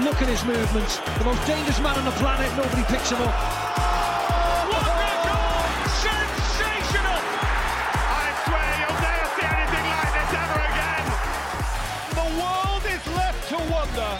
Look 0.00 0.22
at 0.22 0.28
his 0.28 0.42
movements. 0.44 0.96
The 1.18 1.24
most 1.24 1.46
dangerous 1.46 1.78
man 1.78 1.98
on 1.98 2.06
the 2.06 2.12
planet. 2.12 2.50
Nobody 2.56 2.82
picks 2.84 3.10
him 3.10 3.20
up. 3.20 3.28
What 4.72 4.88
a 4.88 4.96
goal! 5.28 5.68
Sensational! 6.00 7.20
I 7.20 8.32
swear 8.40 8.72
you'll 8.80 9.00
never 9.04 9.28
see 9.36 9.44
anything 9.52 9.84
like 9.92 10.12
this 10.16 10.32
ever 10.32 10.64
again. 10.72 11.04
The 12.16 12.28
world 12.40 12.84
is 12.88 13.04
left 13.12 13.40
to 13.52 13.58
wonder, 13.68 14.10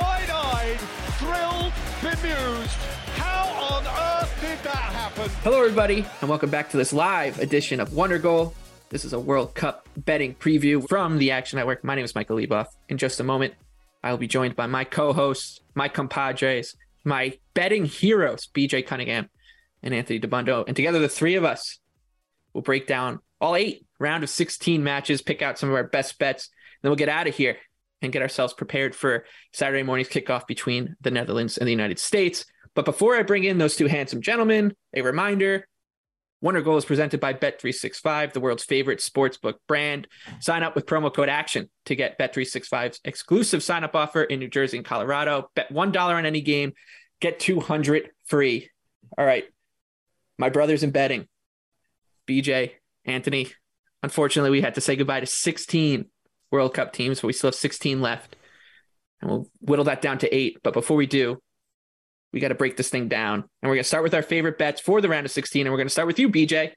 wide-eyed, 0.00 0.80
thrilled, 1.20 1.72
bemused. 2.00 2.80
How 3.20 3.44
on 3.76 3.84
earth 3.86 4.32
did 4.40 4.58
that 4.64 4.72
happen? 4.72 5.28
Hello, 5.44 5.60
everybody, 5.60 6.06
and 6.22 6.30
welcome 6.30 6.48
back 6.48 6.70
to 6.70 6.78
this 6.78 6.94
live 6.94 7.38
edition 7.40 7.78
of 7.78 7.90
Wondergoal. 7.90 8.54
This 8.88 9.04
is 9.04 9.12
a 9.12 9.20
World 9.20 9.54
Cup 9.54 9.86
betting 9.98 10.34
preview 10.34 10.88
from 10.88 11.18
the 11.18 11.30
Action 11.32 11.58
Network. 11.58 11.84
My 11.84 11.94
name 11.94 12.06
is 12.06 12.14
Michael 12.14 12.38
Leboff. 12.38 12.68
In 12.88 12.96
just 12.96 13.20
a 13.20 13.22
moment, 13.22 13.52
I 14.02 14.10
will 14.10 14.18
be 14.18 14.26
joined 14.26 14.56
by 14.56 14.66
my 14.66 14.84
co-hosts, 14.84 15.60
my 15.74 15.88
compadres, 15.88 16.74
my 17.04 17.38
betting 17.54 17.84
heroes, 17.84 18.48
BJ 18.54 18.86
Cunningham 18.86 19.28
and 19.82 19.94
Anthony 19.94 20.20
Dabbundo. 20.20 20.64
And 20.66 20.76
together, 20.76 20.98
the 20.98 21.08
three 21.08 21.34
of 21.34 21.44
us 21.44 21.78
will 22.52 22.62
break 22.62 22.86
down 22.86 23.20
all 23.40 23.56
eight 23.56 23.86
round 23.98 24.22
of 24.22 24.30
16 24.30 24.82
matches, 24.82 25.22
pick 25.22 25.42
out 25.42 25.58
some 25.58 25.68
of 25.68 25.74
our 25.74 25.84
best 25.84 26.18
bets, 26.18 26.50
then 26.82 26.90
we'll 26.90 26.96
get 26.96 27.08
out 27.08 27.26
of 27.26 27.34
here 27.34 27.56
and 28.02 28.12
get 28.12 28.22
ourselves 28.22 28.54
prepared 28.54 28.94
for 28.94 29.24
Saturday 29.52 29.82
morning's 29.82 30.08
kickoff 30.08 30.46
between 30.46 30.96
the 31.00 31.10
Netherlands 31.10 31.58
and 31.58 31.66
the 31.66 31.72
United 31.72 31.98
States. 31.98 32.46
But 32.74 32.84
before 32.84 33.16
I 33.16 33.22
bring 33.22 33.44
in 33.44 33.58
those 33.58 33.76
two 33.76 33.86
handsome 33.86 34.22
gentlemen, 34.22 34.74
a 34.94 35.02
reminder 35.02 35.66
Wondergoal 36.42 36.78
is 36.78 36.86
presented 36.86 37.20
by 37.20 37.34
Bet365, 37.34 38.32
the 38.32 38.40
world's 38.40 38.64
favorite 38.64 39.00
sportsbook 39.00 39.54
brand. 39.68 40.06
Sign 40.40 40.62
up 40.62 40.74
with 40.74 40.86
promo 40.86 41.12
code 41.12 41.28
ACTION 41.28 41.68
to 41.84 41.94
get 41.94 42.18
Bet365's 42.18 43.00
exclusive 43.04 43.62
sign 43.62 43.84
up 43.84 43.94
offer 43.94 44.22
in 44.22 44.38
New 44.38 44.48
Jersey 44.48 44.78
and 44.78 44.86
Colorado. 44.86 45.50
Bet 45.54 45.70
$1 45.70 45.96
on 45.96 46.24
any 46.24 46.40
game, 46.40 46.72
get 47.20 47.40
200 47.40 48.10
free. 48.24 48.70
All 49.18 49.24
right. 49.26 49.44
My 50.38 50.48
brothers 50.48 50.82
in 50.82 50.90
betting, 50.90 51.28
BJ, 52.26 52.72
Anthony. 53.04 53.52
Unfortunately, 54.02 54.50
we 54.50 54.62
had 54.62 54.76
to 54.76 54.80
say 54.80 54.96
goodbye 54.96 55.20
to 55.20 55.26
16 55.26 56.06
World 56.50 56.72
Cup 56.72 56.94
teams, 56.94 57.20
but 57.20 57.26
we 57.26 57.32
still 57.34 57.48
have 57.48 57.54
16 57.54 58.00
left. 58.00 58.36
And 59.20 59.30
we'll 59.30 59.50
whittle 59.60 59.84
that 59.84 60.00
down 60.00 60.16
to 60.18 60.34
eight. 60.34 60.58
But 60.62 60.72
before 60.72 60.96
we 60.96 61.06
do, 61.06 61.42
we 62.32 62.40
got 62.40 62.48
to 62.48 62.54
break 62.54 62.76
this 62.76 62.88
thing 62.88 63.08
down. 63.08 63.40
And 63.40 63.68
we're 63.68 63.76
going 63.76 63.84
to 63.84 63.88
start 63.88 64.02
with 64.02 64.14
our 64.14 64.22
favorite 64.22 64.58
bets 64.58 64.80
for 64.80 65.00
the 65.00 65.08
round 65.08 65.26
of 65.26 65.32
16. 65.32 65.66
And 65.66 65.72
we're 65.72 65.78
going 65.78 65.86
to 65.86 65.92
start 65.92 66.06
with 66.06 66.18
you, 66.18 66.28
BJ, 66.28 66.72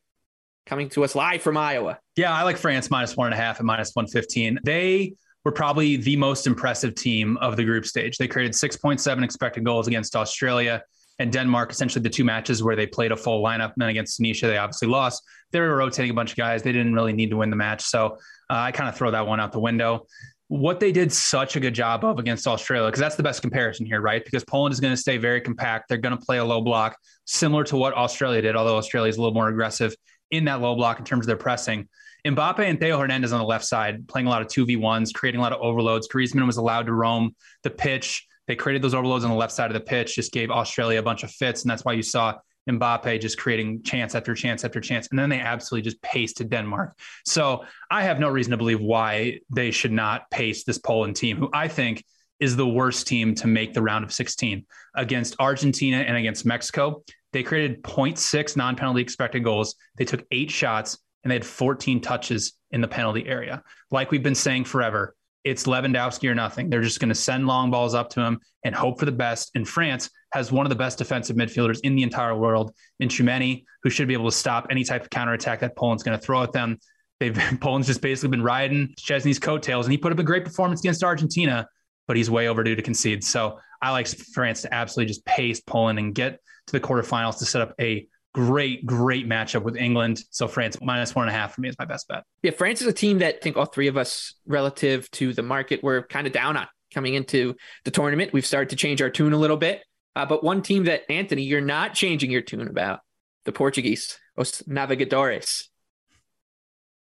coming 0.66 0.90
to 0.90 1.04
us 1.04 1.16
live 1.16 1.42
from 1.42 1.58
Iowa. 1.58 2.00
Yeah, 2.16 2.34
I 2.34 2.44
like 2.44 2.58
France 2.58 2.90
minus 2.90 3.16
one 3.16 3.28
and 3.28 3.34
a 3.34 3.38
half 3.38 3.60
and 3.60 3.68
minus 3.68 3.92
115. 3.94 4.60
They 4.64 5.16
were 5.46 5.52
probably 5.52 5.98
the 5.98 6.16
most 6.16 6.48
impressive 6.48 6.96
team 6.96 7.38
of 7.38 7.58
the 7.58 7.64
group 7.64 7.86
stage. 7.86 8.18
They 8.18 8.28
created 8.28 8.54
6.7 8.54 9.24
expected 9.24 9.64
goals 9.64 9.88
against 9.88 10.16
Australia 10.16 10.82
and 11.20 11.32
Denmark, 11.32 11.72
essentially 11.72 12.02
the 12.02 12.10
two 12.10 12.24
matches 12.24 12.64
where 12.64 12.76
they 12.76 12.88
played 12.88 13.12
a 13.12 13.18
full 13.18 13.44
lineup. 13.44 13.74
And 13.74 13.82
then 13.82 13.90
against 13.90 14.18
Tunisia, 14.18 14.48
they 14.48 14.58
obviously 14.58 14.88
lost. 14.88 15.22
They 15.52 15.60
were 15.60 15.76
rotating 15.76 16.10
a 16.10 16.14
bunch 16.14 16.32
of 16.32 16.38
guys. 16.38 16.64
They 16.64 16.72
didn't 16.72 16.96
really 16.96 17.14
need 17.14 17.30
to 17.30 17.38
win 17.38 17.52
the 17.52 17.56
match. 17.56 17.84
So 17.84 18.18
uh, 18.50 18.56
I 18.56 18.72
kind 18.72 18.90
of 18.90 18.96
throw 18.96 19.12
that 19.12 19.28
one 19.28 19.40
out 19.40 19.52
the 19.52 19.60
window 19.60 20.08
what 20.54 20.80
they 20.80 20.92
did 20.92 21.12
such 21.12 21.56
a 21.56 21.60
good 21.60 21.74
job 21.74 22.06
of 22.06 22.20
against 22.20 22.46
Australia, 22.46 22.88
because 22.88 23.00
that's 23.00 23.16
the 23.16 23.24
best 23.24 23.42
comparison 23.42 23.88
here, 23.88 24.02
right? 24.02 24.24
Because 24.24 24.44
Poland 24.44 24.72
is 24.72 24.80
going 24.80 24.94
to 24.94 25.02
stay 25.02 25.18
very 25.18 25.42
compact. 25.42 25.90
They're 25.90 25.98
going 25.98 26.16
to 26.16 26.24
play 26.24 26.38
a 26.38 26.46
low 26.46 26.62
block, 26.62 26.96
similar 27.26 27.64
to 27.64 27.76
what 27.76 27.96
Australia 27.96 28.40
did, 28.40 28.56
although 28.56 28.78
Australia 28.78 29.10
is 29.10 29.18
a 29.18 29.20
little 29.20 29.34
more 29.34 29.48
aggressive 29.48 29.96
in 30.30 30.46
that 30.46 30.62
low 30.62 30.76
block 30.76 31.00
in 31.00 31.06
terms 31.06 31.26
of 31.26 31.28
their 31.28 31.38
pressing. 31.38 31.90
Mbappe 32.24 32.60
and 32.60 32.80
Theo 32.80 33.00
Hernandez 33.00 33.34
on 33.34 33.40
the 33.40 33.46
left 33.48 33.66
side, 33.66 34.08
playing 34.08 34.28
a 34.28 34.30
lot 34.30 34.44
of 34.44 34.48
2v1s, 34.48 35.12
creating 35.12 35.40
a 35.40 35.42
lot 35.42 35.54
of 35.54 35.60
overloads. 35.60 36.08
Griezmann 36.08 36.46
was 36.46 36.58
allowed 36.58 36.86
to 36.86 36.94
roam 36.94 37.36
the 37.64 37.72
pitch. 37.72 38.28
They 38.48 38.56
created 38.56 38.84
those 38.84 38.94
overloads 38.94 39.24
on 39.24 39.32
the 39.32 39.38
left 39.38 39.54
side 39.54 39.72
of 39.72 39.74
the 39.74 39.80
pitch, 39.80 40.14
just 40.14 40.32
gave 40.32 40.52
Australia 40.52 41.00
a 41.00 41.04
bunch 41.04 41.24
of 41.24 41.32
fits. 41.32 41.64
And 41.64 41.72
that's 41.72 41.84
why 41.84 41.94
you 41.94 42.04
saw 42.04 42.36
Mbappe 42.70 43.22
just 43.22 43.38
creating 43.38 43.84
chance 43.84 44.16
after 44.16 44.34
chance 44.34 44.64
after 44.64 44.80
chance. 44.80 45.08
And 45.10 45.20
then 45.20 45.30
they 45.30 45.40
absolutely 45.40 45.90
just 45.90 46.02
to 46.34 46.44
Denmark. 46.44 46.98
So 47.26 47.66
I 47.92 48.04
have 48.04 48.20
no 48.20 48.30
reason 48.30 48.52
to 48.52 48.58
believe 48.58 48.80
why 48.80 49.40
they 49.50 49.72
should 49.72 49.92
not 49.92 50.30
pace 50.32 50.64
this 50.64 50.78
Poland 50.78 51.16
team, 51.16 51.38
who 51.38 51.50
I 51.54 51.68
think 51.68 52.04
is 52.40 52.56
the 52.56 52.68
worst 52.68 53.08
team 53.08 53.36
to 53.36 53.48
make 53.48 53.74
the 53.74 53.82
round 53.82 54.04
of 54.04 54.14
16 54.14 54.66
against 54.96 55.36
Argentina 55.40 55.98
and 55.98 56.18
against 56.18 56.46
Mexico. 56.46 57.04
They 57.32 57.44
created 57.44 57.84
0.6 57.84 58.58
non 58.58 58.76
penalty 58.76 59.02
expected 59.02 59.44
goals. 59.44 59.76
They 59.98 60.06
took 60.06 60.26
eight 60.32 60.52
shots 60.52 60.98
and 61.24 61.32
they 61.32 61.36
had 61.36 61.46
14 61.46 62.02
touches 62.02 62.54
in 62.72 62.82
the 62.82 62.88
penalty 62.88 63.26
area. 63.28 63.64
Like 63.92 64.12
we've 64.12 64.24
been 64.24 64.36
saying 64.36 64.66
forever, 64.66 65.16
it's 65.44 65.64
Lewandowski 65.64 66.30
or 66.30 66.36
nothing. 66.36 66.70
They're 66.70 66.82
just 66.82 67.00
going 67.00 67.10
to 67.10 67.16
send 67.16 67.48
long 67.48 67.70
balls 67.70 67.94
up 67.94 68.10
to 68.12 68.22
him 68.22 68.40
and 68.64 68.74
hope 68.74 69.00
for 69.00 69.06
the 69.06 69.12
best. 69.12 69.52
And 69.56 69.68
France 69.68 70.10
has 70.32 70.52
one 70.52 70.66
of 70.66 70.70
the 70.70 70.76
best 70.76 70.98
defensive 70.98 71.36
midfielders 71.36 71.80
in 71.84 71.96
the 71.96 72.04
entire 72.04 72.36
world 72.36 72.74
in 73.00 73.10
Tchouameni, 73.10 73.64
who 73.84 73.90
should 73.90 74.08
be 74.08 74.14
able 74.14 74.30
to 74.30 74.36
stop 74.36 74.68
any 74.70 74.84
type 74.84 75.02
of 75.02 75.10
counterattack 75.10 75.60
that 75.60 75.76
Poland's 75.76 76.04
going 76.04 76.18
to 76.18 76.26
throw 76.26 76.44
at 76.44 76.54
them. 76.54 76.78
They've 77.20 77.38
Poland's 77.60 77.88
just 77.88 78.02
basically 78.02 78.30
been 78.30 78.44
riding 78.44 78.94
Szczesny's 79.00 79.40
coattails, 79.40 79.86
and 79.86 79.92
he 79.92 79.98
put 79.98 80.12
up 80.12 80.20
a 80.20 80.24
great 80.24 80.46
performance 80.46 80.82
against 80.82 81.04
Argentina, 81.04 81.68
but 82.08 82.16
he's 82.16 82.30
way 82.30 82.48
overdue 82.48 82.76
to 82.76 82.82
concede. 82.82 83.24
So 83.24 83.60
I 83.82 83.92
like 83.92 84.08
France 84.08 84.62
to 84.62 84.74
absolutely 84.74 85.10
just 85.10 85.26
pace 85.26 85.60
Poland 85.60 86.00
and 86.00 86.16
get 86.16 86.40
to 86.68 86.72
the 86.72 86.80
quarterfinals 86.80 87.40
to 87.40 87.46
set 87.46 87.62
up 87.62 87.74
a 87.80 88.08
great, 88.34 88.86
great 88.86 89.28
matchup 89.28 89.64
with 89.64 89.76
England. 89.76 90.24
So 90.32 90.48
France 90.48 90.78
minus 90.82 91.16
one 91.16 91.28
and 91.28 91.36
a 91.36 91.40
half 91.40 91.54
for 91.54 91.62
me 91.62 91.70
is 91.70 91.76
my 91.78 91.86
best 91.86 92.08
bet. 92.08 92.24
Yeah, 92.42 92.52
France 92.52 92.82
is 92.82 92.88
a 92.88 92.94
team 92.94 93.20
that 93.20 93.36
I 93.36 93.40
think 93.40 93.58
all 93.58 93.66
three 93.66 93.88
of 93.88 93.98
us, 93.98 94.34
relative 94.46 95.10
to 95.12 95.34
the 95.34 95.44
market, 95.44 95.84
were 95.84 96.04
kind 96.04 96.28
of 96.28 96.34
down 96.34 96.58
on 96.58 96.68
coming 96.94 97.14
into 97.14 97.56
the 97.86 97.92
tournament. 97.92 98.34
We've 98.34 98.46
started 98.46 98.70
to 98.70 98.76
change 98.76 99.02
our 99.02 99.10
tune 99.10 99.34
a 99.34 99.38
little 99.38 99.58
bit. 99.58 99.84
Uh, 100.16 100.26
but 100.26 100.44
one 100.44 100.62
team 100.62 100.84
that, 100.86 101.02
Anthony, 101.10 101.44
you're 101.44 101.62
not 101.62 101.94
changing 101.94 102.30
your 102.30 102.42
tune 102.42 102.68
about 102.68 103.00
the 103.46 103.52
Portuguese, 103.52 104.18
Os 104.38 104.62
Navegadores. 104.64 105.68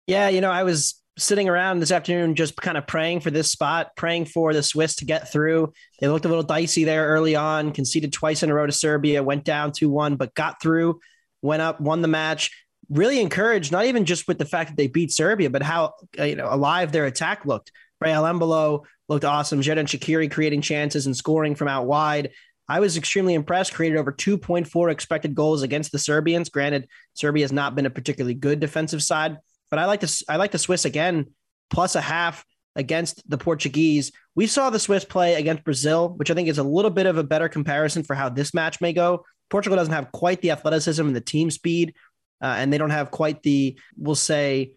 Yeah, 0.06 0.28
you 0.28 0.41
know, 0.41 0.50
I 0.50 0.64
was 0.64 1.00
sitting 1.19 1.48
around 1.48 1.81
this 1.81 1.92
afternoon 1.92 2.34
just 2.34 2.56
kind 2.56 2.76
of 2.76 2.87
praying 2.87 3.20
for 3.20 3.31
this 3.31 3.50
spot, 3.50 3.94
praying 3.97 4.25
for 4.25 4.52
the 4.52 4.62
Swiss 4.62 4.97
to 4.97 5.04
get 5.04 5.31
through. 5.31 5.72
They 6.00 6.08
looked 6.08 6.25
a 6.25 6.28
little 6.28 6.42
dicey 6.42 6.84
there 6.84 7.06
early 7.08 7.37
on, 7.37 7.72
conceded 7.72 8.12
twice 8.12 8.42
in 8.42 8.50
a 8.50 8.54
row 8.54 8.66
to 8.66 8.72
Serbia, 8.72 9.22
went 9.22 9.44
down 9.44 9.72
2 9.72 9.88
1, 9.88 10.16
but 10.16 10.34
got 10.34 10.60
through, 10.60 11.00
went 11.42 11.62
up, 11.62 11.80
won 11.80 12.02
the 12.02 12.08
match. 12.08 12.50
Really 12.88 13.20
encouraged, 13.20 13.70
not 13.70 13.86
even 13.86 14.04
just 14.04 14.26
with 14.26 14.38
the 14.38 14.44
fact 14.44 14.70
that 14.70 14.76
they 14.76 14.88
beat 14.88 15.12
Serbia, 15.12 15.48
but 15.48 15.62
how 15.62 15.94
uh, 16.18 16.24
you 16.24 16.36
know 16.36 16.48
alive 16.50 16.90
their 16.90 17.06
attack 17.06 17.46
looked. 17.46 17.70
Rafael 18.00 18.24
Embolo 18.24 18.84
looked 19.08 19.24
awesome. 19.24 19.60
Xherdan 19.60 19.86
Shaqiri 19.86 20.30
creating 20.30 20.62
chances 20.62 21.06
and 21.06 21.16
scoring 21.16 21.54
from 21.54 21.68
out 21.68 21.86
wide. 21.86 22.30
I 22.68 22.80
was 22.80 22.96
extremely 22.96 23.34
impressed. 23.34 23.74
Created 23.74 23.98
over 23.98 24.12
2.4 24.12 24.90
expected 24.90 25.34
goals 25.34 25.62
against 25.62 25.92
the 25.92 25.98
Serbians. 25.98 26.48
Granted, 26.48 26.88
Serbia 27.14 27.44
has 27.44 27.52
not 27.52 27.74
been 27.74 27.86
a 27.86 27.90
particularly 27.90 28.34
good 28.34 28.60
defensive 28.60 29.02
side, 29.02 29.38
but 29.70 29.78
I 29.78 29.86
like 29.86 30.00
this. 30.00 30.22
I 30.28 30.36
like 30.36 30.50
the 30.50 30.58
Swiss 30.58 30.84
again, 30.84 31.26
plus 31.68 31.94
a 31.94 32.00
half 32.00 32.44
against 32.76 33.28
the 33.28 33.38
Portuguese. 33.38 34.12
We 34.34 34.46
saw 34.46 34.70
the 34.70 34.78
Swiss 34.78 35.04
play 35.04 35.34
against 35.34 35.64
Brazil, 35.64 36.14
which 36.16 36.30
I 36.30 36.34
think 36.34 36.48
is 36.48 36.58
a 36.58 36.62
little 36.62 36.90
bit 36.90 37.06
of 37.06 37.18
a 37.18 37.24
better 37.24 37.48
comparison 37.48 38.04
for 38.04 38.14
how 38.14 38.28
this 38.28 38.54
match 38.54 38.81
may 38.81 38.93
go. 38.93 39.25
Portugal 39.50 39.76
doesn't 39.76 39.93
have 39.93 40.12
quite 40.12 40.41
the 40.41 40.52
athleticism 40.52 41.05
and 41.05 41.14
the 41.14 41.20
team 41.20 41.50
speed, 41.50 41.94
uh, 42.43 42.55
and 42.58 42.73
they 42.73 42.79
don't 42.79 42.91
have 42.91 43.11
quite 43.11 43.43
the, 43.43 43.79
we'll 43.97 44.14
say, 44.14 44.73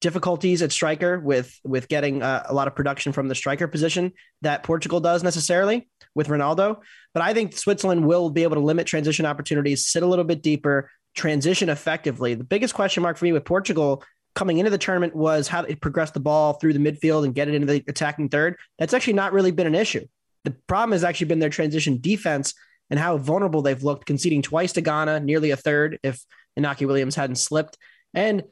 difficulties 0.00 0.62
at 0.62 0.72
striker 0.72 1.20
with 1.20 1.58
with 1.62 1.86
getting 1.88 2.22
uh, 2.22 2.44
a 2.46 2.54
lot 2.54 2.66
of 2.66 2.74
production 2.74 3.12
from 3.12 3.28
the 3.28 3.34
striker 3.34 3.68
position 3.68 4.12
that 4.40 4.62
Portugal 4.62 4.98
does 5.00 5.22
necessarily 5.22 5.88
with 6.14 6.28
Ronaldo. 6.28 6.78
But 7.12 7.22
I 7.22 7.34
think 7.34 7.56
Switzerland 7.56 8.06
will 8.06 8.30
be 8.30 8.42
able 8.42 8.56
to 8.56 8.62
limit 8.62 8.86
transition 8.86 9.26
opportunities, 9.26 9.86
sit 9.86 10.02
a 10.02 10.06
little 10.06 10.24
bit 10.24 10.42
deeper, 10.42 10.90
transition 11.14 11.68
effectively. 11.68 12.34
The 12.34 12.44
biggest 12.44 12.74
question 12.74 13.02
mark 13.02 13.18
for 13.18 13.26
me 13.26 13.32
with 13.32 13.44
Portugal 13.44 14.02
coming 14.34 14.58
into 14.58 14.70
the 14.70 14.78
tournament 14.78 15.14
was 15.14 15.48
how 15.48 15.64
it 15.64 15.80
progressed 15.80 16.14
the 16.14 16.20
ball 16.20 16.54
through 16.54 16.72
the 16.72 16.78
midfield 16.78 17.24
and 17.24 17.34
get 17.34 17.48
it 17.48 17.54
into 17.54 17.66
the 17.66 17.84
attacking 17.88 18.28
third. 18.28 18.56
That's 18.78 18.94
actually 18.94 19.14
not 19.14 19.32
really 19.32 19.50
been 19.50 19.66
an 19.66 19.74
issue. 19.74 20.06
The 20.44 20.52
problem 20.66 20.92
has 20.92 21.04
actually 21.04 21.26
been 21.26 21.40
their 21.40 21.50
transition 21.50 21.98
defense 22.00 22.54
and 22.90 22.98
how 22.98 23.16
vulnerable 23.16 23.62
they've 23.62 23.82
looked, 23.82 24.06
conceding 24.06 24.42
twice 24.42 24.72
to 24.72 24.80
Ghana, 24.80 25.20
nearly 25.20 25.52
a 25.52 25.56
third 25.56 25.98
if 26.02 26.24
Inaki 26.58 26.86
Williams 26.86 27.14
hadn't 27.14 27.36
slipped. 27.36 27.78
And 28.14 28.42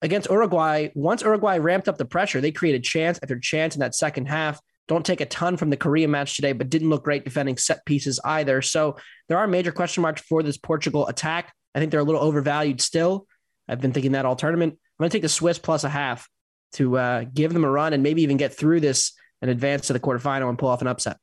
against 0.00 0.30
Uruguay, 0.30 0.88
once 0.94 1.22
Uruguay 1.22 1.58
ramped 1.58 1.88
up 1.88 1.98
the 1.98 2.04
pressure, 2.04 2.40
they 2.40 2.52
created 2.52 2.84
chance 2.84 3.18
after 3.22 3.38
chance 3.38 3.74
in 3.74 3.80
that 3.80 3.94
second 3.94 4.26
half. 4.26 4.60
don't 4.88 5.06
take 5.06 5.20
a 5.20 5.26
ton 5.26 5.56
from 5.56 5.70
the 5.70 5.76
Korea 5.76 6.08
match 6.08 6.36
today, 6.36 6.52
but 6.52 6.68
didn't 6.68 6.90
look 6.90 7.04
great 7.04 7.24
defending 7.24 7.56
set 7.56 7.84
pieces 7.86 8.20
either. 8.24 8.62
So 8.62 8.96
there 9.28 9.38
are 9.38 9.46
major 9.46 9.72
question 9.72 10.02
marks 10.02 10.22
for 10.22 10.42
this 10.42 10.58
Portugal 10.58 11.06
attack. 11.06 11.52
I 11.74 11.78
think 11.78 11.90
they're 11.90 12.00
a 12.00 12.04
little 12.04 12.20
overvalued 12.20 12.80
still. 12.80 13.26
I've 13.68 13.80
been 13.80 13.92
thinking 13.92 14.12
that 14.12 14.26
all 14.26 14.36
tournament. 14.36 14.74
I'm 14.74 15.02
going 15.02 15.10
to 15.10 15.14
take 15.14 15.22
the 15.22 15.28
Swiss 15.28 15.58
plus 15.58 15.84
a 15.84 15.88
half 15.88 16.28
to 16.74 16.98
uh, 16.98 17.24
give 17.32 17.52
them 17.52 17.64
a 17.64 17.70
run 17.70 17.92
and 17.92 18.02
maybe 18.02 18.22
even 18.22 18.36
get 18.36 18.54
through 18.54 18.80
this 18.80 19.12
and 19.40 19.50
advance 19.50 19.86
to 19.86 19.92
the 19.92 20.00
quarterfinal 20.00 20.48
and 20.48 20.58
pull 20.58 20.68
off 20.68 20.82
an 20.82 20.88
upset. 20.88 21.16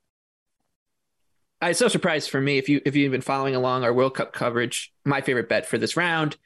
It's 1.62 1.80
so 1.80 1.90
surprised 1.90 2.30
for 2.30 2.40
me 2.40 2.58
if 2.58 2.70
you 2.70 2.82
if 2.86 2.96
you've 2.96 3.12
been 3.12 3.22
following 3.22 3.56
along 3.56 3.84
our 3.84 3.94
World 3.94 4.16
Cup 4.16 4.32
coverage. 4.32 4.94
My 5.04 5.22
favorite 5.22 5.50
bet 5.50 5.66
for 5.66 5.78
this 5.78 5.98
round, 5.98 6.38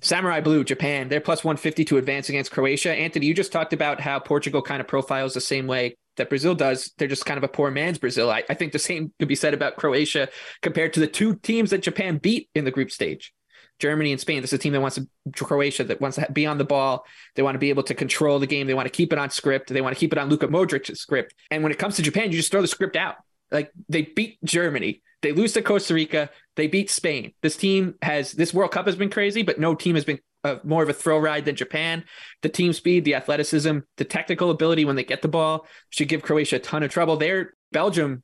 Samurai 0.00 0.40
Blue, 0.40 0.64
Japan. 0.64 1.08
They're 1.08 1.20
plus 1.20 1.44
150 1.44 1.84
to 1.86 1.96
advance 1.96 2.28
against 2.28 2.50
Croatia. 2.50 2.92
Anthony, 2.92 3.26
you 3.26 3.34
just 3.34 3.52
talked 3.52 3.72
about 3.72 4.00
how 4.00 4.18
Portugal 4.18 4.62
kind 4.62 4.80
of 4.80 4.88
profiles 4.88 5.34
the 5.34 5.40
same 5.40 5.66
way 5.66 5.96
that 6.16 6.28
Brazil 6.28 6.54
does. 6.54 6.92
They're 6.98 7.06
just 7.06 7.26
kind 7.26 7.38
of 7.38 7.44
a 7.44 7.48
poor 7.48 7.70
man's 7.70 7.98
Brazil. 7.98 8.30
I, 8.30 8.42
I 8.48 8.54
think 8.54 8.72
the 8.72 8.78
same 8.78 9.12
could 9.18 9.28
be 9.28 9.36
said 9.36 9.54
about 9.54 9.76
Croatia 9.76 10.28
compared 10.60 10.94
to 10.94 11.00
the 11.00 11.06
two 11.06 11.36
teams 11.36 11.70
that 11.70 11.82
Japan 11.82 12.18
beat 12.18 12.48
in 12.54 12.64
the 12.64 12.70
group 12.70 12.90
stage. 12.90 13.32
Germany 13.78 14.12
and 14.12 14.20
Spain. 14.20 14.42
This 14.42 14.52
is 14.52 14.58
a 14.58 14.62
team 14.62 14.74
that 14.74 14.80
wants 14.80 14.96
to 14.98 15.44
Croatia 15.44 15.84
that 15.84 16.00
wants 16.00 16.16
to 16.16 16.30
be 16.30 16.46
on 16.46 16.58
the 16.58 16.64
ball. 16.64 17.06
They 17.34 17.42
want 17.42 17.54
to 17.54 17.58
be 17.58 17.70
able 17.70 17.82
to 17.84 17.94
control 17.94 18.38
the 18.38 18.46
game. 18.46 18.66
They 18.66 18.74
want 18.74 18.86
to 18.86 18.92
keep 18.92 19.12
it 19.12 19.18
on 19.18 19.30
script. 19.30 19.70
They 19.70 19.80
want 19.80 19.96
to 19.96 20.00
keep 20.00 20.12
it 20.12 20.18
on 20.18 20.28
Luka 20.28 20.48
Modric's 20.48 21.00
script. 21.00 21.34
And 21.50 21.62
when 21.62 21.72
it 21.72 21.78
comes 21.78 21.96
to 21.96 22.02
Japan, 22.02 22.30
you 22.30 22.36
just 22.36 22.50
throw 22.50 22.60
the 22.60 22.68
script 22.68 22.96
out. 22.96 23.16
Like 23.50 23.72
they 23.88 24.02
beat 24.02 24.38
Germany, 24.44 25.02
they 25.22 25.32
lose 25.32 25.52
to 25.54 25.62
Costa 25.62 25.94
Rica, 25.94 26.30
they 26.56 26.66
beat 26.66 26.90
Spain. 26.90 27.32
This 27.42 27.56
team 27.56 27.94
has 28.02 28.32
this 28.32 28.54
World 28.54 28.72
Cup 28.72 28.86
has 28.86 28.96
been 28.96 29.10
crazy, 29.10 29.42
but 29.42 29.58
no 29.58 29.74
team 29.74 29.94
has 29.94 30.04
been 30.04 30.20
uh, 30.44 30.56
more 30.64 30.82
of 30.82 30.88
a 30.88 30.94
thrill 30.94 31.20
ride 31.20 31.44
than 31.44 31.56
Japan. 31.56 32.04
The 32.42 32.48
team 32.48 32.72
speed, 32.72 33.04
the 33.04 33.14
athleticism, 33.14 33.78
the 33.96 34.04
technical 34.04 34.50
ability 34.50 34.84
when 34.84 34.96
they 34.96 35.04
get 35.04 35.22
the 35.22 35.28
ball 35.28 35.66
should 35.90 36.08
give 36.08 36.22
Croatia 36.22 36.56
a 36.56 36.58
ton 36.60 36.82
of 36.82 36.90
trouble. 36.90 37.16
They're 37.16 37.54
Belgium, 37.72 38.22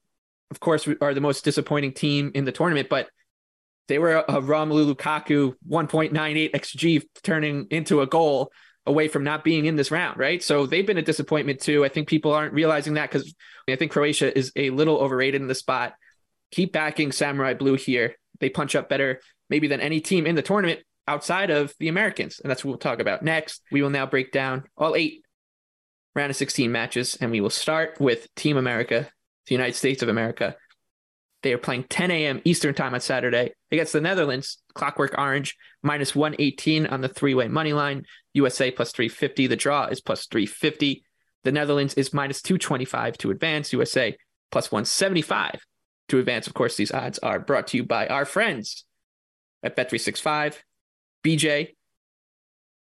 of 0.51 0.61
course, 0.61 0.89
are 1.01 1.15
the 1.15 1.21
most 1.21 1.45
disappointing 1.45 1.93
team 1.93 2.33
in 2.35 2.45
the 2.45 2.53
tournament, 2.53 2.89
but 2.89 3.09
they 3.89 3.99
were 3.99 4.17
a, 4.17 4.37
a 4.37 4.43
Romelu 4.43 4.93
Lukaku 4.93 5.55
1.98 5.69 6.53
xG 6.53 7.03
turning 7.23 7.67
into 7.71 8.01
a 8.01 8.07
goal 8.07 8.51
away 8.87 9.09
from 9.09 9.25
not 9.25 9.45
being 9.45 9.67
in 9.67 9.77
this 9.77 9.91
round, 9.91 10.19
right? 10.19 10.43
So 10.43 10.67
they've 10.67 10.87
been 10.87 10.99
a 10.99 11.03
disappointment 11.03 11.61
too. 11.61 11.85
I 11.85 11.89
think 11.89 12.09
people 12.09 12.33
aren't 12.33 12.55
realizing 12.55 12.95
that 12.95 13.11
because 13.11 13.35
I 13.69 13.77
think 13.77 13.93
Croatia 13.93 14.37
is 14.37 14.53
a 14.57 14.71
little 14.71 14.99
overrated 14.99 15.41
in 15.41 15.49
the 15.49 15.55
spot. 15.55 15.95
Keep 16.53 16.73
backing 16.73 17.13
Samurai 17.13 17.55
Blue 17.55 17.75
here. 17.75 18.17
They 18.41 18.49
punch 18.49 18.77
up 18.77 18.89
better 18.89 19.21
maybe 19.51 19.69
than 19.69 19.81
any 19.81 20.01
team 20.01 20.27
in 20.27 20.35
the 20.35 20.43
tournament 20.43 20.81
outside 21.09 21.51
of 21.51 21.75
the 21.79 21.89
Americans. 21.89 22.41
And 22.41 22.51
that's 22.51 22.65
what 22.65 22.71
we'll 22.71 22.79
talk 22.79 23.01
about 23.01 23.23
next. 23.23 23.63
We 23.71 23.83
will 23.83 23.91
now 23.91 24.07
break 24.07 24.33
down 24.33 24.65
all 24.77 24.95
eight 24.95 25.23
round 26.15 26.31
of 26.31 26.37
16 26.37 26.73
matches, 26.73 27.17
and 27.21 27.31
we 27.31 27.41
will 27.41 27.51
start 27.51 28.01
with 28.01 28.35
Team 28.35 28.57
America, 28.57 29.09
the 29.47 29.55
United 29.55 29.75
States 29.75 30.03
of 30.03 30.09
America. 30.09 30.57
They 31.43 31.53
are 31.53 31.59
playing 31.59 31.85
10 31.85 32.11
a.m. 32.11 32.41
Eastern 32.45 32.75
time 32.75 32.95
on 32.95 33.01
Saturday 33.01 33.53
against 33.71 33.93
the 33.93 34.01
Netherlands. 34.01 34.59
Clockwork 34.75 35.15
Orange 35.19 35.57
minus 35.83 36.15
118 36.15 36.87
on 36.87 37.01
the 37.01 37.09
three 37.09 37.35
way 37.35 37.49
money 37.49 37.73
line. 37.73 38.05
USA 38.35 38.71
plus 38.71 38.93
350. 38.93 39.47
The 39.47 39.57
draw 39.57 39.87
is 39.87 40.01
plus 40.01 40.27
350. 40.27 41.05
The 41.45 41.53
Netherlands 41.53 41.95
is 41.95 42.13
minus 42.13 42.43
225 42.43 43.19
to 43.19 43.31
advance. 43.31 43.73
USA 43.73 44.17
plus 44.51 44.73
175 44.73 45.61
to 46.09 46.19
advance. 46.19 46.47
Of 46.47 46.55
course, 46.55 46.77
these 46.77 46.93
odds 46.93 47.19
are 47.21 47.39
brought 47.39 47.69
to 47.69 47.77
you 47.77 47.85
by 47.85 48.07
our 48.07 48.25
friends 48.25 48.85
at 49.63 49.77
Bet365. 49.77 50.57
BJ, 51.25 51.75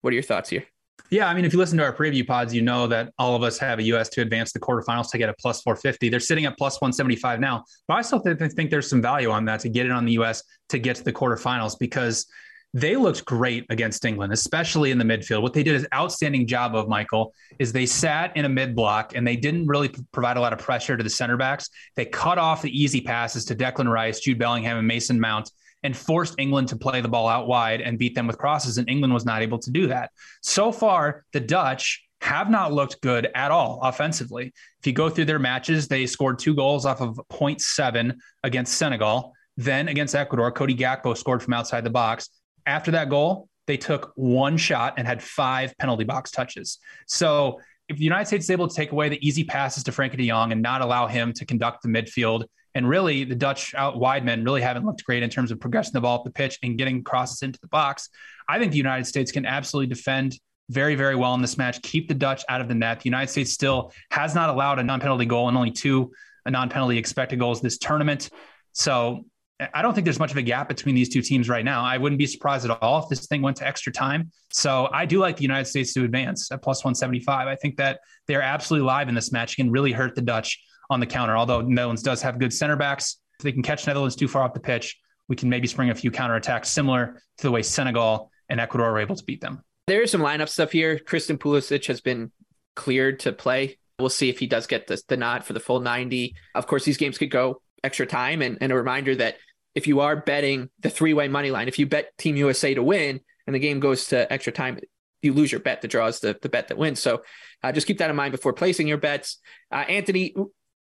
what 0.02 0.12
are 0.12 0.16
your 0.16 0.24
thoughts 0.24 0.50
here? 0.50 0.66
Yeah, 1.12 1.28
I 1.28 1.34
mean, 1.34 1.46
if 1.46 1.54
you 1.54 1.60
listen 1.60 1.78
to 1.78 1.84
our 1.84 1.94
preview 1.94 2.26
pods, 2.26 2.54
you 2.54 2.62
know 2.62 2.88
that 2.88 3.14
all 3.20 3.36
of 3.36 3.44
us 3.44 3.58
have 3.60 3.80
a 3.80 3.84
US 3.84 4.10
to 4.10 4.22
advance 4.22 4.52
the 4.52 4.60
quarterfinals 4.60 5.12
to 5.12 5.18
get 5.18 5.30
a 5.30 5.34
plus 5.40 5.62
450. 5.62 6.10
They're 6.10 6.20
sitting 6.20 6.46
at 6.46 6.58
plus 6.58 6.82
175 6.82 7.40
now, 7.40 7.64
but 7.88 7.96
I 7.96 8.02
still 8.02 8.20
think 8.20 8.72
there's 8.72 8.90
some 8.90 9.02
value 9.02 9.30
on 9.30 9.46
that 9.46 9.60
to 9.62 9.70
get 9.70 9.86
it 9.86 9.92
on 9.92 10.06
the 10.06 10.14
US 10.14 10.44
to 10.70 10.80
get 10.80 10.96
to 10.98 11.04
the 11.04 11.14
quarterfinals 11.14 11.78
because 11.80 12.26
they 12.74 12.98
looked 12.98 13.24
great 13.24 13.66
against 13.70 14.04
England, 14.04 14.34
especially 14.34 14.92
in 14.92 14.98
the 14.98 15.06
midfield. 15.06 15.42
What 15.42 15.54
they 15.54 15.64
did 15.64 15.76
is 15.76 15.88
outstanding 15.94 16.46
job 16.46 16.76
of 16.76 16.90
Michael 16.90 17.34
is 17.58 17.72
they 17.72 17.86
sat 17.86 18.36
in 18.36 18.44
a 18.44 18.50
mid 18.50 18.76
block 18.76 19.16
and 19.16 19.26
they 19.26 19.38
didn't 19.38 19.68
really 19.68 19.94
provide 20.12 20.36
a 20.36 20.42
lot 20.42 20.52
of 20.52 20.60
pressure 20.60 20.98
to 20.98 21.04
the 21.04 21.10
center 21.10 21.38
backs. 21.38 21.70
They 21.96 22.06
cut 22.06 22.38
off 22.38 22.64
the 22.64 22.78
easy 22.78 23.00
passes 23.00 23.46
to 23.46 23.56
Declan 23.56 23.90
Rice, 23.90 24.20
Jude 24.20 24.40
Bellingham, 24.40 24.78
and 24.78 24.88
Mason 24.88 25.20
Mount 25.20 25.50
and 25.86 25.96
forced 25.96 26.36
England 26.40 26.68
to 26.70 26.76
play 26.76 27.00
the 27.00 27.08
ball 27.08 27.28
out 27.28 27.48
wide 27.48 27.80
and 27.80 27.98
beat 28.00 28.16
them 28.16 28.28
with 28.28 28.38
crosses. 28.38 28.78
And 28.78 28.90
England 28.90 29.14
was 29.14 29.24
not 29.24 29.42
able 29.42 29.60
to 29.60 29.72
do 29.72 29.88
that. 29.88 30.10
So 30.42 30.72
far, 30.72 31.24
the 31.32 31.40
Dutch 31.40 32.04
have 32.22 32.50
not 32.50 32.74
looked 32.74 33.00
good 33.02 33.30
at 33.36 33.52
all 33.52 33.80
offensively. 33.84 34.52
If 34.80 34.88
you 34.88 34.94
go 34.94 35.10
through 35.10 35.26
their 35.26 35.40
matches, 35.40 35.88
they 35.88 36.08
scored 36.08 36.40
two 36.40 36.56
goals 36.56 36.86
off 36.86 37.02
of 37.02 37.22
0.7 37.32 38.16
against 38.44 38.78
Senegal. 38.78 39.34
Then 39.58 39.88
against 39.88 40.16
Ecuador, 40.16 40.52
Cody 40.52 40.76
Gakpo 40.76 41.16
scored 41.16 41.44
from 41.44 41.54
outside 41.54 41.84
the 41.84 41.92
box. 41.92 42.30
After 42.66 42.92
that 42.92 43.10
goal, 43.10 43.48
they 43.68 43.78
took 43.78 44.12
one 44.16 44.58
shot 44.58 44.96
and 44.98 45.08
had 45.08 45.22
five 45.22 45.78
penalty 45.78 46.04
box 46.04 46.32
touches. 46.32 46.80
So 47.08 47.62
if 47.88 47.98
the 47.98 48.04
United 48.04 48.26
States 48.26 48.46
is 48.46 48.50
able 48.50 48.68
to 48.68 48.76
take 48.76 48.92
away 48.92 49.10
the 49.10 49.26
easy 49.26 49.44
passes 49.44 49.84
to 49.84 49.92
Frenkie 49.92 50.18
de 50.18 50.28
Jong 50.28 50.52
and 50.52 50.62
not 50.64 50.82
allow 50.82 51.06
him 51.06 51.32
to 51.34 51.46
conduct 51.46 51.84
the 51.84 51.90
midfield 51.90 52.46
and 52.76 52.88
really, 52.88 53.24
the 53.24 53.36
Dutch 53.36 53.74
out 53.74 53.98
wide 53.98 54.26
men 54.26 54.44
really 54.44 54.62
haven't 54.62 54.86
looked 54.86 55.04
great 55.06 55.24
in 55.24 55.30
terms 55.30 55.50
of 55.50 55.60
progressing 55.62 55.94
the 55.94 56.02
ball 56.02 56.20
up 56.20 56.26
the 56.26 56.30
pitch 56.30 56.60
and 56.62 56.78
getting 56.78 57.04
crosses 57.04 57.42
into 57.42 57.60
the 57.62 57.68
box. 57.68 58.10
I 58.50 58.60
think 58.60 58.74
the 58.74 58.78
United 58.78 59.06
States 59.06 59.32
can 59.32 59.46
absolutely 59.46 59.88
defend 59.88 60.38
very, 60.70 60.96
very 60.96 61.16
well 61.16 61.34
in 61.36 61.42
this 61.42 61.58
match, 61.58 61.82
keep 61.82 62.08
the 62.10 62.14
Dutch 62.14 62.44
out 62.50 62.60
of 62.60 62.68
the 62.68 62.76
net. 62.76 63.00
The 63.00 63.06
United 63.06 63.32
States 63.32 63.52
still 63.52 63.94
has 64.12 64.36
not 64.36 64.50
allowed 64.50 64.80
a 64.80 64.84
non 64.84 65.00
penalty 65.00 65.26
goal 65.26 65.48
and 65.48 65.58
only 65.58 65.72
two 65.72 66.12
uh, 66.46 66.50
non 66.50 66.70
penalty 66.70 66.98
expected 66.98 67.40
goals 67.40 67.62
this 67.62 67.78
tournament. 67.78 68.30
So 68.74 69.26
I 69.74 69.82
don't 69.82 69.94
think 69.94 70.04
there's 70.04 70.20
much 70.20 70.32
of 70.32 70.38
a 70.38 70.42
gap 70.42 70.68
between 70.68 70.96
these 70.96 71.08
two 71.08 71.22
teams 71.22 71.48
right 71.48 71.64
now. 71.64 71.82
I 71.82 71.98
wouldn't 71.98 72.20
be 72.20 72.28
surprised 72.28 72.70
at 72.70 72.78
all 72.82 73.04
if 73.04 73.10
this 73.10 73.26
thing 73.28 73.42
went 73.42 73.56
to 73.58 73.68
extra 73.68 73.94
time. 73.94 74.32
So 74.52 74.90
I 74.92 75.06
do 75.06 75.20
like 75.20 75.38
the 75.38 75.44
United 75.44 75.66
States 75.66 75.94
to 75.94 76.04
advance 76.04 76.52
at 76.52 76.62
plus 76.62 76.84
175. 76.84 77.48
I 77.48 77.56
think 77.56 77.78
that 77.78 78.02
they're 78.28 78.42
absolutely 78.42 78.86
live 78.86 79.08
in 79.08 79.16
this 79.16 79.32
match, 79.32 79.56
can 79.56 79.72
really 79.72 79.94
hurt 79.94 80.14
the 80.14 80.22
Dutch 80.22 80.62
on 80.90 81.00
the 81.00 81.06
counter. 81.06 81.36
Although 81.36 81.62
Netherlands 81.62 82.04
does 82.04 82.22
have 82.22 82.40
good 82.40 82.54
center 82.54 82.76
backs, 82.76 83.20
if 83.40 83.44
they 83.44 83.52
can 83.52 83.64
catch 83.64 83.88
Netherlands 83.88 84.16
too 84.16 84.28
far 84.28 84.44
off 84.44 84.54
the 84.54 84.60
pitch, 84.60 84.98
we 85.28 85.36
can 85.36 85.50
maybe 85.50 85.68
spring 85.68 85.90
a 85.90 85.96
few 85.96 86.12
counter 86.12 86.36
attacks 86.36 86.70
similar 86.70 87.22
to 87.38 87.44
the 87.44 87.52
way 87.52 87.62
Senegal 87.62 88.32
and 88.50 88.60
Ecuador 88.60 88.92
were 88.92 89.00
able 89.00 89.16
to 89.16 89.24
beat 89.24 89.42
them. 89.42 89.64
There 89.88 90.02
is 90.02 90.12
some 90.12 90.22
lineup 90.22 90.50
stuff 90.50 90.72
here. 90.72 91.00
Christian 91.00 91.38
Pulisic 91.38 91.88
has 91.88 92.02
been 92.02 92.32
cleared 92.76 93.20
to 93.22 93.32
play. 93.32 93.78
We'll 94.00 94.10
see 94.10 94.30
if 94.30 94.40
he 94.40 94.48
does 94.48 94.68
get 94.68 94.88
the, 94.88 95.02
the 95.08 95.18
nod 95.18 95.44
for 95.44 95.54
the 95.54 95.60
full 95.60 95.80
90. 95.80 96.36
Of 96.54 96.68
course, 96.68 96.86
these 96.86 96.98
games 96.98 97.18
could 97.18 97.32
go 97.32 97.62
extra 97.84 98.06
time. 98.06 98.42
And, 98.42 98.58
and 98.62 98.72
a 98.72 98.76
reminder 98.76 99.16
that 99.16 99.38
if 99.74 99.88
you 99.88 100.02
are 100.02 100.16
betting 100.16 100.70
the 100.80 100.90
three 100.90 101.14
way 101.14 101.28
money 101.28 101.52
line, 101.52 101.68
if 101.68 101.80
you 101.80 101.86
bet 101.86 102.18
Team 102.18 102.36
USA 102.36 102.74
to 102.74 102.84
win 102.84 103.22
and 103.46 103.56
the 103.56 103.60
game 103.60 103.80
goes 103.80 104.08
to 104.08 104.32
extra 104.32 104.52
time, 104.52 104.80
you 105.22 105.34
lose 105.34 105.52
your 105.52 105.62
bet. 105.62 105.82
The 105.82 105.88
draw 105.88 106.08
is 106.08 106.20
the, 106.20 106.38
the 106.42 106.50
bet 106.50 106.70
that 106.70 106.78
wins. 106.78 107.02
So 107.02 107.24
uh, 107.64 107.72
just 107.72 107.88
keep 107.88 107.98
that 108.00 108.10
in 108.10 108.16
mind 108.16 108.32
before 108.32 108.54
placing 108.54 108.88
your 108.88 108.98
bets. 108.98 109.40
Uh, 109.72 109.86
Anthony, 109.88 110.36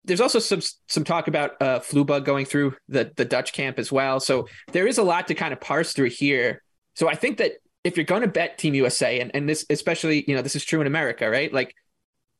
there's 0.05 0.21
also 0.21 0.39
some 0.39 0.61
some 0.87 1.03
talk 1.03 1.27
about 1.27 1.61
uh, 1.61 1.79
flu 1.79 2.05
bug 2.05 2.25
going 2.25 2.45
through 2.45 2.75
the 2.87 3.11
the 3.15 3.25
Dutch 3.25 3.53
camp 3.53 3.79
as 3.79 3.91
well. 3.91 4.19
So 4.19 4.47
there 4.71 4.87
is 4.87 4.97
a 4.97 5.03
lot 5.03 5.27
to 5.27 5.35
kind 5.35 5.53
of 5.53 5.61
parse 5.61 5.93
through 5.93 6.09
here. 6.09 6.61
So 6.95 7.07
I 7.07 7.15
think 7.15 7.37
that 7.37 7.53
if 7.83 7.97
you're 7.97 8.05
going 8.05 8.21
to 8.21 8.27
bet 8.27 8.57
Team 8.57 8.73
USA, 8.73 9.19
and, 9.19 9.31
and 9.33 9.47
this 9.47 9.65
especially, 9.69 10.25
you 10.27 10.35
know, 10.35 10.41
this 10.41 10.55
is 10.55 10.65
true 10.65 10.81
in 10.81 10.87
America, 10.87 11.29
right? 11.29 11.53
Like 11.53 11.75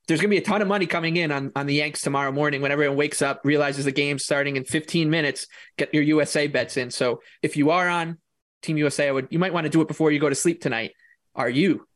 there's 0.08 0.20
going 0.20 0.30
to 0.30 0.36
be 0.36 0.42
a 0.42 0.46
ton 0.46 0.62
of 0.62 0.68
money 0.68 0.86
coming 0.86 1.18
in 1.18 1.32
on, 1.32 1.52
on 1.56 1.66
the 1.66 1.76
Yanks 1.76 2.02
tomorrow 2.02 2.32
morning 2.32 2.62
when 2.62 2.72
everyone 2.72 2.98
wakes 2.98 3.22
up, 3.22 3.42
realizes 3.44 3.86
the 3.86 3.92
game's 3.92 4.26
starting 4.26 4.58
in 4.58 4.64
15 4.64 5.10
minutes, 5.10 5.48
get 5.78 5.94
your 5.94 6.04
USA 6.04 6.48
bets 6.48 6.78
in. 6.78 6.90
So 6.90 7.22
if 7.42 7.56
you 7.56 7.70
are 7.70 7.88
on 7.88 8.18
Team 8.62 8.78
USA, 8.78 9.08
I 9.08 9.12
would 9.12 9.28
you 9.30 9.40
might 9.40 9.54
want 9.54 9.66
to 9.66 9.70
do 9.70 9.82
it 9.82 9.88
before 9.88 10.12
you 10.12 10.20
go 10.20 10.30
to 10.30 10.36
sleep 10.36 10.62
tonight. 10.62 10.92
Are 11.36 11.50
you 11.50 11.88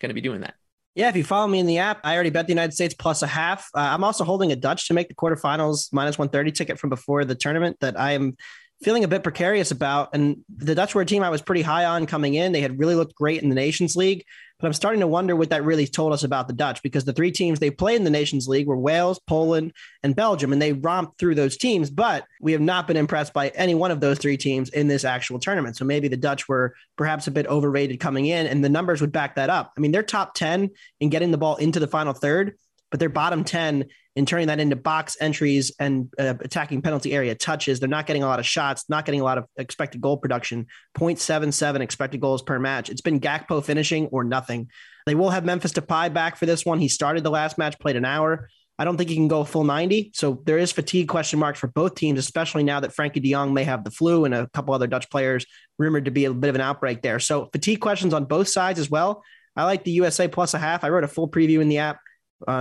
going 0.00 0.10
to 0.10 0.14
be 0.14 0.20
doing 0.20 0.42
that? 0.42 0.54
Yeah, 0.94 1.08
if 1.08 1.16
you 1.16 1.24
follow 1.24 1.48
me 1.48 1.58
in 1.58 1.66
the 1.66 1.78
app, 1.78 2.00
I 2.04 2.14
already 2.14 2.30
bet 2.30 2.46
the 2.46 2.52
United 2.52 2.72
States 2.72 2.94
plus 2.94 3.22
a 3.22 3.26
half. 3.26 3.68
Uh, 3.74 3.80
I'm 3.80 4.04
also 4.04 4.22
holding 4.24 4.52
a 4.52 4.56
Dutch 4.56 4.86
to 4.88 4.94
make 4.94 5.08
the 5.08 5.14
quarterfinals 5.14 5.92
minus 5.92 6.18
130 6.18 6.52
ticket 6.52 6.78
from 6.78 6.90
before 6.90 7.24
the 7.24 7.34
tournament 7.34 7.78
that 7.80 7.98
I 7.98 8.12
am 8.12 8.36
feeling 8.82 9.02
a 9.02 9.08
bit 9.08 9.24
precarious 9.24 9.72
about. 9.72 10.10
And 10.12 10.44
the 10.48 10.74
Dutch 10.74 10.94
were 10.94 11.02
a 11.02 11.06
team 11.06 11.24
I 11.24 11.30
was 11.30 11.42
pretty 11.42 11.62
high 11.62 11.84
on 11.84 12.06
coming 12.06 12.34
in. 12.34 12.52
They 12.52 12.60
had 12.60 12.78
really 12.78 12.94
looked 12.94 13.14
great 13.16 13.42
in 13.42 13.48
the 13.48 13.54
Nations 13.56 13.96
League. 13.96 14.24
But 14.64 14.68
I'm 14.68 14.72
starting 14.72 15.00
to 15.00 15.06
wonder 15.06 15.36
what 15.36 15.50
that 15.50 15.62
really 15.62 15.86
told 15.86 16.14
us 16.14 16.24
about 16.24 16.48
the 16.48 16.54
Dutch 16.54 16.82
because 16.82 17.04
the 17.04 17.12
three 17.12 17.32
teams 17.32 17.58
they 17.58 17.70
played 17.70 17.96
in 17.96 18.04
the 18.04 18.08
Nations 18.08 18.48
League 18.48 18.66
were 18.66 18.78
Wales, 18.78 19.20
Poland, 19.26 19.74
and 20.02 20.16
Belgium, 20.16 20.54
and 20.54 20.62
they 20.62 20.72
romped 20.72 21.18
through 21.18 21.34
those 21.34 21.58
teams. 21.58 21.90
But 21.90 22.24
we 22.40 22.52
have 22.52 22.62
not 22.62 22.86
been 22.86 22.96
impressed 22.96 23.34
by 23.34 23.48
any 23.48 23.74
one 23.74 23.90
of 23.90 24.00
those 24.00 24.16
three 24.16 24.38
teams 24.38 24.70
in 24.70 24.88
this 24.88 25.04
actual 25.04 25.38
tournament. 25.38 25.76
So 25.76 25.84
maybe 25.84 26.08
the 26.08 26.16
Dutch 26.16 26.48
were 26.48 26.74
perhaps 26.96 27.26
a 27.26 27.30
bit 27.30 27.46
overrated 27.46 28.00
coming 28.00 28.24
in, 28.24 28.46
and 28.46 28.64
the 28.64 28.70
numbers 28.70 29.02
would 29.02 29.12
back 29.12 29.34
that 29.34 29.50
up. 29.50 29.70
I 29.76 29.80
mean, 29.80 29.92
they're 29.92 30.02
top 30.02 30.32
10 30.32 30.70
in 30.98 31.10
getting 31.10 31.30
the 31.30 31.36
ball 31.36 31.56
into 31.56 31.78
the 31.78 31.86
final 31.86 32.14
third, 32.14 32.56
but 32.90 32.98
they're 32.98 33.10
bottom 33.10 33.44
10 33.44 33.84
in 34.16 34.26
turning 34.26 34.46
that 34.46 34.60
into 34.60 34.76
box 34.76 35.16
entries 35.20 35.72
and 35.78 36.12
uh, 36.18 36.34
attacking 36.40 36.82
penalty 36.82 37.12
area 37.12 37.34
touches. 37.34 37.80
They're 37.80 37.88
not 37.88 38.06
getting 38.06 38.22
a 38.22 38.26
lot 38.26 38.38
of 38.38 38.46
shots, 38.46 38.84
not 38.88 39.04
getting 39.04 39.20
a 39.20 39.24
lot 39.24 39.38
of 39.38 39.46
expected 39.56 40.00
goal 40.00 40.16
production. 40.16 40.66
0.77 40.96 41.80
expected 41.80 42.20
goals 42.20 42.42
per 42.42 42.58
match. 42.58 42.90
It's 42.90 43.00
been 43.00 43.20
Gakpo 43.20 43.64
finishing 43.64 44.06
or 44.06 44.22
nothing. 44.22 44.70
They 45.06 45.14
will 45.14 45.30
have 45.30 45.44
Memphis 45.44 45.72
Depay 45.72 46.12
back 46.12 46.36
for 46.36 46.46
this 46.46 46.64
one. 46.64 46.78
He 46.78 46.88
started 46.88 47.24
the 47.24 47.30
last 47.30 47.58
match, 47.58 47.78
played 47.78 47.96
an 47.96 48.04
hour. 48.04 48.48
I 48.78 48.84
don't 48.84 48.96
think 48.96 49.10
he 49.10 49.16
can 49.16 49.28
go 49.28 49.44
full 49.44 49.64
90. 49.64 50.10
So 50.14 50.42
there 50.46 50.58
is 50.58 50.72
fatigue 50.72 51.08
question 51.08 51.38
marks 51.38 51.60
for 51.60 51.68
both 51.68 51.94
teams, 51.94 52.18
especially 52.18 52.64
now 52.64 52.80
that 52.80 52.90
Frenkie 52.90 53.22
de 53.22 53.30
Jong 53.30 53.54
may 53.54 53.64
have 53.64 53.84
the 53.84 53.90
flu 53.90 54.24
and 54.24 54.34
a 54.34 54.48
couple 54.48 54.74
other 54.74 54.88
Dutch 54.88 55.08
players 55.10 55.46
rumored 55.78 56.06
to 56.06 56.10
be 56.10 56.24
a 56.24 56.34
bit 56.34 56.48
of 56.48 56.54
an 56.56 56.60
outbreak 56.60 57.02
there. 57.02 57.20
So 57.20 57.48
fatigue 57.52 57.80
questions 57.80 58.12
on 58.12 58.24
both 58.24 58.48
sides 58.48 58.80
as 58.80 58.90
well. 58.90 59.22
I 59.56 59.64
like 59.64 59.84
the 59.84 59.92
USA 59.92 60.26
plus 60.26 60.54
a 60.54 60.58
half. 60.58 60.82
I 60.82 60.88
wrote 60.88 61.04
a 61.04 61.08
full 61.08 61.28
preview 61.28 61.60
in 61.60 61.68
the 61.68 61.78
app. 61.78 62.00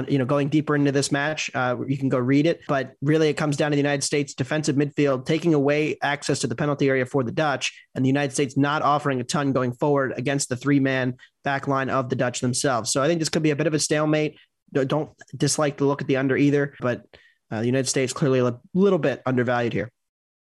You 0.07 0.17
know, 0.17 0.25
going 0.25 0.49
deeper 0.49 0.75
into 0.75 0.91
this 0.91 1.11
match, 1.11 1.51
uh, 1.53 1.75
you 1.87 1.97
can 1.97 2.09
go 2.09 2.17
read 2.17 2.45
it. 2.45 2.61
But 2.67 2.93
really, 3.01 3.29
it 3.29 3.35
comes 3.35 3.57
down 3.57 3.71
to 3.71 3.75
the 3.75 3.81
United 3.81 4.03
States 4.03 4.33
defensive 4.33 4.75
midfield 4.75 5.25
taking 5.25 5.53
away 5.53 5.97
access 6.01 6.39
to 6.39 6.47
the 6.47 6.55
penalty 6.55 6.89
area 6.89 7.05
for 7.05 7.23
the 7.23 7.31
Dutch, 7.31 7.73
and 7.95 8.03
the 8.03 8.09
United 8.09 8.33
States 8.33 8.57
not 8.57 8.81
offering 8.81 9.19
a 9.19 9.23
ton 9.23 9.51
going 9.51 9.73
forward 9.73 10.13
against 10.15 10.49
the 10.49 10.55
three 10.55 10.79
man 10.79 11.15
back 11.43 11.67
line 11.67 11.89
of 11.89 12.09
the 12.09 12.15
Dutch 12.15 12.39
themselves. 12.39 12.91
So 12.91 13.01
I 13.01 13.07
think 13.07 13.19
this 13.19 13.29
could 13.29 13.43
be 13.43 13.51
a 13.51 13.55
bit 13.55 13.67
of 13.67 13.73
a 13.73 13.79
stalemate 13.79 14.37
don't 14.73 15.11
dislike 15.35 15.77
the 15.77 15.85
look 15.85 16.01
at 16.01 16.07
the 16.07 16.17
under 16.17 16.35
either, 16.35 16.73
but 16.79 17.05
uh, 17.51 17.59
the 17.59 17.65
United 17.65 17.87
States 17.87 18.13
clearly 18.13 18.39
a 18.39 18.59
little 18.73 18.99
bit 18.99 19.21
undervalued 19.25 19.73
here. 19.73 19.91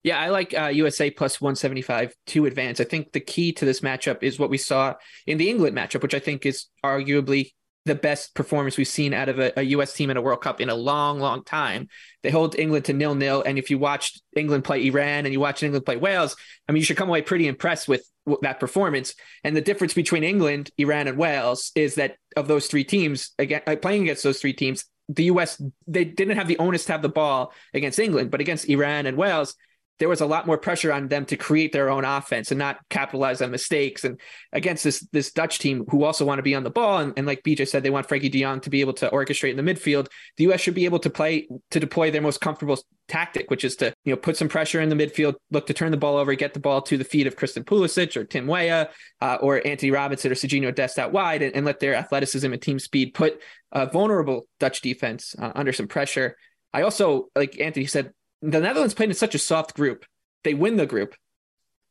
Yeah, 0.05 0.19
I 0.19 0.31
like 0.31 0.57
uh, 0.57 0.67
USA 0.67 1.11
plus 1.11 1.41
175 1.41 2.15
to 2.29 2.47
advance. 2.47 2.81
I 2.81 2.85
think 2.85 3.12
the 3.12 3.21
key 3.21 3.53
to 3.53 3.65
this 3.65 3.81
matchup 3.81 4.23
is 4.23 4.39
what 4.39 4.51
we 4.51 4.59
saw 4.59 4.95
in 5.27 5.39
the 5.39 5.49
England 5.49 5.77
matchup, 5.77 6.03
which 6.03 6.15
I 6.15 6.19
think 6.19 6.45
is 6.45 6.67
arguably 6.85 7.53
the 7.85 7.95
best 7.95 8.35
performance 8.35 8.77
we've 8.77 8.87
seen 8.87 9.12
out 9.12 9.29
of 9.29 9.39
a, 9.39 9.59
a, 9.59 9.62
U.S. 9.62 9.93
team 9.93 10.11
in 10.11 10.17
a 10.17 10.23
World 10.23 10.41
Cup 10.41 10.61
in 10.61 10.69
a 10.69 10.75
long, 10.75 11.19
long 11.19 11.43
time. 11.43 11.89
They 12.23 12.31
hold 12.31 12.59
England 12.59 12.85
to 12.87 12.93
nil 12.93 13.15
nil, 13.15 13.43
and 13.45 13.59
if 13.59 13.71
you 13.71 13.79
watched 13.79 14.23
England 14.37 14.65
play 14.65 14.87
Iran 14.87 15.27
and 15.27 15.33
you 15.33 15.41
watched 15.41 15.62
England 15.62 15.85
play 15.85 15.97
Wales, 15.97 16.37
I 16.69 16.73
mean, 16.73 16.81
you 16.81 16.85
should 16.85 16.97
come 16.97 17.09
away 17.09 17.23
pretty 17.23 17.49
impressed 17.49 17.89
with 17.89 18.05
that 18.43 18.61
performance. 18.61 19.15
And 19.43 19.57
the 19.57 19.61
difference 19.61 19.95
between 19.95 20.23
England, 20.23 20.71
Iran, 20.79 21.09
and 21.09 21.19
Wales 21.19 21.73
is 21.75 21.97
that 21.97 22.17
of 22.37 22.47
those 22.47 22.69
three 22.69 22.85
teams, 22.85 23.33
again, 23.39 23.62
uh, 23.67 23.77
playing 23.77 24.03
against 24.03 24.23
those 24.23 24.41
three 24.41 24.53
teams, 24.53 24.85
the 25.09 25.25
U.S. 25.25 25.61
they 25.89 26.05
didn't 26.05 26.37
have 26.37 26.49
the 26.49 26.59
onus 26.59 26.85
to 26.87 26.93
have 26.93 27.03
the 27.03 27.09
ball 27.09 27.53
against 27.75 27.99
England, 27.99 28.31
but 28.31 28.41
against 28.41 28.69
Iran 28.69 29.07
and 29.07 29.17
Wales, 29.17 29.57
there 29.99 30.08
was 30.08 30.20
a 30.20 30.26
lot 30.26 30.46
more 30.46 30.58
pressure 30.58 30.92
on 30.92 31.08
them 31.08 31.25
to 31.26 31.37
create 31.37 31.72
their 31.72 31.88
own 31.88 32.04
offense 32.04 32.50
and 32.50 32.58
not 32.58 32.78
capitalize 32.88 33.40
on 33.40 33.50
mistakes. 33.50 34.04
And 34.04 34.20
against 34.52 34.84
this 34.84 35.06
this 35.12 35.32
Dutch 35.32 35.58
team 35.58 35.84
who 35.88 36.04
also 36.04 36.25
want 36.25 36.38
to 36.38 36.42
be 36.42 36.54
on 36.54 36.64
the 36.64 36.70
ball, 36.70 36.99
and, 36.99 37.12
and 37.16 37.26
like 37.26 37.42
BJ 37.42 37.68
said, 37.68 37.82
they 37.82 37.90
want 37.90 38.08
Frenkie 38.08 38.30
De 38.30 38.42
Jong 38.42 38.61
to 38.61 38.70
be 38.70 38.80
able 38.80 38.94
to 38.94 39.11
orchestrate 39.11 39.56
in 39.56 39.64
the 39.64 39.75
midfield. 39.75 40.08
The 40.37 40.44
U.S. 40.44 40.61
should 40.61 40.75
be 40.75 40.87
able 40.87 40.99
to 41.00 41.11
play 41.11 41.49
to 41.70 41.80
deploy 41.80 42.11
their 42.11 42.22
most 42.22 42.40
comfortable 42.40 42.78
tactic, 43.08 43.50
which 43.50 43.64
is 43.64 43.76
to 43.76 43.94
you 44.04 44.12
know 44.12 44.16
put 44.16 44.37
some 44.37 44.49
pressure 44.49 44.80
in 44.80 44.88
the 44.88 44.96
midfield, 44.96 45.34
look 45.50 45.66
to 45.66 45.75
turn 45.75 45.90
the 45.90 45.96
ball 45.96 46.16
over, 46.16 46.34
get 46.34 46.54
the 46.54 46.61
ball 46.61 46.82
to 46.82 46.96
the 46.96 47.04
feet 47.04 47.26
of 47.26 47.37
Christian 47.37 47.64
Pulisic 47.64 48.16
or 48.16 48.25
Tim 48.25 48.46
Weah 48.46 48.88
uh, 49.20 49.38
or 49.40 49.64
Antonee 49.66 49.90
Robinson 49.90 50.32
or 50.32 50.34
Sergiño 50.34 50.75
Dest 50.75 50.99
out 50.99 51.12
wide, 51.12 51.42
and, 51.42 51.54
and, 51.54 51.66
let 51.66 51.80
their 51.80 51.94
athleticism 51.94 52.52
and 52.52 52.61
team 52.61 52.78
speed 52.78 53.14
put 53.14 53.40
a 53.70 53.87
vulnerable 53.87 54.46
Dutch 54.58 54.80
defense 54.80 55.37
uh, 55.38 55.52
under 55.54 55.72
some 55.72 55.87
pressure. 55.87 56.37
I 56.72 56.82
also, 56.82 57.28
like 57.37 57.61
Anthony 57.61 57.87
said, 57.87 58.12
the 58.42 58.61
Netherlands 58.61 58.94
played 58.94 59.08
in 59.08 59.14
such 59.14 59.34
a 59.34 59.38
soft 59.38 59.75
group. 59.75 60.04
They 60.44 60.54
win 60.54 60.76
the 60.76 60.87
group, 60.87 61.14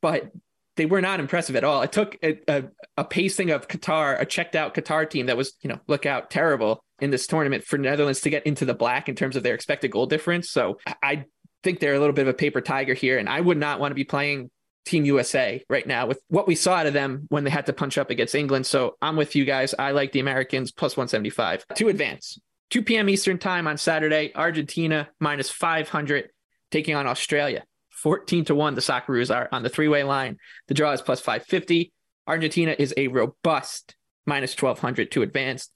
but 0.02 0.32
they 0.76 0.86
were 0.86 1.02
not 1.02 1.20
impressive 1.20 1.56
at 1.56 1.64
all. 1.64 1.82
It 1.82 1.92
took 1.92 2.18
a, 2.24 2.40
a, 2.48 2.64
a, 2.98 3.04
pacing 3.04 3.52
of 3.52 3.68
Qatar, 3.68 4.20
a 4.20 4.26
checked 4.26 4.56
out 4.56 4.74
Qatar 4.74 5.10
team 5.10 5.28
that 5.28 5.38
was, 5.38 5.54
you 5.62 5.70
know, 5.70 5.80
look 5.88 6.06
out 6.06 6.30
terrible 6.30 6.84
in 7.00 7.10
this 7.10 7.28
tournament 7.28 7.64
for 7.64 7.78
Netherlands 7.78 8.22
to 8.22 8.30
get 8.30 8.46
into 8.46 8.66
the 8.66 8.74
black 8.74 9.10
in 9.10 9.16
terms 9.16 9.36
of 9.36 9.44
their 9.44 9.56
expected 9.56 9.92
goal 9.92 10.06
difference. 10.06 10.50
So 10.50 10.78
I 11.02 11.26
think 11.64 11.80
they're 11.80 11.96
a 11.96 12.00
little 12.00 12.14
bit 12.14 12.24
of 12.28 12.30
a 12.30 12.38
paper 12.38 12.62
tiger 12.62 12.94
here, 12.94 13.18
and 13.18 13.28
I 13.28 13.42
would 13.42 13.58
not 13.58 13.80
want 13.80 13.92
to 13.92 13.96
be 13.96 14.04
playing 14.04 14.50
Team 14.86 15.06
USA 15.06 15.64
right 15.70 15.86
now 15.86 16.08
with 16.08 16.22
what 16.28 16.48
we 16.48 16.56
saw 16.56 16.76
out 16.76 16.88
of 16.88 16.94
them 16.94 17.28
when 17.30 17.44
they 17.44 17.52
had 17.52 17.68
to 17.68 17.74
punch 17.74 17.98
up 17.98 18.10
against 18.10 18.34
England. 18.34 18.66
So 18.66 18.96
I'm 19.02 19.16
with 19.16 19.36
you 19.36 19.46
guys. 19.46 19.76
I 19.78 19.92
like 19.92 20.12
the 20.12 20.20
Americans 20.20 20.72
plus 20.72 20.98
175 20.98 21.66
to 21.76 21.90
advance. 21.90 22.40
2 22.72 22.82
p.m. 22.84 23.10
Eastern 23.10 23.38
time 23.38 23.68
on 23.68 23.78
Saturday, 23.78 24.32
Argentina 24.34 25.10
minus 25.20 25.50
500 25.50 26.30
taking 26.72 26.96
on 26.96 27.08
Australia. 27.08 27.64
14 27.92 28.46
to 28.46 28.56
1, 28.56 28.76
the 28.76 28.82
Socceroos 28.82 29.34
are 29.34 29.48
on 29.52 29.64
the 29.64 29.70
three 29.70 29.88
way 29.88 30.04
line. 30.04 30.38
The 30.68 30.74
draw 30.74 30.92
is 30.92 31.02
plus 31.02 31.20
550. 31.20 31.94
Argentina 32.28 32.76
is 32.78 32.94
a 32.98 33.08
robust 33.08 33.96
minus 34.26 34.60
1200 34.60 35.12
to 35.12 35.22
advance. 35.22 35.70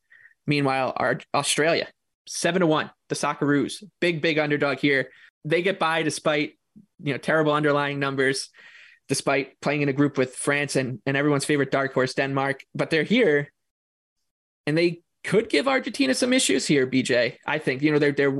Meanwhile, 0.47 0.93
our 0.97 1.19
Australia, 1.33 1.87
7 2.27 2.61
to 2.61 2.67
1, 2.67 2.89
the 3.09 3.15
Socceroos, 3.15 3.83
big, 3.99 4.21
big 4.21 4.39
underdog 4.39 4.79
here. 4.79 5.09
They 5.43 5.61
get 5.61 5.79
by 5.79 6.01
despite 6.03 6.57
you 7.01 7.13
know 7.13 7.17
terrible 7.19 7.53
underlying 7.53 7.99
numbers, 7.99 8.49
despite 9.07 9.59
playing 9.61 9.81
in 9.81 9.89
a 9.89 9.93
group 9.93 10.17
with 10.17 10.35
France 10.35 10.75
and, 10.75 10.99
and 11.05 11.15
everyone's 11.15 11.45
favorite 11.45 11.71
dark 11.71 11.93
horse, 11.93 12.13
Denmark. 12.13 12.63
But 12.73 12.89
they're 12.89 13.03
here 13.03 13.51
and 14.65 14.77
they 14.77 15.01
could 15.23 15.49
give 15.49 15.67
Argentina 15.67 16.13
some 16.13 16.33
issues 16.33 16.65
here, 16.67 16.87
BJ. 16.87 17.37
I 17.45 17.59
think, 17.59 17.81
you 17.81 17.91
know, 17.91 17.99
they're 17.99 18.11
they're 18.11 18.39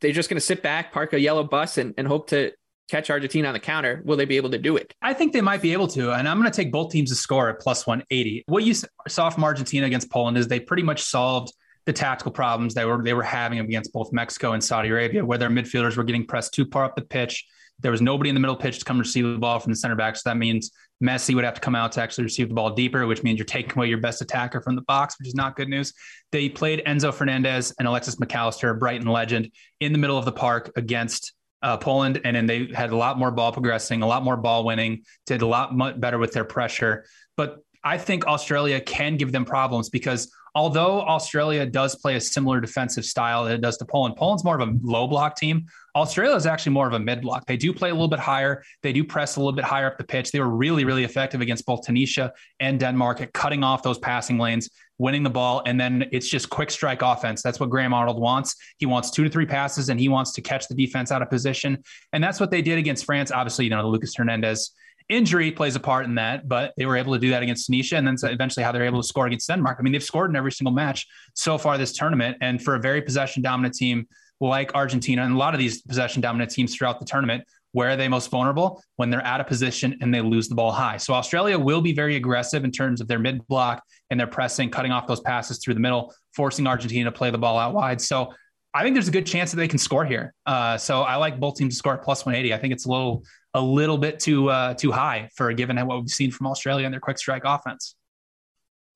they're 0.00 0.12
just 0.12 0.28
going 0.28 0.36
to 0.36 0.44
sit 0.44 0.62
back, 0.62 0.92
park 0.92 1.12
a 1.12 1.20
yellow 1.20 1.44
bus, 1.44 1.78
and, 1.78 1.94
and 1.98 2.06
hope 2.06 2.28
to 2.30 2.52
catch 2.88 3.10
Argentina 3.10 3.48
on 3.48 3.54
the 3.54 3.60
counter. 3.60 4.02
Will 4.04 4.16
they 4.16 4.24
be 4.24 4.36
able 4.36 4.50
to 4.50 4.58
do 4.58 4.76
it? 4.76 4.94
I 5.02 5.12
think 5.14 5.32
they 5.32 5.40
might 5.40 5.62
be 5.62 5.72
able 5.72 5.88
to. 5.88 6.12
And 6.12 6.28
I'm 6.28 6.40
going 6.40 6.50
to 6.50 6.56
take 6.56 6.72
both 6.72 6.90
teams 6.90 7.10
to 7.10 7.16
score 7.16 7.50
at 7.50 7.60
plus 7.60 7.86
180. 7.86 8.44
What 8.46 8.64
you 8.64 8.74
saw 9.06 9.30
from 9.30 9.44
Argentina 9.44 9.86
against 9.86 10.10
Poland 10.10 10.38
is 10.38 10.48
they 10.48 10.60
pretty 10.60 10.82
much 10.82 11.02
solved 11.02 11.52
the 11.86 11.92
tactical 11.92 12.32
problems 12.32 12.74
they 12.74 12.84
were 12.84 13.02
they 13.02 13.14
were 13.14 13.22
having 13.22 13.60
against 13.60 13.94
both 13.94 14.12
Mexico 14.12 14.52
and 14.52 14.62
Saudi 14.62 14.90
Arabia, 14.90 15.24
where 15.24 15.38
their 15.38 15.48
midfielders 15.48 15.96
were 15.96 16.04
getting 16.04 16.26
pressed 16.26 16.52
too 16.52 16.66
far 16.70 16.84
up 16.84 16.94
the 16.96 17.02
pitch. 17.02 17.46
There 17.80 17.90
was 17.90 18.02
nobody 18.02 18.28
in 18.28 18.34
the 18.34 18.40
middle 18.40 18.56
pitch 18.56 18.80
to 18.80 18.84
come 18.84 18.98
receive 18.98 19.24
the 19.24 19.38
ball 19.38 19.58
from 19.58 19.72
the 19.72 19.76
center 19.76 19.94
back. 19.94 20.16
So 20.16 20.28
that 20.28 20.36
means 20.36 20.70
Messi 21.02 21.34
would 21.34 21.44
have 21.44 21.54
to 21.54 21.60
come 21.60 21.74
out 21.74 21.92
to 21.92 22.02
actually 22.02 22.24
receive 22.24 22.48
the 22.48 22.54
ball 22.54 22.70
deeper, 22.70 23.06
which 23.06 23.22
means 23.22 23.38
you're 23.38 23.46
taking 23.46 23.72
away 23.76 23.88
your 23.88 23.98
best 23.98 24.20
attacker 24.20 24.60
from 24.60 24.74
the 24.74 24.82
box, 24.82 25.16
which 25.18 25.28
is 25.28 25.34
not 25.34 25.56
good 25.56 25.68
news. 25.68 25.92
They 26.32 26.48
played 26.48 26.82
Enzo 26.86 27.14
Fernandez 27.14 27.72
and 27.78 27.86
Alexis 27.86 28.18
Mac 28.18 28.34
Allister, 28.34 28.74
Brighton 28.74 29.06
legend, 29.06 29.52
in 29.80 29.92
the 29.92 29.98
middle 29.98 30.18
of 30.18 30.24
the 30.24 30.32
park 30.32 30.72
against 30.76 31.32
uh, 31.62 31.76
Poland, 31.76 32.20
and 32.24 32.36
then 32.36 32.46
they 32.46 32.66
had 32.74 32.90
a 32.90 32.96
lot 32.96 33.18
more 33.18 33.30
ball 33.30 33.52
progressing, 33.52 34.02
a 34.02 34.06
lot 34.06 34.22
more 34.22 34.36
ball 34.36 34.64
winning, 34.64 35.02
did 35.26 35.42
a 35.42 35.46
lot 35.46 36.00
better 36.00 36.18
with 36.18 36.32
their 36.32 36.44
pressure. 36.44 37.04
But 37.36 37.58
I 37.82 37.98
think 37.98 38.26
Australia 38.26 38.80
can 38.80 39.16
give 39.16 39.32
them 39.32 39.44
problems 39.44 39.88
because 39.88 40.32
although 40.54 41.02
Australia 41.02 41.66
does 41.66 41.94
play 41.96 42.16
a 42.16 42.20
similar 42.20 42.60
defensive 42.60 43.04
style 43.04 43.44
that 43.44 43.54
it 43.54 43.60
does 43.60 43.76
to 43.78 43.84
Poland, 43.84 44.16
Poland's 44.16 44.44
more 44.44 44.60
of 44.60 44.68
a 44.68 44.72
low 44.82 45.06
block 45.06 45.36
team. 45.36 45.66
Australia 45.94 46.36
is 46.36 46.46
actually 46.46 46.72
more 46.72 46.86
of 46.86 46.92
a 46.92 46.98
mid 46.98 47.22
block. 47.22 47.46
They 47.46 47.56
do 47.56 47.72
play 47.72 47.90
a 47.90 47.92
little 47.92 48.08
bit 48.08 48.20
higher. 48.20 48.62
They 48.82 48.92
do 48.92 49.02
press 49.02 49.36
a 49.36 49.40
little 49.40 49.52
bit 49.52 49.64
higher 49.64 49.86
up 49.86 49.98
the 49.98 50.04
pitch. 50.04 50.30
They 50.30 50.40
were 50.40 50.48
really, 50.48 50.84
really 50.84 51.04
effective 51.04 51.40
against 51.40 51.66
both 51.66 51.84
Tunisia 51.84 52.32
and 52.60 52.78
Denmark 52.78 53.20
at 53.20 53.32
cutting 53.32 53.64
off 53.64 53.82
those 53.82 53.98
passing 53.98 54.38
lanes, 54.38 54.70
winning 54.98 55.22
the 55.22 55.30
ball, 55.30 55.62
and 55.66 55.80
then 55.80 56.04
it's 56.12 56.28
just 56.28 56.50
quick 56.50 56.70
strike 56.70 57.02
offense. 57.02 57.42
That's 57.42 57.58
what 57.58 57.70
Graham 57.70 57.92
Arnold 57.92 58.20
wants. 58.20 58.54
He 58.78 58.86
wants 58.86 59.10
two 59.10 59.24
to 59.24 59.30
three 59.30 59.46
passes, 59.46 59.88
and 59.88 59.98
he 59.98 60.08
wants 60.08 60.32
to 60.32 60.40
catch 60.40 60.68
the 60.68 60.74
defense 60.74 61.10
out 61.10 61.22
of 61.22 61.30
position. 61.30 61.82
And 62.12 62.22
that's 62.22 62.38
what 62.38 62.50
they 62.50 62.62
did 62.62 62.78
against 62.78 63.04
France. 63.04 63.32
Obviously, 63.32 63.64
you 63.64 63.70
know, 63.70 63.82
the 63.82 63.88
Lucas 63.88 64.14
Hernandez 64.14 64.72
injury 65.08 65.50
plays 65.50 65.76
a 65.76 65.80
part 65.80 66.04
in 66.04 66.14
that, 66.16 66.48
but 66.48 66.74
they 66.76 66.86
were 66.86 66.96
able 66.96 67.12
to 67.14 67.18
do 67.18 67.30
that 67.30 67.42
against 67.42 67.66
Tunisia 67.66 67.96
and 67.96 68.06
then 68.06 68.16
eventually 68.22 68.62
how 68.64 68.72
they're 68.72 68.84
able 68.84 69.00
to 69.00 69.06
score 69.06 69.26
against 69.26 69.48
Denmark. 69.48 69.76
I 69.78 69.82
mean, 69.82 69.92
they've 69.92 70.02
scored 70.02 70.30
in 70.30 70.36
every 70.36 70.52
single 70.52 70.72
match 70.72 71.06
so 71.34 71.58
far 71.58 71.78
this 71.78 71.92
tournament. 71.92 72.36
And 72.40 72.62
for 72.62 72.74
a 72.74 72.80
very 72.80 73.00
possession 73.00 73.42
dominant 73.42 73.74
team 73.74 74.06
like 74.40 74.74
Argentina 74.74 75.24
and 75.24 75.34
a 75.34 75.38
lot 75.38 75.54
of 75.54 75.58
these 75.58 75.82
possession 75.82 76.20
dominant 76.20 76.50
teams 76.50 76.74
throughout 76.74 77.00
the 77.00 77.06
tournament, 77.06 77.44
where 77.72 77.90
are 77.90 77.96
they 77.96 78.08
most 78.08 78.30
vulnerable? 78.30 78.82
When 78.96 79.10
they're 79.10 79.24
out 79.24 79.40
of 79.40 79.46
position 79.46 79.96
and 80.00 80.14
they 80.14 80.20
lose 80.20 80.48
the 80.48 80.54
ball 80.54 80.72
high. 80.72 80.96
So 80.96 81.14
Australia 81.14 81.58
will 81.58 81.80
be 81.80 81.92
very 81.92 82.16
aggressive 82.16 82.64
in 82.64 82.70
terms 82.70 83.00
of 83.00 83.08
their 83.08 83.18
mid 83.18 83.46
block 83.46 83.82
and 84.10 84.18
their 84.18 84.26
pressing, 84.26 84.70
cutting 84.70 84.92
off 84.92 85.06
those 85.06 85.20
passes 85.20 85.58
through 85.58 85.74
the 85.74 85.80
middle, 85.80 86.14
forcing 86.34 86.66
Argentina 86.66 87.10
to 87.10 87.12
play 87.12 87.30
the 87.30 87.38
ball 87.38 87.58
out 87.58 87.74
wide. 87.74 88.00
So 88.00 88.32
I 88.74 88.82
think 88.82 88.94
there's 88.94 89.08
a 89.08 89.12
good 89.12 89.26
chance 89.26 89.50
that 89.50 89.56
they 89.56 89.68
can 89.68 89.78
score 89.78 90.04
here. 90.04 90.34
Uh, 90.46 90.76
so 90.78 91.02
I 91.02 91.16
like 91.16 91.40
both 91.40 91.56
teams 91.56 91.74
to 91.74 91.78
score 91.78 91.94
at 91.94 92.02
plus 92.02 92.24
180. 92.24 92.54
I 92.54 92.58
think 92.58 92.72
it's 92.72 92.86
a 92.86 92.90
little 92.90 93.24
a 93.54 93.60
little 93.60 93.98
bit 93.98 94.20
too 94.20 94.48
uh, 94.50 94.74
too 94.74 94.92
high 94.92 95.28
for 95.34 95.52
given 95.52 95.76
what 95.86 96.00
we've 96.00 96.10
seen 96.10 96.30
from 96.30 96.46
Australia 96.46 96.84
and 96.86 96.92
their 96.92 97.00
quick 97.00 97.18
strike 97.18 97.42
offense. 97.44 97.94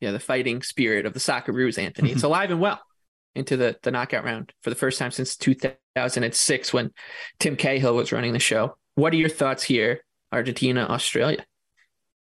Yeah, 0.01 0.11
the 0.11 0.21
fighting 0.21 0.63
spirit 0.63 1.07
of 1.07 1.15
the 1.15 1.21
Socceroos, 1.21 1.79
Anthony. 1.79 2.11
It's 2.11 2.23
alive 2.25 2.51
and 2.51 2.61
well 2.61 2.81
into 3.35 3.57
the, 3.57 3.77
the 3.83 3.91
knockout 3.91 4.25
round 4.25 4.53
for 4.63 4.71
the 4.71 4.77
first 4.77 4.99
time 4.99 5.11
since 5.11 5.37
2006 5.37 6.73
when 6.73 6.91
Tim 7.39 7.57
Cahill 7.57 7.95
was 7.95 8.13
running 8.13 8.33
the 8.33 8.39
show. 8.39 8.77
What 8.95 9.13
are 9.13 9.17
your 9.17 9.29
thoughts 9.29 9.63
here, 9.63 10.05
Argentina, 10.33 10.83
Australia? 10.83 11.45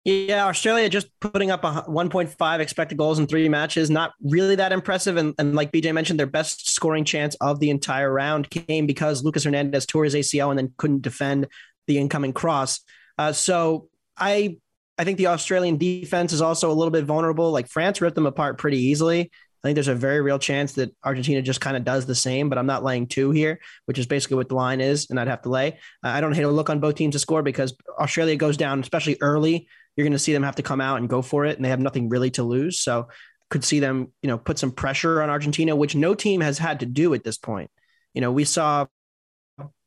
Yeah, 0.05 0.45
Australia 0.45 0.87
just 0.87 1.07
putting 1.19 1.49
up 1.49 1.63
a 1.63 1.83
1.5 1.89 2.59
expected 2.59 2.95
goals 2.95 3.17
in 3.17 3.25
three 3.25 3.49
matches. 3.49 3.89
Not 3.89 4.13
really 4.21 4.55
that 4.55 4.71
impressive. 4.71 5.17
And, 5.17 5.33
and 5.39 5.55
like 5.55 5.71
BJ 5.71 5.91
mentioned, 5.95 6.19
their 6.19 6.27
best 6.27 6.69
scoring 6.69 7.03
chance 7.03 7.33
of 7.41 7.59
the 7.59 7.71
entire 7.71 8.13
round 8.13 8.51
came 8.51 8.85
because 8.85 9.23
Lucas 9.23 9.45
Hernandez 9.45 9.87
tore 9.87 10.03
his 10.03 10.13
ACL 10.13 10.51
and 10.51 10.59
then 10.59 10.73
couldn't 10.77 11.01
defend 11.01 11.47
the 11.87 11.97
incoming 11.97 12.33
cross. 12.33 12.81
Uh, 13.17 13.31
so 13.31 13.89
I 14.17 14.57
I 14.97 15.03
think 15.03 15.17
the 15.17 15.27
Australian 15.27 15.77
defense 15.77 16.31
is 16.31 16.41
also 16.41 16.71
a 16.71 16.73
little 16.73 16.91
bit 16.91 17.05
vulnerable. 17.05 17.51
Like 17.51 17.67
France 17.67 18.01
ripped 18.01 18.15
them 18.15 18.25
apart 18.25 18.57
pretty 18.57 18.77
easily. 18.77 19.19
I 19.21 19.67
think 19.67 19.75
there's 19.75 19.87
a 19.87 19.95
very 19.95 20.21
real 20.21 20.37
chance 20.37 20.73
that 20.73 20.95
Argentina 21.03 21.41
just 21.41 21.59
kind 21.59 21.75
of 21.75 21.83
does 21.83 22.05
the 22.05 22.13
same, 22.13 22.49
but 22.49 22.59
I'm 22.59 22.67
not 22.67 22.83
laying 22.83 23.07
two 23.07 23.31
here, 23.31 23.59
which 23.85 23.97
is 23.97 24.05
basically 24.05 24.37
what 24.37 24.47
the 24.47 24.55
line 24.55 24.79
is, 24.79 25.07
and 25.09 25.19
I'd 25.19 25.27
have 25.27 25.41
to 25.41 25.49
lay. 25.49 25.79
Uh, 26.03 26.09
I 26.09 26.21
don't 26.21 26.33
hate 26.33 26.43
a 26.43 26.49
look 26.49 26.69
on 26.69 26.79
both 26.79 26.95
teams 26.95 27.15
to 27.15 27.19
score 27.19 27.41
because 27.41 27.75
Australia 27.99 28.35
goes 28.35 28.57
down, 28.57 28.79
especially 28.79 29.17
early. 29.21 29.67
You're 29.95 30.05
going 30.05 30.11
to 30.13 30.19
see 30.19 30.33
them 30.33 30.43
have 30.43 30.57
to 30.57 30.63
come 30.63 30.81
out 30.81 30.99
and 30.99 31.09
go 31.09 31.23
for 31.23 31.45
it, 31.45 31.55
and 31.55 31.65
they 31.65 31.69
have 31.69 31.79
nothing 31.79 32.09
really 32.09 32.29
to 32.31 32.43
lose. 32.43 32.79
So 32.79 33.07
could 33.49 33.63
see 33.63 33.79
them, 33.79 34.11
you 34.21 34.27
know, 34.27 34.37
put 34.37 34.59
some 34.59 34.71
pressure 34.71 35.21
on 35.21 35.29
Argentina, 35.29 35.75
which 35.75 35.95
no 35.95 36.13
team 36.13 36.41
has 36.41 36.57
had 36.57 36.81
to 36.81 36.85
do 36.85 37.13
at 37.13 37.23
this 37.23 37.37
point. 37.37 37.71
You 38.13 38.21
know, 38.21 38.31
we 38.31 38.43
saw 38.43 38.85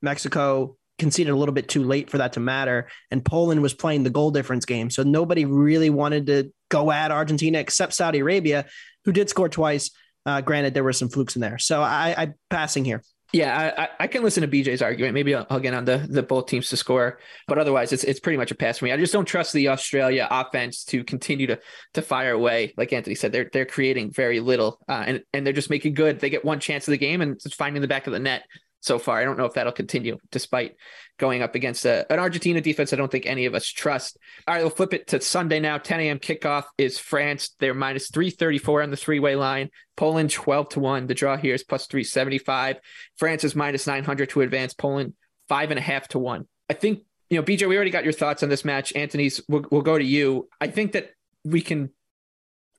Mexico 0.02 0.76
conceded 0.98 1.32
a 1.32 1.36
little 1.36 1.54
bit 1.54 1.68
too 1.68 1.84
late 1.84 2.10
for 2.10 2.18
that 2.18 2.34
to 2.34 2.40
matter. 2.40 2.88
And 3.10 3.24
Poland 3.24 3.62
was 3.62 3.74
playing 3.74 4.02
the 4.02 4.10
goal 4.10 4.30
difference 4.30 4.64
game. 4.64 4.90
So 4.90 5.02
nobody 5.02 5.44
really 5.44 5.90
wanted 5.90 6.26
to 6.26 6.52
go 6.68 6.90
at 6.90 7.10
Argentina 7.10 7.58
except 7.58 7.94
Saudi 7.94 8.18
Arabia, 8.18 8.66
who 9.04 9.12
did 9.12 9.28
score 9.28 9.48
twice. 9.48 9.90
Uh, 10.26 10.40
granted, 10.40 10.74
there 10.74 10.84
were 10.84 10.92
some 10.92 11.08
flukes 11.08 11.36
in 11.36 11.40
there. 11.40 11.58
So 11.58 11.80
I, 11.80 12.14
I 12.16 12.32
passing 12.50 12.84
here. 12.84 13.02
Yeah, 13.32 13.74
I, 13.76 14.04
I 14.04 14.06
can 14.06 14.22
listen 14.22 14.40
to 14.40 14.48
BJ's 14.48 14.80
argument. 14.80 15.12
Maybe 15.12 15.34
I'll, 15.34 15.46
I'll, 15.50 15.60
get 15.60 15.74
on 15.74 15.84
the, 15.84 16.06
the 16.08 16.22
both 16.22 16.46
teams 16.46 16.70
to 16.70 16.78
score, 16.78 17.18
but 17.46 17.58
otherwise, 17.58 17.92
it's 17.92 18.02
it's 18.02 18.20
pretty 18.20 18.38
much 18.38 18.50
a 18.50 18.54
pass 18.54 18.78
for 18.78 18.86
me. 18.86 18.92
I 18.92 18.96
just 18.96 19.12
don't 19.12 19.26
trust 19.26 19.52
the 19.52 19.68
Australia 19.68 20.26
offense 20.30 20.82
to 20.84 21.04
continue 21.04 21.46
to 21.48 21.60
to 21.92 22.00
fire 22.00 22.32
away. 22.32 22.72
Like 22.78 22.94
Anthony 22.94 23.14
said, 23.14 23.32
they're 23.32 23.50
they're 23.52 23.66
creating 23.66 24.12
very 24.12 24.40
little, 24.40 24.80
uh, 24.88 25.04
and 25.06 25.22
and 25.34 25.44
they're 25.44 25.52
just 25.52 25.68
making 25.68 25.92
good. 25.92 26.20
They 26.20 26.30
get 26.30 26.42
one 26.42 26.58
chance 26.58 26.88
of 26.88 26.92
the 26.92 26.96
game 26.98 27.20
and 27.20 27.32
it's 27.32 27.54
finding 27.54 27.82
the 27.82 27.88
back 27.88 28.06
of 28.06 28.14
the 28.14 28.18
net 28.18 28.44
so 28.80 28.98
far. 28.98 29.18
I 29.18 29.24
don't 29.24 29.38
know 29.38 29.44
if 29.44 29.54
that'll 29.54 29.72
continue 29.72 30.18
despite 30.30 30.76
going 31.18 31.42
up 31.42 31.54
against 31.54 31.84
a, 31.84 32.10
an 32.12 32.18
Argentina 32.18 32.60
defense 32.60 32.92
I 32.92 32.96
don't 32.96 33.10
think 33.10 33.26
any 33.26 33.46
of 33.46 33.54
us 33.54 33.66
trust. 33.66 34.18
All 34.46 34.54
right, 34.54 34.62
we'll 34.62 34.70
flip 34.70 34.94
it 34.94 35.08
to 35.08 35.20
Sunday 35.20 35.60
now. 35.60 35.78
10 35.78 36.00
a.m. 36.00 36.18
kickoff 36.18 36.64
is 36.78 36.98
France. 36.98 37.54
They're 37.58 37.74
minus 37.74 38.10
334 38.10 38.82
on 38.82 38.90
the 38.90 38.96
three 38.96 39.18
way 39.18 39.36
line. 39.36 39.70
Poland 39.96 40.30
12 40.30 40.68
to 40.70 40.80
1. 40.80 41.06
The 41.06 41.14
draw 41.14 41.36
here 41.36 41.54
is 41.54 41.64
plus 41.64 41.86
375. 41.86 42.76
France 43.16 43.44
is 43.44 43.56
minus 43.56 43.86
900 43.86 44.30
to 44.30 44.42
advance. 44.42 44.74
Poland 44.74 45.14
five 45.48 45.70
and 45.70 45.78
a 45.78 45.82
half 45.82 46.08
to 46.08 46.18
one. 46.18 46.46
I 46.68 46.74
think, 46.74 47.00
you 47.30 47.38
know, 47.38 47.42
BJ, 47.42 47.68
we 47.68 47.76
already 47.76 47.90
got 47.90 48.04
your 48.04 48.12
thoughts 48.12 48.42
on 48.42 48.48
this 48.48 48.64
match. 48.64 48.94
Anthony's, 48.94 49.40
we'll, 49.48 49.64
we'll 49.70 49.82
go 49.82 49.98
to 49.98 50.04
you. 50.04 50.48
I 50.60 50.68
think 50.68 50.92
that 50.92 51.10
we 51.44 51.60
can 51.60 51.90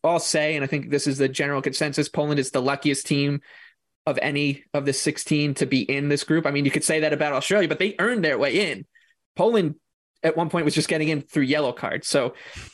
all 0.04 0.20
say, 0.20 0.56
and 0.56 0.64
I 0.64 0.68
think 0.68 0.90
this 0.90 1.08
is 1.08 1.18
the 1.18 1.28
general 1.28 1.62
consensus 1.62 2.08
Poland 2.08 2.40
is 2.40 2.52
the 2.52 2.62
luckiest 2.62 3.06
team 3.06 3.42
of 4.10 4.18
any 4.22 4.64
of 4.74 4.86
the 4.86 4.94
16 4.94 5.54
to 5.56 5.66
be 5.66 5.82
in 5.82 6.10
this 6.10 6.24
group. 6.24 6.48
I 6.48 6.52
mean, 6.52 6.66
you 6.66 6.72
could 6.72 6.84
say 6.84 7.02
that 7.02 7.14
about 7.14 7.34
Australia, 7.34 7.68
but 7.68 7.80
they 7.80 7.96
earned 8.00 8.24
their 8.26 8.38
way 8.38 8.72
in. 8.72 8.86
Poland 9.36 9.76
at 10.24 10.36
one 10.36 10.50
point 10.50 10.66
was 10.66 10.74
just 10.74 10.90
getting 10.90 11.10
in 11.10 11.22
through 11.22 11.44
yellow 11.44 11.72
cards. 11.72 12.08
So 12.08 12.34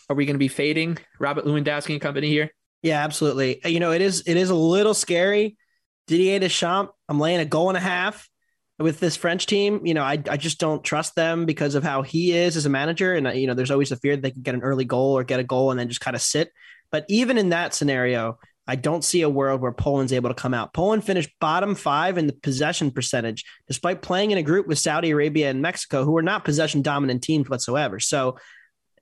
are 0.09 0.15
we 0.15 0.25
going 0.25 0.35
to 0.35 0.39
be 0.39 0.47
fading 0.47 0.97
Robert 1.19 1.45
Lewandowski 1.45 1.91
and 1.91 2.01
company 2.01 2.29
here? 2.29 2.49
Yeah, 2.81 3.03
absolutely. 3.03 3.63
Uh, 3.63 3.67
you 3.67 3.79
know, 3.79 3.91
it 3.91 4.01
is 4.01 4.23
it 4.25 4.37
is 4.37 4.49
a 4.49 4.55
little 4.55 4.93
scary. 4.93 5.57
Didier 6.07 6.39
Deschamps, 6.39 6.93
I'm 7.09 7.19
laying 7.19 7.39
a 7.39 7.45
goal 7.45 7.69
and 7.69 7.77
a 7.77 7.81
half 7.81 8.29
with 8.77 8.99
this 8.99 9.15
French 9.15 9.45
team. 9.45 9.85
You 9.85 9.93
know, 9.93 10.03
I, 10.03 10.21
I 10.29 10.37
just 10.37 10.59
don't 10.59 10.83
trust 10.83 11.15
them 11.15 11.45
because 11.45 11.75
of 11.75 11.83
how 11.83 12.01
he 12.01 12.31
is 12.31 12.55
as 12.55 12.65
a 12.65 12.69
manager. 12.69 13.13
And, 13.13 13.27
uh, 13.27 13.31
you 13.31 13.47
know, 13.47 13.53
there's 13.53 13.71
always 13.71 13.91
a 13.91 13.97
fear 13.97 14.15
that 14.15 14.21
they 14.21 14.31
could 14.31 14.43
get 14.43 14.55
an 14.55 14.61
early 14.61 14.85
goal 14.85 15.17
or 15.17 15.23
get 15.23 15.39
a 15.39 15.43
goal 15.43 15.71
and 15.71 15.79
then 15.79 15.89
just 15.89 16.01
kind 16.01 16.15
of 16.15 16.21
sit. 16.21 16.51
But 16.91 17.05
even 17.09 17.37
in 17.37 17.49
that 17.49 17.73
scenario, 17.73 18.37
I 18.67 18.75
don't 18.75 19.03
see 19.03 19.21
a 19.21 19.29
world 19.29 19.61
where 19.61 19.71
Poland's 19.71 20.13
able 20.13 20.29
to 20.29 20.35
come 20.35 20.53
out. 20.53 20.73
Poland 20.73 21.03
finished 21.03 21.29
bottom 21.39 21.75
five 21.75 22.17
in 22.17 22.27
the 22.27 22.33
possession 22.33 22.91
percentage, 22.91 23.45
despite 23.67 24.01
playing 24.01 24.31
in 24.31 24.37
a 24.37 24.43
group 24.43 24.67
with 24.67 24.79
Saudi 24.79 25.11
Arabia 25.11 25.49
and 25.49 25.61
Mexico, 25.61 26.03
who 26.03 26.17
are 26.17 26.23
not 26.23 26.45
possession 26.45 26.81
dominant 26.81 27.23
teams 27.23 27.49
whatsoever. 27.49 27.99
So 27.99 28.37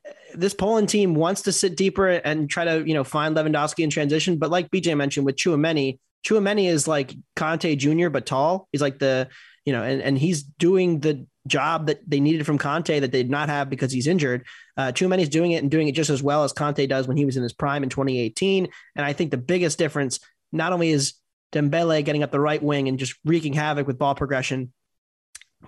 uh, 0.08 0.12
this 0.36 0.54
Poland 0.54 0.90
team 0.90 1.16
wants 1.16 1.44
to 1.44 1.52
sit 1.52 1.78
deeper 1.78 2.10
and 2.10 2.50
try 2.50 2.66
to, 2.66 2.86
you 2.86 2.94
know, 2.94 3.04
find 3.04 3.36
Lewandowski 3.36 3.84
in 3.84 3.90
transition. 3.90 4.38
But 4.38 4.52
like 4.52 4.70
BJ 4.70 4.98
mentioned 4.98 5.26
with 5.26 5.38
Tchouameni, 5.38 6.00
Tchouameni 6.26 6.70
is 6.70 6.88
like 6.88 7.16
Kanté 7.36 7.78
Jr., 7.78 8.10
but 8.10 8.26
tall. 8.26 8.68
He's 8.72 8.82
like 8.82 9.00
the, 9.00 9.30
you 9.66 9.74
know, 9.74 9.84
and, 9.84 10.02
and 10.02 10.18
he's 10.18 10.44
doing 10.44 11.00
the 11.00 11.26
job 11.48 11.88
that 11.88 12.00
they 12.08 12.20
needed 12.20 12.46
from 12.46 12.58
Kanté 12.58 13.02
that 13.02 13.12
they 13.12 13.24
did 13.24 13.30
not 13.30 13.50
have 13.50 13.70
because 13.70 13.92
he's 13.92 14.08
injured. 14.08 14.46
Uh, 14.78 14.92
Tchouameni's 14.92 15.30
doing 15.30 15.52
it 15.52 15.62
and 15.62 15.70
doing 15.70 15.88
it 15.88 15.96
just 15.96 16.10
as 16.10 16.24
well 16.24 16.44
as 16.44 16.54
Kanté 16.54 16.88
does 16.88 17.08
when 17.08 17.18
he 17.18 17.26
was 17.26 17.38
in 17.38 17.44
his 17.44 17.54
prime 17.54 17.84
in 17.84 17.90
2018. 17.90 18.68
And 18.96 19.06
I 19.06 19.14
think 19.14 19.32
the 19.32 19.38
biggest 19.38 19.78
difference 19.78 20.20
not 20.52 20.74
only 20.74 20.90
is 20.90 21.14
Dembele 21.52 22.04
getting 22.04 22.24
up 22.24 22.32
the 22.32 22.40
right 22.40 22.62
wing 22.62 22.88
and 22.88 22.98
just 22.98 23.16
wreaking 23.26 23.54
havoc 23.54 23.88
with 23.88 23.98
ball 23.98 24.16
progression, 24.16 24.72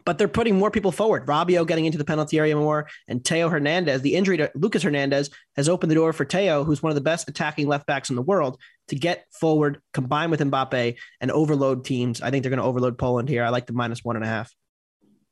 but 0.04 0.18
they're 0.18 0.28
putting 0.28 0.58
more 0.58 0.72
people 0.72 0.92
forward. 0.92 1.26
Rabiot 1.26 1.68
getting 1.68 1.86
into 1.86 1.98
the 1.98 2.04
penalty 2.04 2.38
area 2.38 2.56
more, 2.56 2.88
and 3.08 3.24
Theo 3.24 3.50
Hernandez. 3.50 4.02
The 4.02 4.16
injury 4.16 4.38
to 4.38 4.52
Lucas 4.56 4.84
Hernandez 4.84 5.30
has 5.56 5.70
opened 5.70 5.92
the 5.92 5.96
door 5.96 6.12
for 6.12 6.26
Theo, 6.26 6.64
who's 6.64 6.84
one 6.84 6.92
of 6.92 6.96
the 6.96 7.02
best 7.02 7.30
attacking 7.30 7.68
left 7.68 7.86
backs 7.86 8.10
in 8.10 8.16
the 8.16 8.22
world, 8.22 8.60
to 8.90 8.96
get 8.96 9.26
forward, 9.32 9.82
combine 9.94 10.32
with 10.32 10.42
Mbappe, 10.42 10.98
and 11.22 11.32
overload 11.32 11.86
teams. 11.86 12.22
I 12.22 12.30
think 12.30 12.44
they're 12.44 12.50
going 12.50 12.62
to 12.62 12.66
overload 12.66 12.98
Poland 12.98 13.30
here. 13.30 13.44
I 13.44 13.50
like 13.50 13.68
the 13.68 13.74
minus 13.74 14.04
one 14.04 14.16
and 14.16 14.26
a 14.26 14.28
half. 14.28 14.54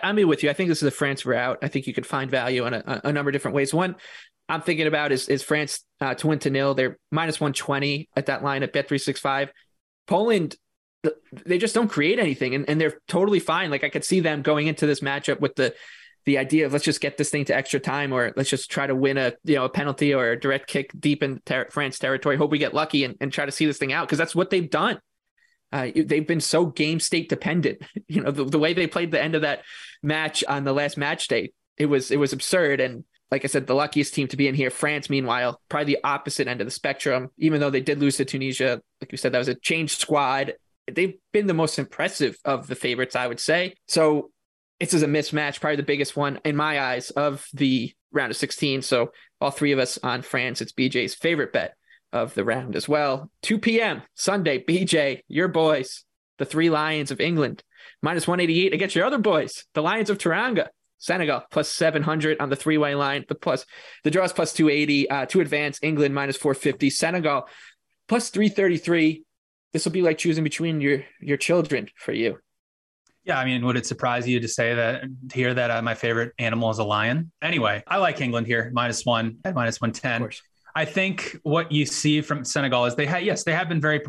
I'm 0.03 0.27
with 0.27 0.43
you. 0.43 0.49
I 0.49 0.53
think 0.53 0.69
this 0.69 0.79
is 0.79 0.87
a 0.87 0.91
France 0.91 1.25
route. 1.25 1.59
I 1.61 1.67
think 1.67 1.87
you 1.87 1.93
could 1.93 2.05
find 2.05 2.29
value 2.29 2.65
in 2.65 2.73
a, 2.73 3.01
a 3.05 3.11
number 3.11 3.29
of 3.29 3.33
different 3.33 3.55
ways. 3.55 3.73
One 3.73 3.95
I'm 4.49 4.61
thinking 4.61 4.87
about 4.87 5.11
is 5.11 5.29
is 5.29 5.41
France 5.43 5.83
uh, 6.01 6.15
to 6.15 6.27
win 6.27 6.39
to 6.39 6.49
nil. 6.49 6.73
They're 6.73 6.97
minus 7.11 7.39
120 7.39 8.09
at 8.15 8.27
that 8.27 8.43
line 8.43 8.63
at 8.63 8.73
Bet365. 8.73 9.49
Poland, 10.05 10.57
they 11.45 11.57
just 11.57 11.73
don't 11.73 11.87
create 11.87 12.19
anything, 12.19 12.53
and, 12.53 12.69
and 12.69 12.79
they're 12.79 12.99
totally 13.07 13.39
fine. 13.39 13.71
Like 13.71 13.83
I 13.83 13.89
could 13.89 14.03
see 14.03 14.19
them 14.19 14.41
going 14.41 14.67
into 14.67 14.85
this 14.85 14.99
matchup 14.99 15.39
with 15.39 15.55
the 15.55 15.73
the 16.25 16.37
idea 16.37 16.65
of 16.65 16.73
let's 16.73 16.85
just 16.85 17.01
get 17.01 17.17
this 17.17 17.29
thing 17.29 17.45
to 17.45 17.55
extra 17.55 17.79
time, 17.79 18.11
or 18.13 18.33
let's 18.35 18.49
just 18.49 18.69
try 18.69 18.85
to 18.85 18.95
win 18.95 19.17
a 19.17 19.33
you 19.45 19.55
know 19.55 19.65
a 19.65 19.69
penalty 19.69 20.13
or 20.13 20.31
a 20.31 20.39
direct 20.39 20.67
kick 20.67 20.91
deep 20.99 21.23
in 21.23 21.39
ter- 21.45 21.69
France 21.69 21.97
territory. 21.97 22.35
Hope 22.35 22.51
we 22.51 22.59
get 22.59 22.73
lucky 22.73 23.05
and, 23.05 23.15
and 23.21 23.31
try 23.31 23.45
to 23.45 23.51
see 23.51 23.65
this 23.65 23.77
thing 23.77 23.93
out 23.93 24.07
because 24.07 24.17
that's 24.17 24.35
what 24.35 24.49
they've 24.49 24.69
done. 24.69 24.99
Uh, 25.73 25.89
they've 25.95 26.27
been 26.27 26.39
so 26.39 26.67
game 26.67 26.99
state 26.99 27.27
dependent. 27.27 27.81
You 28.07 28.21
know, 28.21 28.31
the, 28.31 28.45
the 28.45 28.59
way 28.59 28.73
they 28.73 28.85
played 28.85 29.09
the 29.09 29.21
end 29.21 29.33
of 29.33 29.41
that 29.41 29.63
match 30.03 30.43
on 30.47 30.65
the 30.65 30.73
last 30.73 30.97
match 30.97 31.27
day, 31.27 31.51
it 31.77 31.87
was 31.87 32.11
it 32.11 32.17
was 32.17 32.31
absurd. 32.31 32.79
And 32.79 33.05
like 33.31 33.43
I 33.43 33.47
said, 33.47 33.65
the 33.65 33.73
luckiest 33.73 34.13
team 34.13 34.27
to 34.27 34.37
be 34.37 34.47
in 34.47 34.53
here. 34.53 34.69
France, 34.69 35.09
meanwhile, 35.09 35.59
probably 35.69 35.95
the 35.95 36.03
opposite 36.03 36.47
end 36.47 36.61
of 36.61 36.67
the 36.67 36.71
spectrum. 36.71 37.29
Even 37.39 37.59
though 37.59 37.71
they 37.71 37.81
did 37.81 37.99
lose 37.99 38.17
to 38.17 38.25
Tunisia, 38.25 38.81
like 39.01 39.11
you 39.11 39.17
said, 39.17 39.31
that 39.31 39.39
was 39.39 39.47
a 39.47 39.55
changed 39.55 39.99
squad. 39.99 40.53
They've 40.91 41.15
been 41.31 41.47
the 41.47 41.55
most 41.55 41.79
impressive 41.79 42.37
of 42.45 42.67
the 42.67 42.75
favorites, 42.75 43.15
I 43.15 43.25
would 43.25 43.39
say. 43.39 43.73
So 43.87 44.29
this 44.79 44.93
is 44.93 45.01
a 45.01 45.07
mismatch, 45.07 45.59
probably 45.59 45.77
the 45.77 45.83
biggest 45.83 46.15
one 46.15 46.39
in 46.45 46.55
my 46.55 46.79
eyes 46.79 47.09
of 47.09 47.47
the 47.53 47.91
round 48.11 48.29
of 48.29 48.37
16. 48.37 48.83
So 48.83 49.11
all 49.41 49.49
three 49.49 49.71
of 49.71 49.79
us 49.79 49.97
on 50.03 50.21
France. 50.21 50.61
It's 50.61 50.73
BJ's 50.73 51.15
favorite 51.15 51.51
bet 51.51 51.75
of 52.13 52.33
the 52.35 52.45
round 52.45 52.75
as 52.75 52.87
well. 52.87 53.29
2 53.41 53.57
p.m. 53.57 54.03
Sunday, 54.13 54.63
BJ, 54.63 55.21
your 55.27 55.49
boys, 55.49 56.05
the 56.37 56.45
three 56.45 56.69
Lions 56.69 57.11
of 57.11 57.19
England, 57.19 57.63
minus 58.01 58.27
188 58.27 58.73
against 58.73 58.95
your 58.95 59.05
other 59.05 59.17
boys, 59.17 59.65
the 59.73 59.81
Lions 59.81 60.09
of 60.09 60.17
Teranga. 60.17 60.67
Senegal 60.99 61.43
plus 61.51 61.67
700 61.67 62.39
on 62.39 62.49
the 62.49 62.55
three 62.55 62.77
way 62.77 62.95
line. 62.95 63.25
The 63.27 63.35
plus 63.35 63.65
the 64.05 64.09
draws 64.09 64.31
plus 64.31 64.53
280 64.53 65.09
uh, 65.09 65.25
to 65.25 65.41
advance. 65.41 65.77
England 65.81 66.15
minus 66.15 66.37
450. 66.37 66.89
Senegal 66.91 67.49
plus 68.07 68.29
333. 68.29 69.25
This 69.73 69.83
will 69.83 69.91
be 69.91 70.01
like 70.01 70.17
choosing 70.17 70.45
between 70.45 70.79
your 70.79 71.03
your 71.19 71.35
children 71.35 71.89
for 71.97 72.13
you. 72.13 72.37
Yeah, 73.25 73.37
I 73.37 73.43
mean, 73.43 73.65
would 73.65 73.75
it 73.75 73.85
surprise 73.85 74.29
you 74.29 74.39
to 74.39 74.47
say 74.47 74.75
that 74.75 75.03
to 75.29 75.35
hear 75.35 75.53
that 75.53 75.71
uh, 75.71 75.81
my 75.81 75.93
favorite 75.93 76.31
animal 76.39 76.69
is 76.69 76.77
a 76.77 76.85
lion? 76.85 77.33
Anyway, 77.41 77.83
I 77.85 77.97
like 77.97 78.21
England 78.21 78.47
here 78.47 78.71
minus 78.73 79.05
one 79.05 79.39
at 79.43 79.55
minus 79.55 79.81
one 79.81 79.91
ten. 79.91 80.29
I 80.75 80.85
think 80.85 81.37
what 81.43 81.71
you 81.71 81.85
see 81.85 82.21
from 82.21 82.43
Senegal 82.43 82.85
is 82.85 82.95
they 82.95 83.05
had, 83.05 83.23
yes, 83.23 83.43
they 83.43 83.53
have 83.53 83.69
been 83.69 83.81
very 83.81 84.01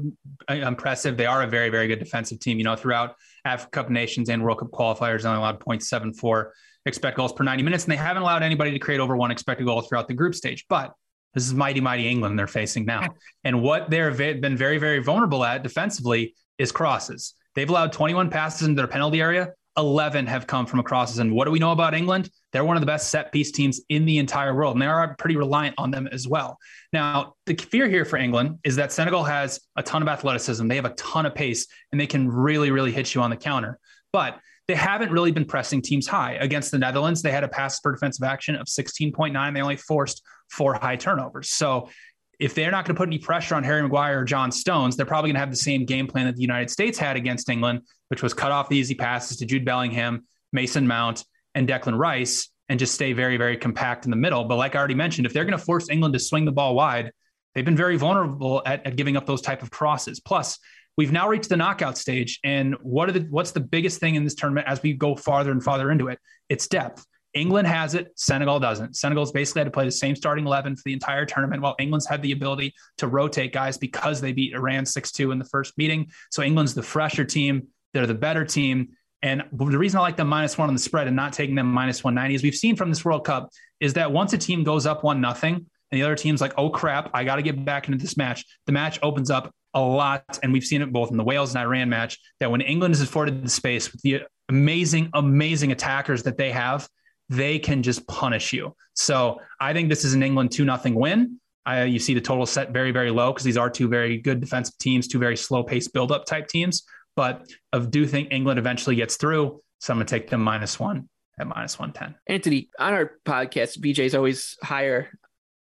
impressive. 0.48 1.16
They 1.16 1.26
are 1.26 1.42
a 1.42 1.46
very, 1.46 1.68
very 1.68 1.88
good 1.88 1.98
defensive 1.98 2.40
team. 2.40 2.58
You 2.58 2.64
know, 2.64 2.74
throughout 2.74 3.16
Africa 3.44 3.70
Cup 3.70 3.90
nations 3.90 4.30
and 4.30 4.42
World 4.42 4.60
Cup 4.60 4.70
qualifiers, 4.70 5.22
they 5.22 5.28
only 5.28 5.40
allowed 5.40 5.60
0.74 5.60 6.50
expect 6.86 7.16
goals 7.16 7.32
per 7.32 7.44
90 7.44 7.62
minutes, 7.62 7.84
and 7.84 7.92
they 7.92 7.96
haven't 7.96 8.22
allowed 8.22 8.42
anybody 8.42 8.70
to 8.70 8.78
create 8.78 9.00
over 9.00 9.16
one 9.16 9.30
expected 9.30 9.66
goal 9.66 9.80
throughout 9.82 10.08
the 10.08 10.14
group 10.14 10.34
stage. 10.34 10.64
But 10.68 10.94
this 11.34 11.46
is 11.46 11.54
mighty, 11.54 11.80
mighty 11.80 12.08
England 12.08 12.38
they're 12.38 12.46
facing 12.46 12.84
now. 12.84 13.08
And 13.44 13.62
what 13.62 13.90
they've 13.90 14.40
been 14.40 14.56
very, 14.56 14.78
very 14.78 15.02
vulnerable 15.02 15.44
at 15.44 15.62
defensively 15.62 16.34
is 16.56 16.72
crosses. 16.72 17.34
They've 17.54 17.68
allowed 17.68 17.92
21 17.92 18.30
passes 18.30 18.66
into 18.66 18.80
their 18.80 18.86
penalty 18.86 19.20
area. 19.20 19.50
11 19.76 20.26
have 20.26 20.46
come 20.46 20.66
from 20.66 20.82
crosses. 20.82 21.18
And 21.18 21.32
what 21.32 21.46
do 21.46 21.50
we 21.50 21.58
know 21.58 21.72
about 21.72 21.94
England? 21.94 22.30
They're 22.52 22.64
one 22.64 22.76
of 22.76 22.80
the 22.80 22.86
best 22.86 23.10
set 23.10 23.32
piece 23.32 23.50
teams 23.50 23.80
in 23.88 24.04
the 24.04 24.18
entire 24.18 24.54
world, 24.54 24.74
and 24.74 24.82
they 24.82 24.86
are 24.86 25.14
pretty 25.18 25.36
reliant 25.36 25.74
on 25.78 25.90
them 25.90 26.08
as 26.12 26.28
well. 26.28 26.58
Now, 26.92 27.34
the 27.46 27.54
fear 27.54 27.88
here 27.88 28.04
for 28.04 28.16
England 28.16 28.58
is 28.64 28.76
that 28.76 28.92
Senegal 28.92 29.24
has 29.24 29.60
a 29.76 29.82
ton 29.82 30.02
of 30.02 30.08
athleticism, 30.08 30.68
they 30.68 30.76
have 30.76 30.84
a 30.84 30.94
ton 30.94 31.26
of 31.26 31.34
pace, 31.34 31.66
and 31.90 32.00
they 32.00 32.06
can 32.06 32.28
really, 32.28 32.70
really 32.70 32.92
hit 32.92 33.14
you 33.14 33.22
on 33.22 33.30
the 33.30 33.36
counter. 33.36 33.78
But 34.12 34.38
they 34.68 34.74
haven't 34.74 35.10
really 35.10 35.32
been 35.32 35.44
pressing 35.44 35.82
teams 35.82 36.06
high. 36.06 36.34
Against 36.34 36.70
the 36.70 36.78
Netherlands, 36.78 37.20
they 37.20 37.32
had 37.32 37.44
a 37.44 37.48
pass 37.48 37.80
per 37.80 37.92
defensive 37.92 38.24
action 38.24 38.54
of 38.54 38.66
16.9. 38.66 39.54
They 39.54 39.60
only 39.60 39.76
forced 39.76 40.22
four 40.48 40.74
high 40.74 40.96
turnovers. 40.96 41.50
So 41.50 41.90
if 42.38 42.54
they're 42.54 42.70
not 42.70 42.84
going 42.84 42.94
to 42.94 42.98
put 42.98 43.08
any 43.08 43.18
pressure 43.18 43.54
on 43.54 43.62
Harry 43.62 43.82
Maguire 43.82 44.20
or 44.20 44.24
John 44.24 44.50
Stones, 44.50 44.96
they're 44.96 45.06
probably 45.06 45.28
going 45.28 45.36
to 45.36 45.40
have 45.40 45.50
the 45.50 45.56
same 45.56 45.84
game 45.84 46.06
plan 46.06 46.26
that 46.26 46.36
the 46.36 46.42
United 46.42 46.70
States 46.70 46.98
had 46.98 47.16
against 47.16 47.48
England, 47.48 47.82
which 48.08 48.22
was 48.22 48.34
cut 48.34 48.52
off 48.52 48.68
the 48.68 48.76
easy 48.76 48.94
passes 48.94 49.38
to 49.38 49.46
Jude 49.46 49.64
Bellingham, 49.64 50.26
Mason 50.52 50.86
Mount, 50.86 51.24
and 51.54 51.68
Declan 51.68 51.98
Rice, 51.98 52.50
and 52.68 52.78
just 52.78 52.94
stay 52.94 53.12
very, 53.12 53.36
very 53.36 53.56
compact 53.56 54.04
in 54.04 54.10
the 54.10 54.16
middle. 54.16 54.44
But 54.44 54.56
like 54.56 54.74
I 54.74 54.78
already 54.78 54.94
mentioned, 54.94 55.26
if 55.26 55.32
they're 55.32 55.44
going 55.44 55.58
to 55.58 55.64
force 55.64 55.88
England 55.90 56.14
to 56.14 56.20
swing 56.20 56.44
the 56.44 56.52
ball 56.52 56.74
wide, 56.74 57.12
they've 57.54 57.64
been 57.64 57.76
very 57.76 57.96
vulnerable 57.96 58.62
at, 58.64 58.86
at 58.86 58.96
giving 58.96 59.16
up 59.16 59.26
those 59.26 59.42
type 59.42 59.62
of 59.62 59.70
crosses. 59.70 60.20
Plus, 60.20 60.58
we've 60.96 61.12
now 61.12 61.28
reached 61.28 61.48
the 61.48 61.56
knockout 61.56 61.98
stage, 61.98 62.40
and 62.44 62.74
what 62.82 63.08
are 63.08 63.12
the 63.12 63.26
what's 63.30 63.52
the 63.52 63.60
biggest 63.60 64.00
thing 64.00 64.14
in 64.14 64.24
this 64.24 64.34
tournament 64.34 64.66
as 64.68 64.82
we 64.82 64.92
go 64.92 65.14
farther 65.14 65.50
and 65.50 65.62
farther 65.62 65.90
into 65.90 66.08
it? 66.08 66.18
It's 66.48 66.66
depth. 66.66 67.04
England 67.34 67.66
has 67.66 67.94
it, 67.94 68.12
Senegal 68.14 68.60
doesn't. 68.60 68.94
Senegal's 68.94 69.32
basically 69.32 69.60
had 69.60 69.64
to 69.64 69.72
play 69.72 69.84
the 69.84 69.90
same 69.90 70.14
starting 70.14 70.46
11 70.46 70.76
for 70.76 70.82
the 70.84 70.92
entire 70.92 71.26
tournament, 71.26 71.60
while 71.62 71.74
England's 71.80 72.06
had 72.06 72.22
the 72.22 72.30
ability 72.30 72.72
to 72.98 73.08
rotate 73.08 73.52
guys 73.52 73.76
because 73.76 74.20
they 74.20 74.32
beat 74.32 74.54
Iran 74.54 74.86
6 74.86 75.12
2 75.12 75.32
in 75.32 75.38
the 75.40 75.44
first 75.44 75.76
meeting. 75.76 76.06
So 76.30 76.42
England's 76.42 76.74
the 76.74 76.82
fresher 76.82 77.24
team, 77.24 77.66
they're 77.94 78.06
the 78.06 78.14
better 78.14 78.44
team. 78.44 78.88
And 79.22 79.42
the 79.52 79.78
reason 79.78 79.98
I 79.98 80.02
like 80.02 80.18
them 80.18 80.28
minus 80.28 80.58
one 80.58 80.68
on 80.68 80.74
the 80.74 80.80
spread 80.80 81.06
and 81.06 81.16
not 81.16 81.32
taking 81.32 81.54
them 81.54 81.66
minus 81.66 82.04
190 82.04 82.34
is 82.34 82.42
we've 82.42 82.54
seen 82.54 82.76
from 82.76 82.90
this 82.90 83.04
World 83.04 83.24
Cup 83.24 83.48
is 83.80 83.94
that 83.94 84.12
once 84.12 84.34
a 84.34 84.38
team 84.38 84.64
goes 84.64 84.84
up 84.84 85.02
one 85.02 85.22
nothing 85.22 85.54
and 85.54 86.00
the 86.00 86.02
other 86.02 86.14
team's 86.16 86.42
like, 86.42 86.52
oh 86.58 86.68
crap, 86.68 87.10
I 87.14 87.24
got 87.24 87.36
to 87.36 87.42
get 87.42 87.64
back 87.64 87.88
into 87.88 87.98
this 87.98 88.18
match, 88.18 88.44
the 88.66 88.72
match 88.72 88.98
opens 89.02 89.30
up 89.30 89.54
a 89.72 89.80
lot. 89.80 90.38
And 90.42 90.52
we've 90.52 90.64
seen 90.64 90.82
it 90.82 90.92
both 90.92 91.10
in 91.10 91.16
the 91.16 91.24
Wales 91.24 91.54
and 91.54 91.62
Iran 91.62 91.88
match 91.88 92.18
that 92.40 92.50
when 92.50 92.60
England 92.60 92.92
is 92.92 93.00
afforded 93.00 93.42
the 93.42 93.48
space 93.48 93.90
with 93.90 94.02
the 94.02 94.22
amazing, 94.50 95.08
amazing 95.14 95.72
attackers 95.72 96.22
that 96.24 96.36
they 96.36 96.50
have, 96.50 96.86
they 97.30 97.58
can 97.58 97.82
just 97.82 98.06
punish 98.06 98.52
you. 98.52 98.74
So 98.94 99.40
I 99.58 99.72
think 99.72 99.88
this 99.88 100.04
is 100.04 100.12
an 100.12 100.22
England 100.22 100.52
2 100.52 100.64
nothing 100.64 100.94
win. 100.94 101.40
I, 101.66 101.84
you 101.84 101.98
see 101.98 102.12
the 102.12 102.20
total 102.20 102.44
set 102.44 102.72
very, 102.72 102.90
very 102.90 103.10
low 103.10 103.32
because 103.32 103.44
these 103.44 103.56
are 103.56 103.70
two 103.70 103.88
very 103.88 104.18
good 104.18 104.40
defensive 104.40 104.76
teams, 104.78 105.08
two 105.08 105.18
very 105.18 105.36
slow 105.36 105.62
pace 105.62 105.88
build-up 105.88 106.26
type 106.26 106.46
teams. 106.48 106.84
But 107.16 107.46
I 107.72 107.78
do 107.78 108.06
think 108.06 108.28
England 108.32 108.58
eventually 108.58 108.96
gets 108.96 109.16
through. 109.16 109.60
So 109.78 109.92
I'm 109.92 109.98
going 109.98 110.06
to 110.06 110.10
take 110.10 110.30
them 110.30 110.40
minus 110.40 110.80
one 110.80 111.08
at 111.38 111.46
minus 111.46 111.78
110. 111.78 112.14
Anthony, 112.26 112.68
on 112.78 112.94
our 112.94 113.12
podcast, 113.24 113.78
BJ's 113.78 114.14
always 114.14 114.56
higher 114.62 115.18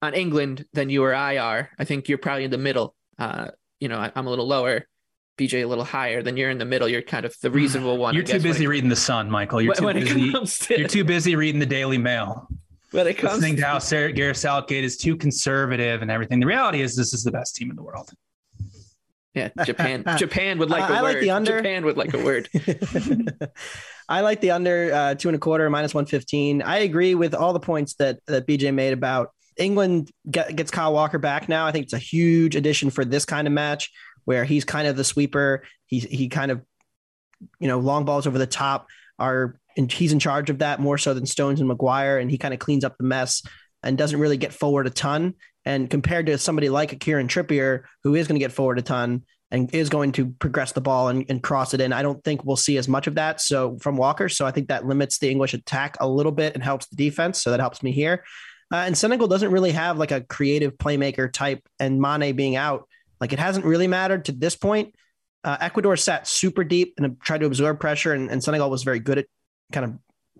on 0.01 0.13
England 0.13 0.65
than 0.73 0.89
you 0.89 1.03
or 1.03 1.13
I 1.13 1.37
are. 1.37 1.69
I 1.77 1.85
think 1.85 2.09
you're 2.09 2.17
probably 2.17 2.45
in 2.45 2.51
the 2.51 2.57
middle. 2.57 2.95
Uh, 3.17 3.49
you 3.79 3.87
know, 3.87 3.97
I, 3.97 4.11
I'm 4.15 4.27
a 4.27 4.29
little 4.29 4.47
lower. 4.47 4.85
BJ 5.37 5.63
a 5.63 5.65
little 5.65 5.83
higher, 5.83 6.21
then 6.21 6.37
you're 6.37 6.49
in 6.49 6.57
the 6.57 6.65
middle. 6.65 6.87
You're 6.87 7.01
kind 7.01 7.25
of 7.25 7.35
the 7.41 7.49
reasonable 7.49 7.97
one. 7.97 8.13
You're 8.13 8.23
too 8.23 8.39
busy 8.39 8.67
reading 8.67 8.89
the 8.89 8.95
Sun, 8.95 9.29
Michael. 9.29 9.61
You're 9.61 9.73
too 9.75 9.93
busy. 9.93 10.31
To, 10.31 10.77
you're 10.77 10.87
too 10.87 11.03
busy 11.03 11.35
reading 11.35 11.59
the 11.59 11.65
Daily 11.65 11.97
Mail. 11.97 12.47
When 12.91 13.07
it 13.07 13.17
comes 13.17 13.35
listening 13.35 13.55
to, 13.55 13.61
to 13.61 13.67
how 13.67 13.79
Sarah, 13.79 14.11
Gareth 14.11 14.37
Southgate 14.37 14.83
is 14.83 14.97
too 14.97 15.15
conservative 15.15 16.01
and 16.01 16.11
everything. 16.11 16.41
The 16.41 16.45
reality 16.45 16.81
is, 16.81 16.95
this 16.95 17.13
is 17.13 17.23
the 17.23 17.31
best 17.31 17.55
team 17.55 17.69
in 17.69 17.75
the 17.75 17.81
world. 17.81 18.11
Yeah, 19.33 19.49
Japan. 19.63 20.03
Japan 20.17 20.59
would 20.59 20.69
like 20.69 20.89
a 20.89 20.93
I 20.93 21.01
word. 21.01 21.13
like 21.13 21.19
the 21.21 21.31
under. 21.31 21.57
Japan 21.57 21.85
would 21.85 21.97
like 21.97 22.13
a 22.13 22.23
word. 22.23 22.49
I 24.09 24.21
like 24.21 24.41
the 24.41 24.51
under 24.51 24.93
uh, 24.93 25.15
two 25.15 25.29
and 25.29 25.35
a 25.35 25.39
quarter 25.39 25.69
minus 25.69 25.93
one 25.93 26.05
fifteen. 26.05 26.61
I 26.61 26.79
agree 26.79 27.15
with 27.15 27.33
all 27.33 27.53
the 27.53 27.59
points 27.59 27.93
that 27.95 28.19
that 28.27 28.45
BJ 28.45 28.73
made 28.73 28.93
about 28.93 29.31
England 29.57 30.11
get, 30.29 30.55
gets 30.55 30.71
Kyle 30.71 30.93
Walker 30.93 31.17
back 31.17 31.47
now. 31.47 31.65
I 31.65 31.71
think 31.71 31.85
it's 31.85 31.93
a 31.93 31.99
huge 31.99 32.55
addition 32.55 32.89
for 32.89 33.05
this 33.05 33.23
kind 33.23 33.47
of 33.47 33.53
match 33.53 33.89
where 34.25 34.43
he's 34.43 34.65
kind 34.65 34.87
of 34.87 34.97
the 34.97 35.03
sweeper. 35.03 35.63
He's 35.85 36.03
he 36.03 36.27
kind 36.27 36.51
of, 36.51 36.61
you 37.59 37.67
know, 37.67 37.79
long 37.79 38.03
balls 38.03 38.27
over 38.27 38.37
the 38.37 38.47
top 38.47 38.87
are 39.17 39.55
and 39.77 39.89
he's 39.89 40.11
in 40.11 40.19
charge 40.19 40.49
of 40.49 40.59
that 40.59 40.79
more 40.79 40.97
so 40.97 41.13
than 41.13 41.25
Stones 41.25 41.59
and 41.59 41.67
Maguire, 41.67 42.17
and 42.17 42.29
he 42.29 42.37
kind 42.37 42.53
of 42.53 42.59
cleans 42.59 42.83
up 42.83 42.97
the 42.97 43.05
mess 43.05 43.43
and 43.83 43.97
doesn't 43.97 44.19
really 44.19 44.37
get 44.37 44.53
forward 44.53 44.87
a 44.87 44.89
ton. 44.89 45.35
And 45.65 45.89
compared 45.89 46.25
to 46.25 46.37
somebody 46.37 46.69
like 46.69 46.93
a 46.93 46.95
Kieran 46.95 47.27
Trippier, 47.27 47.83
who 48.03 48.15
is 48.15 48.27
going 48.27 48.39
to 48.39 48.43
get 48.43 48.51
forward 48.51 48.79
a 48.79 48.81
ton 48.81 49.23
and 49.51 49.73
is 49.75 49.89
going 49.89 50.13
to 50.13 50.31
progress 50.39 50.71
the 50.71 50.81
ball 50.81 51.09
and, 51.09 51.25
and 51.29 51.43
cross 51.43 51.73
it 51.73 51.81
in, 51.81 51.93
I 51.93 52.01
don't 52.01 52.23
think 52.23 52.43
we'll 52.43 52.55
see 52.55 52.77
as 52.77 52.87
much 52.87 53.07
of 53.07 53.15
that. 53.15 53.41
So 53.41 53.77
from 53.79 53.97
Walker, 53.97 54.29
so 54.29 54.45
I 54.45 54.51
think 54.51 54.69
that 54.69 54.85
limits 54.85 55.19
the 55.19 55.29
English 55.29 55.53
attack 55.53 55.97
a 55.99 56.07
little 56.07 56.31
bit 56.31 56.55
and 56.55 56.63
helps 56.63 56.87
the 56.87 56.95
defense. 56.95 57.43
So 57.43 57.51
that 57.51 57.59
helps 57.59 57.83
me 57.83 57.91
here. 57.91 58.23
Uh, 58.71 58.77
and 58.77 58.97
Senegal 58.97 59.27
doesn't 59.27 59.51
really 59.51 59.71
have 59.71 59.97
like 59.97 60.11
a 60.11 60.21
creative 60.21 60.77
playmaker 60.77 61.31
type, 61.31 61.67
and 61.79 61.99
Mane 61.99 62.35
being 62.35 62.55
out, 62.55 62.87
like 63.19 63.33
it 63.33 63.39
hasn't 63.39 63.65
really 63.65 63.87
mattered 63.87 64.25
to 64.25 64.31
this 64.31 64.55
point. 64.55 64.95
Uh, 65.43 65.57
Ecuador 65.59 65.97
sat 65.97 66.25
super 66.25 66.63
deep 66.63 66.93
and 66.97 67.19
tried 67.19 67.39
to 67.39 67.47
absorb 67.47 67.81
pressure, 67.81 68.13
and, 68.13 68.31
and 68.31 68.41
Senegal 68.41 68.69
was 68.69 68.83
very 68.83 68.99
good 68.99 69.17
at 69.17 69.25
kind 69.73 69.85
of 69.85 69.93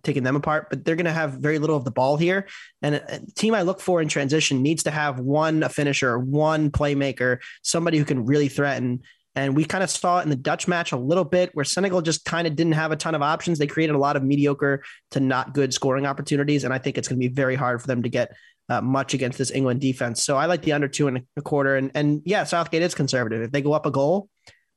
taking 0.03 0.23
them 0.23 0.35
apart, 0.35 0.67
but 0.69 0.83
they're 0.83 0.95
going 0.95 1.05
to 1.05 1.11
have 1.11 1.33
very 1.33 1.59
little 1.59 1.75
of 1.75 1.85
the 1.85 1.91
ball 1.91 2.17
here. 2.17 2.47
And 2.81 2.95
a, 2.95 3.15
a 3.15 3.19
team 3.35 3.53
I 3.53 3.61
look 3.61 3.79
for 3.79 4.01
in 4.01 4.07
transition 4.07 4.61
needs 4.61 4.83
to 4.83 4.91
have 4.91 5.19
one 5.19 5.67
finisher, 5.69 6.17
one 6.17 6.71
playmaker, 6.71 7.39
somebody 7.61 7.97
who 7.97 8.05
can 8.05 8.25
really 8.25 8.47
threaten. 8.47 9.01
And 9.33 9.55
we 9.55 9.63
kind 9.63 9.83
of 9.83 9.89
saw 9.89 10.19
it 10.19 10.23
in 10.23 10.29
the 10.29 10.35
Dutch 10.35 10.67
match 10.67 10.91
a 10.91 10.97
little 10.97 11.23
bit 11.23 11.51
where 11.53 11.63
Senegal 11.63 12.01
just 12.01 12.25
kind 12.25 12.47
of 12.47 12.55
didn't 12.55 12.73
have 12.73 12.91
a 12.91 12.97
ton 12.97 13.15
of 13.15 13.21
options. 13.21 13.59
They 13.59 13.67
created 13.67 13.95
a 13.95 13.99
lot 13.99 14.17
of 14.17 14.23
mediocre 14.23 14.83
to 15.11 15.19
not 15.21 15.53
good 15.53 15.73
scoring 15.73 16.05
opportunities. 16.05 16.65
And 16.65 16.73
I 16.73 16.79
think 16.79 16.97
it's 16.97 17.07
going 17.07 17.19
to 17.19 17.29
be 17.29 17.33
very 17.33 17.55
hard 17.55 17.81
for 17.81 17.87
them 17.87 18.03
to 18.03 18.09
get 18.09 18.35
uh, 18.67 18.81
much 18.81 19.13
against 19.13 19.37
this 19.37 19.51
England 19.51 19.81
defense. 19.81 20.23
So 20.23 20.37
I 20.37 20.47
like 20.47 20.63
the 20.63 20.73
under 20.73 20.87
two 20.87 21.07
and 21.07 21.23
a 21.37 21.41
quarter. 21.41 21.75
And, 21.77 21.91
and 21.93 22.21
yeah, 22.25 22.43
Southgate 22.43 22.81
is 22.81 22.95
conservative. 22.95 23.41
If 23.41 23.51
they 23.51 23.61
go 23.61 23.73
up 23.73 23.85
a 23.85 23.91
goal, 23.91 24.29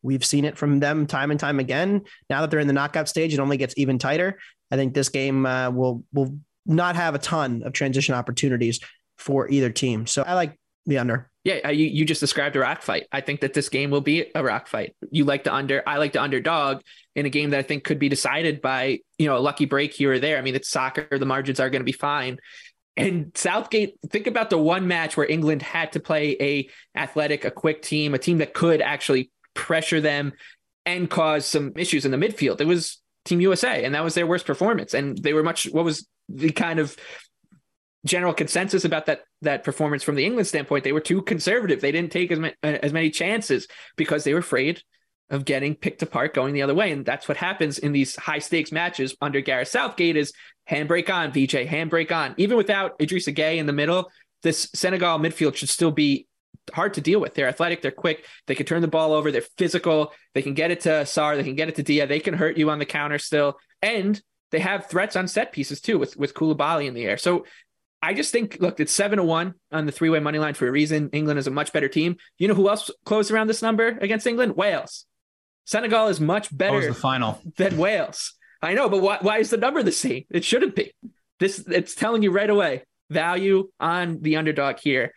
we've 0.04 0.24
seen 0.24 0.44
it 0.44 0.56
from 0.56 0.78
them 0.78 1.06
time 1.06 1.32
and 1.32 1.40
time 1.40 1.58
again. 1.58 2.02
Now 2.30 2.42
that 2.42 2.50
they're 2.50 2.60
in 2.60 2.68
the 2.68 2.72
knockout 2.72 3.08
stage, 3.08 3.34
it 3.34 3.40
only 3.40 3.56
gets 3.56 3.74
even 3.76 3.98
tighter. 3.98 4.38
I 4.70 4.76
think 4.76 4.94
this 4.94 5.08
game 5.08 5.46
uh, 5.46 5.70
will 5.70 6.04
will 6.12 6.38
not 6.66 6.94
have 6.96 7.14
a 7.14 7.18
ton 7.18 7.62
of 7.64 7.72
transition 7.72 8.14
opportunities 8.14 8.80
for 9.18 9.48
either 9.50 9.70
team. 9.70 10.06
So 10.06 10.22
I 10.22 10.34
like 10.34 10.58
the 10.86 10.98
under. 10.98 11.30
Yeah, 11.44 11.68
you, 11.68 11.86
you 11.86 12.06
just 12.06 12.20
described 12.20 12.56
a 12.56 12.60
rock 12.60 12.80
fight. 12.80 13.06
I 13.12 13.20
think 13.20 13.40
that 13.40 13.52
this 13.52 13.68
game 13.68 13.90
will 13.90 14.00
be 14.00 14.30
a 14.34 14.42
rock 14.42 14.66
fight. 14.66 14.96
You 15.10 15.24
like 15.24 15.44
the 15.44 15.52
under. 15.52 15.82
I 15.86 15.98
like 15.98 16.12
the 16.12 16.22
underdog 16.22 16.80
in 17.14 17.26
a 17.26 17.30
game 17.30 17.50
that 17.50 17.58
I 17.58 17.62
think 17.62 17.84
could 17.84 17.98
be 17.98 18.08
decided 18.08 18.62
by 18.62 19.00
you 19.18 19.26
know 19.26 19.36
a 19.36 19.40
lucky 19.40 19.66
break 19.66 19.92
here 19.92 20.12
or 20.12 20.18
there. 20.18 20.38
I 20.38 20.42
mean, 20.42 20.54
it's 20.54 20.70
soccer; 20.70 21.06
the 21.10 21.26
margins 21.26 21.60
are 21.60 21.68
going 21.70 21.80
to 21.80 21.84
be 21.84 21.92
fine. 21.92 22.38
And 22.96 23.32
Southgate, 23.34 23.96
think 24.08 24.26
about 24.26 24.50
the 24.50 24.58
one 24.58 24.86
match 24.86 25.16
where 25.16 25.26
England 25.26 25.62
had 25.62 25.92
to 25.92 26.00
play 26.00 26.36
a 26.40 26.68
athletic, 26.96 27.44
a 27.44 27.50
quick 27.50 27.82
team, 27.82 28.14
a 28.14 28.18
team 28.18 28.38
that 28.38 28.54
could 28.54 28.80
actually 28.80 29.30
pressure 29.54 30.00
them 30.00 30.32
and 30.86 31.08
cause 31.08 31.46
some 31.46 31.72
issues 31.76 32.04
in 32.04 32.10
the 32.10 32.16
midfield. 32.16 32.60
It 32.60 32.66
was 32.66 33.00
Team 33.24 33.40
USA, 33.40 33.84
and 33.84 33.94
that 33.94 34.04
was 34.04 34.14
their 34.14 34.26
worst 34.26 34.46
performance. 34.46 34.94
And 34.94 35.16
they 35.16 35.32
were 35.32 35.42
much. 35.42 35.64
What 35.66 35.84
was 35.84 36.06
the 36.28 36.50
kind 36.50 36.78
of 36.78 36.96
general 38.04 38.34
consensus 38.34 38.84
about 38.84 39.06
that 39.06 39.22
that 39.42 39.64
performance 39.64 40.02
from 40.02 40.14
the 40.14 40.24
England 40.24 40.46
standpoint? 40.46 40.84
They 40.84 40.92
were 40.92 41.00
too 41.00 41.22
conservative. 41.22 41.80
They 41.80 41.92
didn't 41.92 42.12
take 42.12 42.30
as 42.30 42.38
many, 42.38 42.54
uh, 42.62 42.78
as 42.82 42.92
many 42.92 43.10
chances 43.10 43.66
because 43.96 44.24
they 44.24 44.34
were 44.34 44.40
afraid 44.40 44.82
of 45.30 45.44
getting 45.46 45.74
picked 45.74 46.02
apart 46.02 46.34
going 46.34 46.52
the 46.52 46.62
other 46.62 46.74
way. 46.74 46.92
And 46.92 47.04
that's 47.04 47.26
what 47.26 47.38
happens 47.38 47.78
in 47.78 47.92
these 47.92 48.14
high 48.16 48.40
stakes 48.40 48.70
matches 48.70 49.16
under 49.22 49.40
Gareth 49.40 49.68
Southgate 49.68 50.16
is 50.16 50.34
handbrake 50.68 51.08
on, 51.08 51.32
BJ, 51.32 51.66
handbrake 51.66 52.12
on. 52.12 52.34
Even 52.36 52.58
without 52.58 52.98
Idrissa 52.98 53.34
Gueye 53.34 53.56
in 53.56 53.66
the 53.66 53.72
middle, 53.72 54.10
this 54.42 54.68
Senegal 54.74 55.18
midfield 55.18 55.56
should 55.56 55.70
still 55.70 55.90
be 55.90 56.26
hard 56.72 56.94
to 56.94 57.00
deal 57.00 57.20
with. 57.20 57.34
They're 57.34 57.48
athletic, 57.48 57.82
they're 57.82 57.90
quick, 57.90 58.24
they 58.46 58.54
can 58.54 58.66
turn 58.66 58.82
the 58.82 58.88
ball 58.88 59.12
over, 59.12 59.30
they're 59.30 59.42
physical, 59.58 60.12
they 60.34 60.42
can 60.42 60.54
get 60.54 60.70
it 60.70 60.80
to 60.82 60.88
Sarr, 60.88 61.36
they 61.36 61.44
can 61.44 61.56
get 61.56 61.68
it 61.68 61.76
to 61.76 61.82
Dia, 61.82 62.06
they 62.06 62.20
can 62.20 62.34
hurt 62.34 62.56
you 62.56 62.70
on 62.70 62.78
the 62.78 62.86
counter 62.86 63.18
still. 63.18 63.58
And 63.82 64.20
they 64.50 64.60
have 64.60 64.86
threats 64.86 65.16
on 65.16 65.28
set 65.28 65.52
pieces 65.52 65.80
too 65.80 65.98
with, 65.98 66.16
with 66.16 66.34
Koulibaly 66.34 66.86
in 66.86 66.94
the 66.94 67.04
air. 67.04 67.16
So 67.16 67.44
I 68.04 68.12
just 68.12 68.32
think, 68.32 68.58
look, 68.60 68.80
it's 68.80 68.92
seven 68.92 69.16
to 69.16 69.24
one 69.24 69.54
on 69.72 69.86
the 69.86 69.92
three 69.92 70.10
way 70.10 70.20
money 70.20 70.38
line 70.38 70.54
for 70.54 70.68
a 70.68 70.70
reason. 70.70 71.08
England 71.12 71.38
is 71.38 71.46
a 71.46 71.50
much 71.50 71.72
better 71.72 71.88
team. 71.88 72.16
You 72.38 72.48
know 72.48 72.54
who 72.54 72.68
else 72.68 72.90
closed 73.04 73.30
around 73.30 73.46
this 73.46 73.62
number 73.62 73.98
against 74.00 74.26
England? 74.26 74.56
Wales. 74.56 75.06
Senegal 75.64 76.08
is 76.08 76.20
much 76.20 76.54
better 76.54 76.88
the 76.88 76.94
final 76.94 77.40
than 77.56 77.78
Wales. 77.78 78.34
I 78.60 78.74
know, 78.74 78.88
but 78.88 79.00
why, 79.00 79.18
why 79.20 79.38
is 79.38 79.50
the 79.50 79.56
number 79.56 79.82
the 79.82 79.92
same? 79.92 80.24
It 80.30 80.44
shouldn't 80.44 80.74
be. 80.74 80.92
This 81.40 81.64
it's 81.66 81.94
telling 81.94 82.22
you 82.22 82.30
right 82.30 82.48
away. 82.48 82.84
Value 83.10 83.70
on 83.80 84.20
the 84.20 84.36
underdog 84.36 84.78
here. 84.78 85.14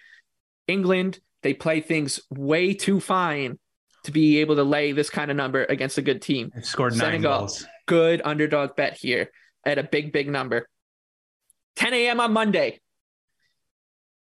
England 0.68 1.20
they 1.48 1.54
play 1.54 1.80
things 1.80 2.20
way 2.30 2.74
too 2.74 3.00
fine 3.00 3.58
to 4.04 4.12
be 4.12 4.40
able 4.40 4.58
to 4.58 4.64
lay 4.64 4.92
this 4.92 5.10
kind 5.10 5.32
of 5.32 5.38
number 5.38 5.64
against 5.64 5.98
a 5.98 6.02
good 6.02 6.22
team. 6.22 6.52
Scored 6.62 6.92
nine 6.92 7.00
Senegal, 7.00 7.38
goals. 7.40 7.66
Good 7.86 8.22
underdog 8.26 8.76
bet 8.76 8.98
here 8.98 9.32
at 9.66 9.78
a 9.78 9.84
big, 9.84 10.12
big 10.12 10.30
number. 10.30 10.68
10 11.78 11.94
a.m. 11.94 12.20
on 12.20 12.34
Monday. 12.34 12.82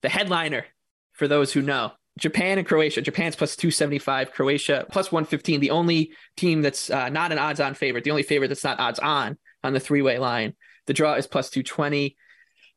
The 0.01 0.09
headliner, 0.09 0.65
for 1.13 1.27
those 1.27 1.53
who 1.53 1.61
know, 1.61 1.91
Japan 2.17 2.57
and 2.57 2.65
Croatia. 2.65 3.03
Japan's 3.03 3.35
plus 3.35 3.55
275, 3.55 4.31
Croatia 4.31 4.87
plus 4.91 5.11
115. 5.11 5.59
The 5.59 5.69
only 5.69 6.13
team 6.35 6.63
that's 6.63 6.89
uh, 6.89 7.09
not 7.09 7.31
an 7.31 7.37
odds 7.37 7.59
on 7.59 7.75
favorite, 7.75 8.03
the 8.03 8.09
only 8.09 8.23
favorite 8.23 8.47
that's 8.47 8.63
not 8.63 8.79
odds 8.79 8.97
on 8.97 9.37
on 9.63 9.73
the 9.73 9.79
three 9.79 10.01
way 10.01 10.17
line. 10.17 10.55
The 10.87 10.93
draw 10.93 11.13
is 11.13 11.27
plus 11.27 11.51
220 11.51 12.17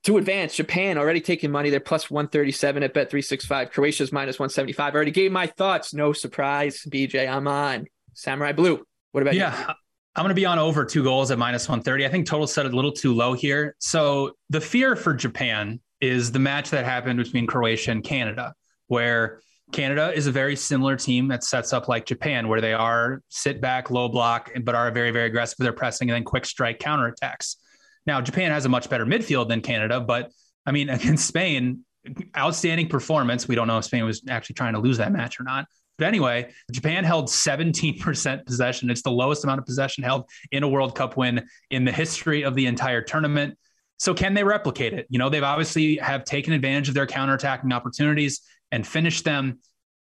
to 0.04 0.18
advance, 0.18 0.54
Japan 0.54 0.98
already 0.98 1.20
taking 1.20 1.50
money. 1.50 1.70
They're 1.70 1.80
plus 1.80 2.10
137 2.10 2.82
at 2.82 2.92
bet 2.92 3.10
365. 3.10 3.70
Croatia's 3.70 4.12
minus 4.12 4.38
175. 4.38 4.92
I 4.92 4.94
already 4.94 5.10
gave 5.10 5.32
my 5.32 5.46
thoughts. 5.46 5.94
No 5.94 6.12
surprise, 6.12 6.82
BJ. 6.88 7.28
I'm 7.28 7.48
on 7.48 7.86
Samurai 8.12 8.52
Blue. 8.52 8.84
What 9.12 9.22
about 9.22 9.34
yeah, 9.34 9.58
you? 9.58 9.64
Yeah. 9.66 9.74
I'm 10.16 10.22
going 10.22 10.28
to 10.28 10.34
be 10.34 10.46
on 10.46 10.58
over 10.58 10.84
two 10.84 11.02
goals 11.02 11.30
at 11.30 11.38
minus 11.38 11.68
130. 11.68 12.06
I 12.06 12.08
think 12.08 12.26
total 12.26 12.46
set 12.46 12.66
a 12.66 12.68
little 12.68 12.92
too 12.92 13.14
low 13.14 13.32
here. 13.32 13.74
So 13.78 14.32
the 14.50 14.60
fear 14.60 14.94
for 14.94 15.14
Japan 15.14 15.80
is 16.00 16.30
the 16.30 16.38
match 16.38 16.70
that 16.70 16.84
happened 16.84 17.18
between 17.18 17.46
Croatia 17.46 17.90
and 17.90 18.04
Canada, 18.04 18.54
where 18.88 19.40
Canada 19.72 20.12
is 20.14 20.26
a 20.26 20.32
very 20.32 20.54
similar 20.54 20.96
team 20.96 21.28
that 21.28 21.42
sets 21.42 21.72
up 21.72 21.88
like 21.88 22.04
Japan, 22.04 22.46
where 22.46 22.60
they 22.60 22.74
are 22.74 23.22
sit 23.28 23.60
back, 23.60 23.90
low 23.90 24.08
block, 24.08 24.52
but 24.62 24.74
are 24.74 24.90
very, 24.90 25.10
very 25.10 25.26
aggressive 25.26 25.56
their 25.58 25.72
pressing 25.72 26.10
and 26.10 26.14
then 26.14 26.24
quick 26.24 26.44
strike 26.44 26.78
counterattacks. 26.78 27.56
Now, 28.06 28.20
Japan 28.20 28.50
has 28.50 28.64
a 28.66 28.68
much 28.68 28.88
better 28.90 29.06
midfield 29.06 29.48
than 29.48 29.60
Canada, 29.60 30.00
but 30.00 30.30
I 30.66 30.72
mean, 30.72 30.88
against 30.90 31.26
Spain, 31.26 31.84
outstanding 32.36 32.88
performance. 32.88 33.48
We 33.48 33.54
don't 33.54 33.66
know 33.66 33.78
if 33.78 33.84
Spain 33.86 34.04
was 34.04 34.22
actually 34.28 34.54
trying 34.54 34.74
to 34.74 34.80
lose 34.80 34.98
that 34.98 35.12
match 35.12 35.40
or 35.40 35.44
not. 35.44 35.66
But 35.96 36.08
anyway, 36.08 36.52
Japan 36.72 37.04
held 37.04 37.28
17% 37.28 38.46
possession. 38.46 38.90
It's 38.90 39.02
the 39.02 39.10
lowest 39.10 39.44
amount 39.44 39.60
of 39.60 39.66
possession 39.66 40.04
held 40.04 40.28
in 40.50 40.62
a 40.62 40.68
World 40.68 40.94
Cup 40.96 41.16
win 41.16 41.46
in 41.70 41.84
the 41.84 41.92
history 41.92 42.42
of 42.42 42.54
the 42.54 42.66
entire 42.66 43.00
tournament. 43.00 43.56
So 43.98 44.12
can 44.12 44.34
they 44.34 44.42
replicate 44.42 44.92
it? 44.92 45.06
You 45.08 45.18
know, 45.18 45.28
they've 45.28 45.42
obviously 45.42 45.96
have 45.96 46.24
taken 46.24 46.52
advantage 46.52 46.88
of 46.88 46.94
their 46.94 47.06
counterattacking 47.06 47.72
opportunities 47.72 48.40
and 48.72 48.86
finished 48.86 49.24
them. 49.24 49.60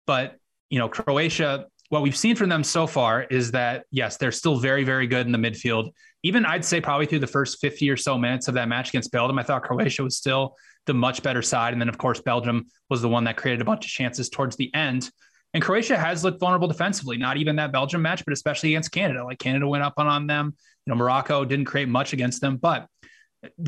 But, 0.07 0.37
you 0.69 0.79
know, 0.79 0.89
Croatia, 0.89 1.67
what 1.89 2.01
we've 2.01 2.17
seen 2.17 2.35
from 2.35 2.49
them 2.49 2.63
so 2.63 2.87
far 2.87 3.23
is 3.23 3.51
that, 3.51 3.85
yes, 3.91 4.17
they're 4.17 4.31
still 4.31 4.57
very, 4.57 4.83
very 4.83 5.05
good 5.05 5.27
in 5.27 5.31
the 5.31 5.37
midfield. 5.37 5.91
Even 6.25 6.43
I'd 6.43 6.65
say 6.65 6.81
probably 6.81 7.05
through 7.05 7.19
the 7.19 7.27
first 7.27 7.59
50 7.61 7.87
or 7.87 7.97
so 7.97 8.17
minutes 8.17 8.47
of 8.47 8.55
that 8.55 8.67
match 8.67 8.89
against 8.89 9.11
Belgium, 9.11 9.37
I 9.37 9.43
thought 9.43 9.61
Croatia 9.61 10.03
was 10.03 10.17
still 10.17 10.55
the 10.87 10.93
much 10.93 11.21
better 11.21 11.43
side. 11.43 11.71
And 11.71 11.79
then, 11.79 11.87
of 11.87 11.99
course, 11.99 12.19
Belgium 12.19 12.65
was 12.89 13.03
the 13.03 13.09
one 13.09 13.25
that 13.25 13.37
created 13.37 13.61
a 13.61 13.65
bunch 13.65 13.85
of 13.85 13.91
chances 13.91 14.27
towards 14.27 14.55
the 14.55 14.73
end. 14.73 15.07
And 15.53 15.61
Croatia 15.61 15.95
has 15.95 16.23
looked 16.23 16.39
vulnerable 16.39 16.67
defensively, 16.67 17.17
not 17.17 17.37
even 17.37 17.57
that 17.57 17.71
Belgium 17.71 18.01
match, 18.01 18.25
but 18.25 18.33
especially 18.33 18.69
against 18.71 18.91
Canada. 18.91 19.23
Like 19.23 19.37
Canada 19.37 19.67
went 19.67 19.83
up 19.83 19.93
on, 19.97 20.25
them. 20.25 20.55
You 20.87 20.91
know, 20.91 20.95
Morocco 20.97 21.45
didn't 21.45 21.65
create 21.65 21.89
much 21.89 22.11
against 22.11 22.41
them, 22.41 22.57
but 22.57 22.87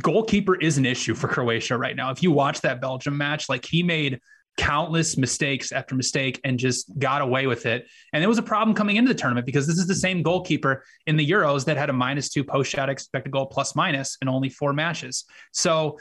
goalkeeper 0.01 0.55
is 0.55 0.79
an 0.79 0.85
issue 0.87 1.13
for 1.13 1.27
Croatia 1.27 1.77
right 1.77 1.95
now. 1.95 2.09
If 2.09 2.23
you 2.23 2.31
watch 2.31 2.61
that 2.61 2.81
Belgium 2.81 3.15
match, 3.17 3.49
like 3.49 3.65
he 3.65 3.83
made 3.83 4.19
countless 4.57 5.17
mistakes 5.17 5.71
after 5.71 5.95
mistake 5.95 6.41
and 6.43 6.59
just 6.59 6.91
got 6.97 7.21
away 7.21 7.47
with 7.47 7.65
it. 7.65 7.87
And 8.11 8.23
it 8.23 8.27
was 8.27 8.39
a 8.39 8.43
problem 8.43 8.75
coming 8.75 8.97
into 8.97 9.13
the 9.13 9.19
tournament 9.19 9.45
because 9.45 9.67
this 9.67 9.77
is 9.77 9.87
the 9.87 9.95
same 9.95 10.23
goalkeeper 10.23 10.83
in 11.05 11.15
the 11.15 11.29
Euros 11.29 11.63
that 11.65 11.77
had 11.77 11.89
a 11.89 11.93
minus 11.93 12.29
two 12.29 12.43
post 12.43 12.71
shot 12.71 12.89
expected 12.89 13.31
goal 13.31 13.45
plus 13.45 13.75
minus 13.75 14.17
in 14.21 14.27
only 14.27 14.49
four 14.49 14.73
matches. 14.73 15.25
So 15.53 15.99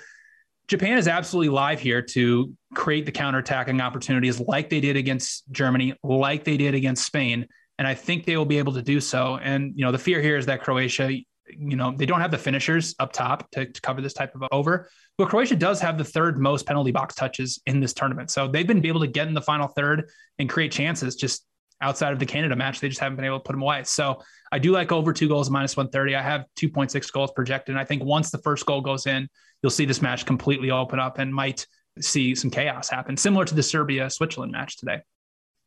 Japan 0.69 0.99
is 0.99 1.07
absolutely 1.07 1.51
live 1.51 1.79
here 1.79 2.03
to 2.03 2.53
create 2.75 3.07
the 3.07 3.13
counterattacking 3.13 3.81
opportunities 3.81 4.41
like 4.41 4.69
they 4.69 4.81
did 4.81 4.97
against 4.97 5.45
Germany, 5.53 5.95
like 6.03 6.43
they 6.43 6.57
did 6.57 6.75
against 6.75 7.07
Spain. 7.07 7.47
And 7.79 7.87
I 7.87 7.95
think 7.95 8.25
they 8.25 8.37
will 8.37 8.47
be 8.47 8.59
able 8.59 8.73
to 8.73 8.83
do 8.83 9.01
so. 9.01 9.37
And, 9.37 9.75
you 9.77 9.85
know, 9.85 9.93
the 9.93 9.99
fear 9.99 10.21
here 10.21 10.37
is 10.37 10.47
that 10.47 10.63
Croatia, 10.63 11.11
you 11.59 11.77
know, 11.77 11.95
they 11.97 12.07
don't 12.07 12.21
have 12.21 12.31
the 12.31 12.39
finishers 12.39 12.95
up 12.99 13.13
top 13.13 13.51
to, 13.53 13.67
to 13.67 13.81
cover 13.81 14.01
this 14.01 14.13
type 14.13 14.35
of 14.35 14.45
over. 14.53 14.89
But 15.19 15.29
Croatia 15.29 15.57
does 15.57 15.81
have 15.81 15.99
the 15.99 16.05
third 16.05 16.39
most 16.39 16.67
penalty 16.67 16.93
box 16.93 17.15
touches 17.15 17.61
in 17.67 17.81
this 17.81 17.93
tournament. 17.93 18.31
So 18.31 18.49
they've 18.49 18.67
been 18.67 18.85
able 18.85 19.01
to 19.01 19.07
get 19.07 19.29
in 19.29 19.35
the 19.35 19.43
final 19.43 19.69
third 19.69 20.11
and 20.39 20.49
create 20.49 20.73
chances 20.73 21.17
just 21.17 21.47
outside 21.81 22.13
of 22.13 22.19
the 22.19 22.27
Canada 22.27 22.57
match. 22.57 22.81
They 22.81 22.89
just 22.89 23.01
haven't 23.01 23.17
been 23.17 23.25
able 23.25 23.39
to 23.39 23.45
put 23.45 23.53
them 23.53 23.63
away. 23.63 23.85
So 23.85 24.23
I 24.51 24.59
do 24.59 24.73
like 24.73 24.93
over 24.93 25.13
two 25.13 25.29
goals 25.29 25.51
minus 25.51 25.77
130. 25.77 26.15
I 26.15 26.23
have 26.23 26.45
2.6 26.59 27.13
goals 27.13 27.31
projected. 27.33 27.75
And 27.75 27.81
I 27.81 27.85
think 27.85 28.05
once 28.05 28.31
the 28.31 28.39
first 28.39 28.67
goal 28.67 28.81
goes 28.81 29.07
in, 29.07 29.29
you'll 29.63 29.71
see 29.71 29.85
this 29.85 30.03
match 30.03 30.27
completely 30.27 30.71
open 30.71 30.99
up 30.99 31.19
and 31.19 31.35
might 31.35 31.67
see 32.01 32.35
some 32.35 32.51
chaos 32.51 32.89
happen, 32.91 33.17
similar 33.17 33.45
to 33.45 33.55
the 33.55 33.63
Serbia 33.63 34.11
Switzerland 34.11 34.53
match 34.53 34.77
today. 34.77 35.01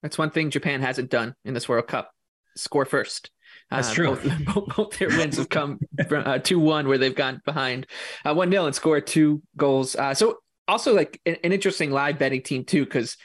That's 0.04 0.18
one 0.18 0.30
thing 0.30 0.50
Japan 0.50 0.82
hasn't 0.82 1.10
done 1.10 1.36
in 1.44 1.54
this 1.54 1.68
World 1.68 1.88
Cup 1.88 2.12
score 2.56 2.86
first. 2.86 3.32
That's 3.72 3.92
uh, 3.92 3.94
true. 3.94 4.16
Both, 4.46 4.76
both, 4.76 4.98
their 4.98 5.10
wins 5.10 5.38
have 5.38 5.50
come 5.50 5.80
from 6.08 6.24
uh, 6.26 6.40
2 6.40 6.60
1, 6.60 6.88
where 6.88 6.98
they've 6.98 7.16
gone 7.16 7.42
behind 7.46 7.86
uh, 8.26 8.34
1 8.34 8.50
0 8.52 8.66
and 8.66 8.76
scored 8.76 9.06
two 9.06 9.44
goals. 9.56 9.96
Uh, 9.96 10.14
so, 10.14 10.38
also 10.68 10.96
like 10.96 11.22
an, 11.26 11.38
an, 11.44 11.54
interesting 11.54 11.92
live 11.92 12.18
betting 12.18 12.42
team, 12.42 12.64
too, 12.66 12.84
because 12.84 13.16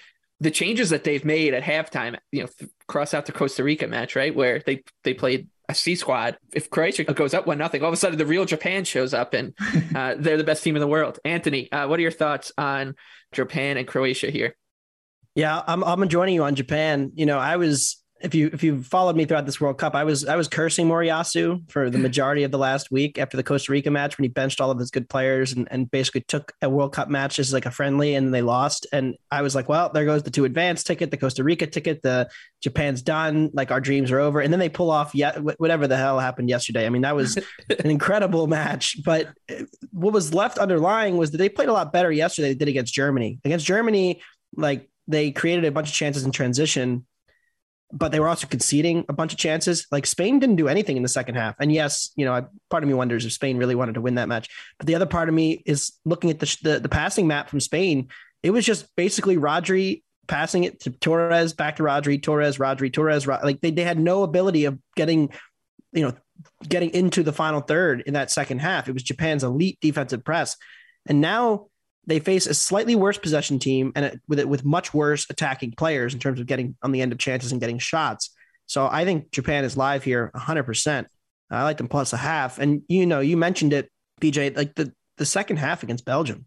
the 0.40 0.50
changes 0.50 0.90
that 0.90 1.04
they've 1.04 1.24
made 1.24 1.54
at 1.54 1.62
halftime, 1.62 2.18
you 2.30 2.42
know, 2.42 2.48
cross 2.86 3.14
out 3.14 3.26
the 3.26 3.32
Costa 3.32 3.64
Rica 3.64 3.86
match, 3.86 4.16
right, 4.16 4.34
where 4.34 4.60
they 4.66 4.82
they 5.02 5.14
played 5.14 5.48
a 5.68 5.74
C 5.74 5.94
squad. 5.94 6.36
If 6.52 6.70
Croatia 6.70 7.04
goes 7.04 7.32
up 7.32 7.46
one 7.46 7.58
nothing, 7.58 7.82
all 7.82 7.88
of 7.88 7.94
a 7.94 7.96
sudden 7.96 8.18
the 8.18 8.26
real 8.26 8.44
Japan 8.44 8.84
shows 8.84 9.14
up 9.14 9.32
and 9.34 9.54
uh, 9.94 10.14
they're 10.18 10.36
the 10.36 10.44
best 10.44 10.62
team 10.62 10.76
in 10.76 10.80
the 10.80 10.86
world. 10.86 11.18
Anthony, 11.24 11.70
uh, 11.72 11.88
what 11.88 11.98
are 11.98 12.02
your 12.02 12.10
thoughts 12.10 12.52
on 12.58 12.94
Japan 13.32 13.76
and 13.76 13.86
Croatia 13.86 14.30
here? 14.30 14.56
Yeah, 15.34 15.62
I'm 15.66 15.82
I'm 15.82 16.08
joining 16.08 16.34
you 16.34 16.44
on 16.44 16.54
Japan. 16.54 17.12
You 17.14 17.26
know, 17.26 17.38
I 17.38 17.56
was 17.56 18.03
if 18.20 18.34
you 18.34 18.48
if 18.52 18.62
you 18.62 18.82
followed 18.82 19.16
me 19.16 19.24
throughout 19.24 19.44
this 19.44 19.60
World 19.60 19.76
Cup, 19.76 19.94
I 19.94 20.04
was 20.04 20.24
I 20.24 20.36
was 20.36 20.48
cursing 20.48 20.88
Moriyasu 20.88 21.70
for 21.70 21.90
the 21.90 21.98
majority 21.98 22.44
of 22.44 22.50
the 22.52 22.58
last 22.58 22.90
week 22.90 23.18
after 23.18 23.36
the 23.36 23.42
Costa 23.42 23.72
Rica 23.72 23.90
match 23.90 24.16
when 24.16 24.24
he 24.24 24.28
benched 24.28 24.60
all 24.60 24.70
of 24.70 24.78
his 24.78 24.90
good 24.90 25.08
players 25.08 25.52
and, 25.52 25.68
and 25.70 25.90
basically 25.90 26.22
took 26.22 26.52
a 26.62 26.68
World 26.70 26.94
Cup 26.94 27.08
match 27.08 27.38
as 27.38 27.52
like 27.52 27.66
a 27.66 27.70
friendly 27.70 28.14
and 28.14 28.32
they 28.32 28.40
lost. 28.40 28.86
And 28.92 29.16
I 29.30 29.42
was 29.42 29.54
like, 29.54 29.68
well, 29.68 29.90
there 29.92 30.04
goes 30.04 30.22
the 30.22 30.30
two 30.30 30.44
advanced 30.44 30.86
ticket, 30.86 31.10
the 31.10 31.16
Costa 31.16 31.42
Rica 31.42 31.66
ticket, 31.66 32.02
the 32.02 32.30
Japan's 32.62 33.02
done, 33.02 33.50
like 33.52 33.70
our 33.70 33.80
dreams 33.80 34.10
are 34.10 34.20
over. 34.20 34.40
And 34.40 34.52
then 34.52 34.60
they 34.60 34.68
pull 34.68 34.90
off 34.90 35.14
yet 35.14 35.42
whatever 35.58 35.86
the 35.86 35.96
hell 35.96 36.18
happened 36.18 36.48
yesterday. 36.48 36.86
I 36.86 36.90
mean, 36.90 37.02
that 37.02 37.16
was 37.16 37.36
an 37.68 37.90
incredible 37.90 38.46
match. 38.46 39.02
But 39.04 39.28
uh, 39.50 39.64
what 39.90 40.12
was 40.14 40.32
left 40.32 40.58
underlying 40.58 41.16
was 41.16 41.32
that 41.32 41.38
they 41.38 41.48
played 41.48 41.68
a 41.68 41.72
lot 41.72 41.92
better 41.92 42.12
yesterday 42.12 42.48
than 42.48 42.58
they 42.58 42.64
did 42.64 42.70
against 42.70 42.94
Germany. 42.94 43.40
Against 43.44 43.66
Germany, 43.66 44.22
like 44.56 44.88
they 45.08 45.32
created 45.32 45.64
a 45.64 45.72
bunch 45.72 45.88
of 45.88 45.94
chances 45.94 46.24
in 46.24 46.30
transition 46.30 47.04
but 47.92 48.10
they 48.10 48.20
were 48.20 48.28
also 48.28 48.46
conceding 48.46 49.04
a 49.08 49.12
bunch 49.12 49.32
of 49.32 49.38
chances. 49.38 49.86
Like 49.92 50.06
Spain 50.06 50.38
didn't 50.38 50.56
do 50.56 50.68
anything 50.68 50.96
in 50.96 51.02
the 51.02 51.08
second 51.08 51.36
half. 51.36 51.54
And 51.60 51.72
yes, 51.72 52.10
you 52.16 52.24
know, 52.24 52.46
part 52.70 52.82
of 52.82 52.88
me 52.88 52.94
wonders 52.94 53.24
if 53.24 53.32
Spain 53.32 53.56
really 53.56 53.74
wanted 53.74 53.94
to 53.94 54.00
win 54.00 54.16
that 54.16 54.28
match. 54.28 54.48
But 54.78 54.86
the 54.86 54.94
other 54.94 55.06
part 55.06 55.28
of 55.28 55.34
me 55.34 55.62
is 55.66 55.92
looking 56.04 56.30
at 56.30 56.40
the 56.40 56.56
the, 56.62 56.80
the 56.80 56.88
passing 56.88 57.26
map 57.26 57.48
from 57.48 57.60
Spain. 57.60 58.08
It 58.42 58.50
was 58.50 58.64
just 58.64 58.94
basically 58.96 59.36
Rodri 59.36 60.02
passing 60.26 60.64
it 60.64 60.80
to 60.80 60.90
Torres, 60.90 61.52
back 61.52 61.76
to 61.76 61.82
Rodri, 61.82 62.22
Torres, 62.22 62.58
Rodri, 62.58 62.92
Torres. 62.92 63.26
Like 63.26 63.60
they, 63.60 63.70
they 63.70 63.84
had 63.84 63.98
no 63.98 64.22
ability 64.22 64.64
of 64.64 64.78
getting, 64.96 65.30
you 65.92 66.02
know, 66.02 66.14
getting 66.68 66.90
into 66.90 67.22
the 67.22 67.32
final 67.32 67.60
third 67.60 68.02
in 68.06 68.14
that 68.14 68.30
second 68.30 68.60
half. 68.60 68.88
It 68.88 68.92
was 68.92 69.02
Japan's 69.02 69.44
elite 69.44 69.78
defensive 69.80 70.24
press. 70.24 70.56
And 71.06 71.20
now 71.20 71.66
they 72.06 72.18
face 72.18 72.46
a 72.46 72.54
slightly 72.54 72.94
worse 72.94 73.18
possession 73.18 73.58
team 73.58 73.92
and 73.94 74.20
with 74.28 74.38
it 74.38 74.48
with 74.48 74.64
much 74.64 74.92
worse 74.92 75.26
attacking 75.30 75.72
players 75.72 76.14
in 76.14 76.20
terms 76.20 76.40
of 76.40 76.46
getting 76.46 76.76
on 76.82 76.92
the 76.92 77.00
end 77.00 77.12
of 77.12 77.18
chances 77.18 77.52
and 77.52 77.60
getting 77.60 77.78
shots. 77.78 78.30
So 78.66 78.88
I 78.90 79.04
think 79.04 79.30
Japan 79.30 79.64
is 79.64 79.76
live 79.76 80.04
here 80.04 80.30
100%. 80.34 81.06
I 81.50 81.62
like 81.62 81.76
them 81.76 81.88
plus 81.88 82.12
a 82.12 82.16
half. 82.16 82.58
And 82.58 82.82
you 82.88 83.06
know, 83.06 83.20
you 83.20 83.36
mentioned 83.36 83.72
it, 83.72 83.90
BJ, 84.20 84.56
like 84.56 84.74
the, 84.74 84.92
the 85.18 85.26
second 85.26 85.58
half 85.58 85.82
against 85.82 86.04
Belgium, 86.04 86.46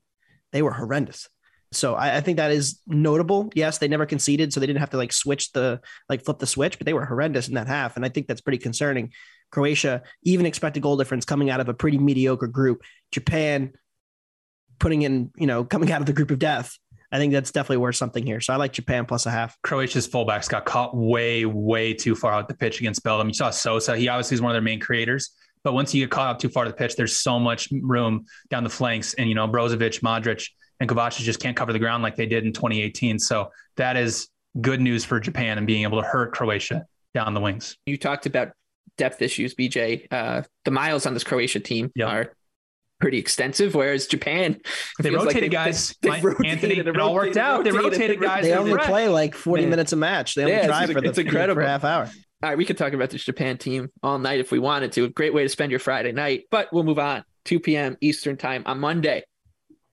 they 0.52 0.62
were 0.62 0.74
horrendous. 0.74 1.28
So 1.72 1.96
I, 1.96 2.18
I, 2.18 2.22
think 2.22 2.38
that 2.38 2.52
is 2.52 2.80
notable. 2.88 3.50
Yes, 3.54 3.78
they 3.78 3.90
never 3.90 4.06
conceded, 4.06 4.54
so 4.54 4.60
they 4.60 4.68
didn't 4.68 4.80
have 4.80 4.92
to 4.92 4.98
like 4.98 5.12
switch 5.12 5.52
the 5.52 5.82
like 6.08 6.24
flip 6.24 6.40
the 6.40 6.48
switch, 6.48 6.78
but 6.78 6.86
they 6.86 6.94
were 6.94 7.06
horrendous 7.06 7.50
in 7.50 7.56
that 7.56 7.68
half. 7.68 7.98
And 7.98 8.06
I 8.06 8.10
think 8.10 8.28
that's 8.28 8.42
pretty 8.42 8.58
concerning. 8.58 9.12
Croatia, 9.52 10.04
even 10.24 10.46
expected 10.46 10.84
goal 10.84 10.98
difference 10.98 11.26
coming 11.26 11.50
out 11.50 11.60
of 11.60 11.70
a 11.70 11.74
pretty 11.74 11.98
mediocre 11.98 12.48
group. 12.48 12.84
Japan, 13.12 13.74
putting 14.80 15.02
in, 15.04 15.32
you 15.38 15.48
know, 15.48 15.64
coming 15.64 15.92
out 15.92 16.02
of 16.02 16.08
the 16.08 16.14
group 16.14 16.32
of 16.32 16.40
death. 16.40 16.78
I 17.12 17.20
think 17.20 17.32
that's 17.32 17.52
definitely 17.52 17.78
worth 17.78 17.96
something 17.96 18.26
here. 18.26 18.42
So 18.42 18.54
I 18.54 18.58
like 18.58 18.74
Japan 18.74 19.06
plus 19.06 19.26
a 19.26 19.32
half. 19.32 19.58
Croatia's 19.62 20.08
fullbacks 20.08 20.50
got 20.50 20.66
caught 20.66 20.96
way, 20.96 21.46
way 21.46 21.94
too 21.94 22.16
far 22.16 22.34
out 22.34 22.50
the 22.50 22.54
pitch 22.54 22.82
against 22.82 23.02
Belgium. 23.04 23.30
You 23.30 23.34
saw 23.34 23.50
Sosa. 23.50 23.96
He 23.96 24.10
obviously 24.10 24.36
is 24.36 24.42
one 24.42 24.52
of 24.52 24.56
their 24.56 24.62
main 24.62 24.80
creators. 24.80 25.32
But 25.64 25.74
once 25.74 25.94
you 25.94 26.04
get 26.04 26.12
caught 26.12 26.28
up 26.28 26.40
too 26.40 26.50
far 26.50 26.66
to 26.66 26.70
the 26.70 26.76
pitch, 26.76 26.96
there's 26.96 27.18
so 27.18 27.40
much 27.40 27.70
room 27.72 28.26
down 28.50 28.64
the 28.64 28.70
flanks. 28.70 29.14
And, 29.14 29.30
you 29.30 29.36
know, 29.36 29.48
Brozovic, 29.48 30.02
Modric, 30.02 30.50
and 30.80 30.90
Kovacic 30.90 31.20
just 31.24 31.40
can't 31.40 31.56
cover 31.56 31.74
the 31.74 31.80
ground 31.80 32.04
like 32.04 32.16
they 32.16 32.26
did 32.26 32.46
in 32.46 32.54
2018. 32.54 33.20
So 33.20 33.52
that 33.78 33.98
is 33.98 34.28
good 34.60 34.82
news 34.82 35.06
for 35.06 35.20
Japan 35.20 35.58
and 35.58 35.66
being 35.66 35.84
able 35.84 36.02
to 36.02 36.08
hurt 36.08 36.34
Croatia 36.34 36.86
down 37.14 37.34
the 37.34 37.42
wings. 37.42 37.78
You 37.86 37.98
talked 37.98 38.26
about 38.26 38.52
depth 38.98 39.22
issues, 39.22 39.56
BJ. 39.56 40.08
Uh, 40.12 40.44
the 40.66 40.72
miles 40.72 41.06
on 41.06 41.14
this 41.14 41.24
Croatia 41.24 41.60
team 41.60 41.92
yep. 41.96 42.10
are 42.10 42.34
pretty 43.00 43.18
extensive. 43.18 43.76
Whereas 43.76 44.08
Japan, 44.08 44.60
they 45.00 45.12
rotated 45.12 45.44
like 45.44 45.52
guys. 45.52 45.96
They, 46.02 46.10
they 46.10 46.22
rotated, 46.22 46.46
Anthony, 46.46 46.78
it 46.78 47.00
all 47.00 47.14
worked 47.14 47.38
out. 47.38 47.64
They 47.64 47.72
rotated 47.72 48.22
guys. 48.22 48.44
They 48.44 48.54
only 48.54 48.78
play 48.78 49.08
like 49.10 49.36
forty 49.36 49.64
Man. 49.64 49.72
minutes 49.72 49.94
a 49.94 49.98
match. 49.98 50.36
They 50.36 50.44
only 50.44 50.56
yeah, 50.56 50.68
drive 50.68 50.92
for 50.92 51.02
the 51.02 51.10
it's 51.10 51.18
incredible. 51.18 51.62
for 51.62 51.68
half 51.68 51.84
hour. 51.84 52.10
All 52.44 52.50
right, 52.50 52.58
we 52.58 52.66
could 52.66 52.78
talk 52.78 52.94
about 52.94 53.10
this 53.10 53.24
Japan 53.24 53.58
team 53.58 53.90
all 54.04 54.20
night 54.20 54.40
if 54.40 54.52
we 54.52 54.60
wanted 54.60 54.92
to. 54.94 55.06
A 55.06 55.10
great 55.10 55.34
way 55.34 55.44
to 55.44 55.50
spend 55.50 55.72
your 55.72 55.80
Friday 55.80 56.12
night, 56.12 56.44
but 56.52 56.70
we'll 56.72 56.84
move 56.84 57.00
on. 57.00 57.24
2 57.46 57.60
p.m. 57.60 57.98
Eastern 58.02 58.38
time 58.38 58.64
on 58.66 58.80
Monday. 58.80 59.24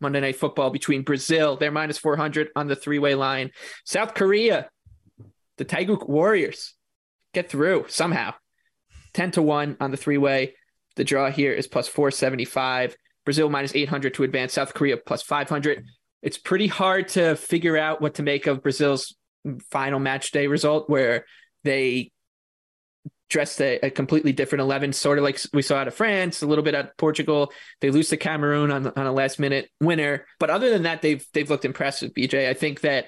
Monday 0.00 0.20
night 0.20 0.36
football 0.36 0.68
between 0.70 1.02
Brazil, 1.02 1.56
they're 1.56 1.70
minus 1.70 1.96
400 1.96 2.48
on 2.54 2.66
the 2.66 2.76
three 2.76 2.98
way 2.98 3.14
line. 3.14 3.50
South 3.84 4.12
Korea, 4.12 4.68
the 5.56 5.64
Taeguk 5.64 6.08
Warriors 6.08 6.74
get 7.32 7.48
through 7.48 7.86
somehow. 7.88 8.34
10 9.14 9.30
to 9.32 9.42
1 9.42 9.78
on 9.80 9.90
the 9.90 9.96
three 9.96 10.18
way. 10.18 10.54
The 10.96 11.04
draw 11.04 11.30
here 11.30 11.52
is 11.52 11.66
plus 11.66 11.88
475. 11.88 12.96
Brazil 13.24 13.48
minus 13.48 13.74
800 13.74 14.14
to 14.14 14.24
advance. 14.24 14.52
South 14.52 14.74
Korea 14.74 14.96
plus 14.96 15.22
500. 15.22 15.85
It's 16.22 16.38
pretty 16.38 16.66
hard 16.66 17.09
to 17.09 17.37
figure 17.37 17.76
out 17.76 18.00
what 18.00 18.14
to 18.14 18.22
make 18.22 18.46
of 18.46 18.62
Brazil's 18.62 19.14
final 19.70 19.98
match 19.98 20.30
day 20.30 20.46
result, 20.46 20.88
where 20.88 21.26
they 21.64 22.11
dressed 23.28 23.61
a, 23.61 23.78
a, 23.83 23.90
completely 23.90 24.33
different 24.33 24.61
11, 24.61 24.92
sort 24.92 25.18
of 25.18 25.24
like 25.24 25.40
we 25.52 25.62
saw 25.62 25.76
out 25.76 25.88
of 25.88 25.94
France, 25.94 26.42
a 26.42 26.46
little 26.46 26.64
bit 26.64 26.74
at 26.74 26.96
Portugal. 26.96 27.52
They 27.80 27.90
lose 27.90 28.09
to 28.11 28.16
Cameroon 28.16 28.70
on, 28.70 28.87
on 28.87 29.07
a 29.07 29.12
last 29.12 29.38
minute 29.38 29.70
winner. 29.80 30.26
But 30.38 30.50
other 30.50 30.70
than 30.70 30.85
that, 30.85 31.02
they've 31.02 31.26
they've 31.33 31.48
looked 31.48 31.64
impressive, 31.64 32.12
BJ. 32.12 32.48
I 32.48 32.54
think 32.54 32.80
that 32.83 33.07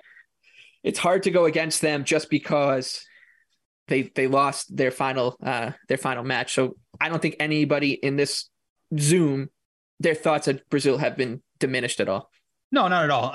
it's 0.83 0.99
hard 0.99 1.25
to 1.25 1.31
go 1.31 1.45
against 1.45 1.81
them 1.81 2.05
just 2.05 2.31
because 2.31 3.05
they 3.89 4.03
they 4.15 4.27
lost 4.27 4.75
their 4.77 4.91
final 4.91 5.37
uh 5.43 5.73
their 5.89 5.97
final 5.97 6.25
match. 6.25 6.55
So 6.55 6.77
I 7.01 7.09
don't 7.09 7.21
think 7.21 7.37
anybody 7.41 7.93
in 7.93 8.17
this 8.17 8.49
Zoom, 8.99 9.51
their 10.01 10.15
thoughts 10.15 10.49
of 10.49 10.61
Brazil 10.71 10.99
have 10.99 11.17
been 11.17 11.43
diminished 11.59 12.01
at 12.01 12.09
all. 12.09 12.31
No, 12.73 12.89
not 12.89 13.05
at 13.05 13.11
all. 13.11 13.35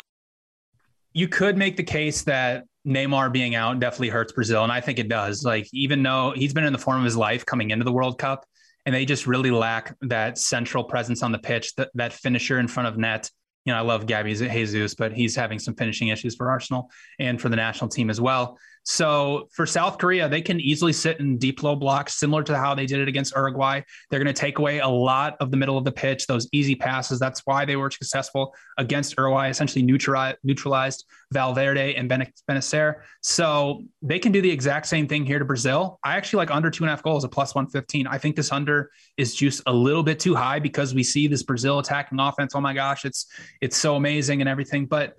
You 1.13 1.27
could 1.27 1.57
make 1.57 1.77
the 1.77 1.83
case 1.83 2.23
that 2.23 2.65
Neymar 2.87 3.31
being 3.31 3.55
out 3.55 3.79
definitely 3.79 4.09
hurts 4.09 4.33
Brazil, 4.33 4.63
and 4.63 4.71
I 4.71 4.81
think 4.81 4.99
it 4.99 5.09
does. 5.09 5.43
Like 5.43 5.67
even 5.73 6.01
though 6.03 6.33
he's 6.35 6.53
been 6.53 6.63
in 6.63 6.73
the 6.73 6.79
form 6.79 6.99
of 6.99 7.05
his 7.05 7.17
life 7.17 7.45
coming 7.45 7.71
into 7.71 7.85
the 7.85 7.91
World 7.91 8.17
Cup, 8.17 8.45
and 8.85 8.95
they 8.95 9.05
just 9.05 9.27
really 9.27 9.51
lack 9.51 9.95
that 10.01 10.37
central 10.37 10.83
presence 10.83 11.21
on 11.21 11.31
the 11.31 11.37
pitch, 11.37 11.75
that, 11.75 11.89
that 11.93 12.13
finisher 12.13 12.59
in 12.59 12.67
front 12.67 12.87
of 12.87 12.97
net. 12.97 13.29
You 13.65 13.73
know, 13.73 13.77
I 13.77 13.81
love 13.81 14.07
Gabby 14.07 14.33
Jesus, 14.33 14.95
but 14.95 15.13
he's 15.13 15.35
having 15.35 15.59
some 15.59 15.75
finishing 15.75 16.07
issues 16.07 16.35
for 16.35 16.49
Arsenal 16.49 16.89
and 17.19 17.39
for 17.39 17.49
the 17.49 17.55
national 17.55 17.89
team 17.89 18.09
as 18.09 18.19
well. 18.19 18.57
So 18.83 19.47
for 19.51 19.65
South 19.65 19.97
Korea, 19.97 20.27
they 20.27 20.41
can 20.41 20.59
easily 20.59 20.93
sit 20.93 21.19
in 21.19 21.37
deep 21.37 21.61
low 21.61 21.75
blocks, 21.75 22.15
similar 22.19 22.43
to 22.43 22.57
how 22.57 22.73
they 22.73 22.85
did 22.85 22.99
it 22.99 23.07
against 23.07 23.35
Uruguay. 23.35 23.81
They're 24.09 24.19
going 24.19 24.33
to 24.33 24.39
take 24.39 24.59
away 24.59 24.79
a 24.79 24.87
lot 24.87 25.37
of 25.39 25.51
the 25.51 25.57
middle 25.57 25.77
of 25.77 25.85
the 25.85 25.91
pitch, 25.91 26.25
those 26.27 26.47
easy 26.51 26.75
passes. 26.75 27.19
That's 27.19 27.41
why 27.45 27.65
they 27.65 27.75
were 27.75 27.91
successful 27.91 28.55
against 28.77 29.15
Uruguay, 29.17 29.49
essentially 29.49 29.83
neutralized, 29.83 30.37
neutralized 30.43 31.05
Valverde 31.31 31.95
and 31.95 32.09
Bentancur. 32.09 32.95
So 33.21 33.83
they 34.01 34.19
can 34.19 34.31
do 34.31 34.41
the 34.41 34.51
exact 34.51 34.87
same 34.87 35.07
thing 35.07 35.25
here 35.25 35.39
to 35.39 35.45
Brazil. 35.45 35.99
I 36.03 36.17
actually 36.17 36.37
like 36.37 36.51
under 36.51 36.71
two 36.71 36.83
and 36.83 36.89
a 36.89 36.91
half 36.91 37.03
goals, 37.03 37.23
a 37.23 37.29
plus 37.29 37.53
115. 37.53 38.07
I 38.07 38.17
think 38.17 38.35
this 38.35 38.51
under 38.51 38.91
is 39.17 39.35
just 39.35 39.61
a 39.67 39.73
little 39.73 40.03
bit 40.03 40.19
too 40.19 40.35
high 40.35 40.59
because 40.59 40.93
we 40.93 41.03
see 41.03 41.27
this 41.27 41.43
Brazil 41.43 41.79
attacking 41.79 42.19
offense. 42.19 42.55
Oh 42.55 42.61
my 42.61 42.73
gosh, 42.73 43.05
it's 43.05 43.27
it's 43.61 43.77
so 43.77 43.95
amazing 43.95 44.41
and 44.41 44.49
everything. 44.49 44.85
But 44.87 45.15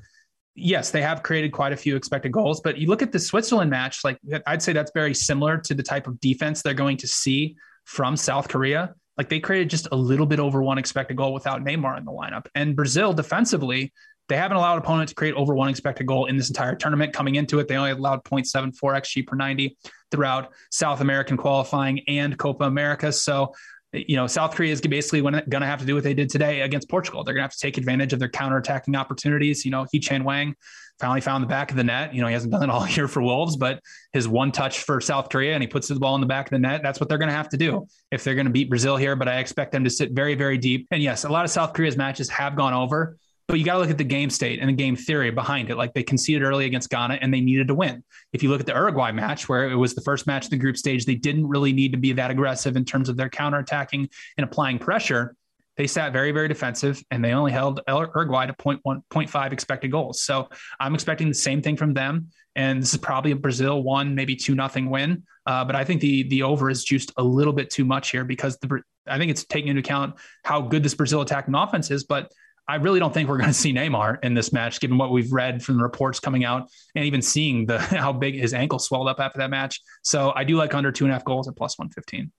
yes, 0.54 0.90
they 0.90 1.02
have 1.02 1.22
created 1.22 1.52
quite 1.52 1.72
a 1.72 1.76
few 1.76 1.96
expected 1.96 2.32
goals, 2.32 2.60
but 2.60 2.78
you 2.78 2.86
look 2.86 3.02
at 3.02 3.12
the 3.12 3.18
Switzerland 3.18 3.70
match, 3.70 4.04
like 4.04 4.18
I'd 4.46 4.62
say 4.62 4.72
that's 4.72 4.92
very 4.94 5.14
similar 5.14 5.58
to 5.58 5.74
the 5.74 5.82
type 5.82 6.06
of 6.06 6.20
defense 6.20 6.62
they're 6.62 6.74
going 6.74 6.98
to 6.98 7.08
see 7.08 7.56
from 7.84 8.16
South 8.16 8.48
Korea. 8.48 8.94
Like 9.16 9.28
they 9.28 9.40
created 9.40 9.70
just 9.70 9.88
a 9.92 9.96
little 9.96 10.26
bit 10.26 10.40
over 10.40 10.62
one 10.62 10.78
expected 10.78 11.16
goal 11.16 11.32
without 11.32 11.62
Neymar 11.62 11.98
in 11.98 12.04
the 12.04 12.12
lineup. 12.12 12.46
And 12.54 12.74
Brazil 12.76 13.12
defensively, 13.12 13.92
they 14.28 14.36
haven't 14.36 14.56
allowed 14.56 14.78
opponent 14.78 15.08
to 15.10 15.14
create 15.14 15.34
over 15.34 15.54
one 15.54 15.68
expected 15.68 16.06
goal 16.06 16.26
in 16.26 16.36
this 16.36 16.48
entire 16.48 16.74
tournament. 16.74 17.12
Coming 17.12 17.34
into 17.34 17.58
it, 17.58 17.68
they 17.68 17.76
only 17.76 17.90
allowed 17.90 18.24
0.74 18.24 18.72
xG 18.72 19.26
per 19.26 19.36
90 19.36 19.76
throughout 20.10 20.52
South 20.70 21.00
American 21.00 21.36
qualifying 21.36 22.00
and 22.08 22.38
Copa 22.38 22.64
America. 22.64 23.12
So 23.12 23.52
you 23.92 24.16
know, 24.16 24.26
South 24.26 24.54
Korea 24.54 24.72
is 24.72 24.80
basically 24.80 25.20
going 25.20 25.42
to 25.44 25.66
have 25.66 25.80
to 25.80 25.86
do 25.86 25.94
what 25.94 26.04
they 26.04 26.14
did 26.14 26.30
today 26.30 26.62
against 26.62 26.88
Portugal. 26.88 27.24
They're 27.24 27.34
going 27.34 27.42
to 27.42 27.44
have 27.44 27.52
to 27.52 27.58
take 27.58 27.76
advantage 27.76 28.12
of 28.12 28.18
their 28.18 28.28
counterattacking 28.28 28.96
opportunities. 28.96 29.64
You 29.64 29.70
know, 29.70 29.86
Hee-chan 29.92 30.22
Hwang 30.22 30.54
finally 30.98 31.20
found 31.20 31.42
the 31.42 31.48
back 31.48 31.70
of 31.70 31.76
the 31.76 31.84
net. 31.84 32.14
You 32.14 32.22
know, 32.22 32.28
he 32.28 32.32
hasn't 32.32 32.52
done 32.52 32.62
it 32.62 32.70
all 32.70 32.88
year 32.88 33.06
for 33.06 33.22
Wolves, 33.22 33.56
but 33.56 33.80
his 34.12 34.26
one 34.26 34.50
touch 34.50 34.80
for 34.80 35.00
South 35.00 35.28
Korea 35.28 35.52
and 35.52 35.62
he 35.62 35.66
puts 35.66 35.88
the 35.88 35.96
ball 35.96 36.14
in 36.14 36.20
the 36.20 36.26
back 36.26 36.46
of 36.46 36.50
the 36.50 36.58
net. 36.58 36.80
That's 36.82 37.00
what 37.00 37.08
they're 37.08 37.18
going 37.18 37.30
to 37.30 37.34
have 37.34 37.50
to 37.50 37.56
do 37.56 37.86
if 38.10 38.24
they're 38.24 38.34
going 38.34 38.46
to 38.46 38.52
beat 38.52 38.70
Brazil 38.70 38.96
here. 38.96 39.14
But 39.14 39.28
I 39.28 39.38
expect 39.38 39.72
them 39.72 39.84
to 39.84 39.90
sit 39.90 40.12
very, 40.12 40.34
very 40.34 40.56
deep. 40.56 40.86
And 40.90 41.02
yes, 41.02 41.24
a 41.24 41.28
lot 41.28 41.44
of 41.44 41.50
South 41.50 41.74
Korea's 41.74 41.96
matches 41.96 42.30
have 42.30 42.56
gone 42.56 42.72
over, 42.72 43.18
but 43.48 43.58
you 43.58 43.64
got 43.64 43.74
to 43.74 43.80
look 43.80 43.90
at 43.90 43.98
the 43.98 44.04
game 44.04 44.30
state 44.30 44.60
and 44.60 44.68
the 44.68 44.74
game 44.74 44.96
theory 44.96 45.30
behind 45.30 45.70
it. 45.70 45.76
Like 45.76 45.94
they 45.94 46.02
conceded 46.02 46.42
early 46.42 46.64
against 46.64 46.90
Ghana 46.90 47.18
and 47.20 47.32
they 47.32 47.40
needed 47.40 47.68
to 47.68 47.74
win. 47.74 48.02
If 48.32 48.42
you 48.42 48.50
look 48.50 48.60
at 48.60 48.66
the 48.66 48.72
Uruguay 48.72 49.12
match, 49.12 49.48
where 49.48 49.68
it 49.70 49.76
was 49.76 49.94
the 49.94 50.00
first 50.00 50.26
match 50.26 50.44
of 50.44 50.50
the 50.50 50.56
group 50.56 50.76
stage, 50.76 51.04
they 51.04 51.14
didn't 51.14 51.46
really 51.46 51.72
need 51.72 51.92
to 51.92 51.98
be 51.98 52.12
that 52.12 52.30
aggressive 52.30 52.76
in 52.76 52.84
terms 52.84 53.08
of 53.08 53.16
their 53.16 53.28
counterattacking 53.28 54.08
and 54.36 54.44
applying 54.44 54.78
pressure. 54.78 55.34
They 55.76 55.86
sat 55.86 56.12
very, 56.12 56.32
very 56.32 56.48
defensive 56.48 57.02
and 57.10 57.24
they 57.24 57.32
only 57.32 57.52
held 57.52 57.80
Uruguay 57.88 58.46
to 58.46 58.52
0.1, 58.52 59.02
0.5 59.10 59.52
expected 59.52 59.90
goals. 59.90 60.22
So 60.22 60.48
I'm 60.78 60.94
expecting 60.94 61.28
the 61.28 61.34
same 61.34 61.62
thing 61.62 61.76
from 61.76 61.94
them. 61.94 62.28
And 62.54 62.82
this 62.82 62.92
is 62.92 62.98
probably 62.98 63.30
a 63.30 63.36
Brazil 63.36 63.82
one, 63.82 64.14
maybe 64.14 64.36
two 64.36 64.54
nothing 64.54 64.90
win. 64.90 65.24
Uh, 65.46 65.64
but 65.64 65.74
I 65.74 65.84
think 65.84 66.00
the 66.00 66.24
the 66.24 66.42
over 66.42 66.70
is 66.70 66.84
just 66.84 67.12
a 67.16 67.22
little 67.22 67.52
bit 67.52 67.70
too 67.70 67.84
much 67.84 68.10
here 68.10 68.24
because 68.24 68.58
the 68.58 68.82
I 69.06 69.18
think 69.18 69.30
it's 69.30 69.44
taking 69.44 69.68
into 69.68 69.80
account 69.80 70.14
how 70.44 70.60
good 70.60 70.82
this 70.82 70.94
Brazil 70.94 71.22
attacking 71.22 71.54
offense 71.54 71.90
is, 71.90 72.04
but 72.04 72.30
I 72.68 72.76
really 72.76 73.00
don't 73.00 73.12
think 73.12 73.28
we're 73.28 73.38
going 73.38 73.48
to 73.50 73.54
see 73.54 73.72
Neymar 73.72 74.18
in 74.22 74.34
this 74.34 74.52
match, 74.52 74.80
given 74.80 74.98
what 74.98 75.10
we've 75.10 75.32
read 75.32 75.62
from 75.62 75.76
the 75.76 75.82
reports 75.82 76.20
coming 76.20 76.44
out 76.44 76.68
and 76.94 77.04
even 77.04 77.22
seeing 77.22 77.66
the 77.66 77.78
how 77.80 78.12
big 78.12 78.34
his 78.34 78.54
ankle 78.54 78.78
swelled 78.78 79.08
up 79.08 79.20
after 79.20 79.38
that 79.38 79.50
match. 79.50 79.80
So 80.02 80.32
I 80.34 80.44
do 80.44 80.56
like 80.56 80.74
under 80.74 80.92
two 80.92 81.04
and 81.04 81.12
a 81.12 81.14
half 81.14 81.24
goals 81.24 81.48
at 81.48 81.56
plus 81.56 81.78
115. 81.78 82.30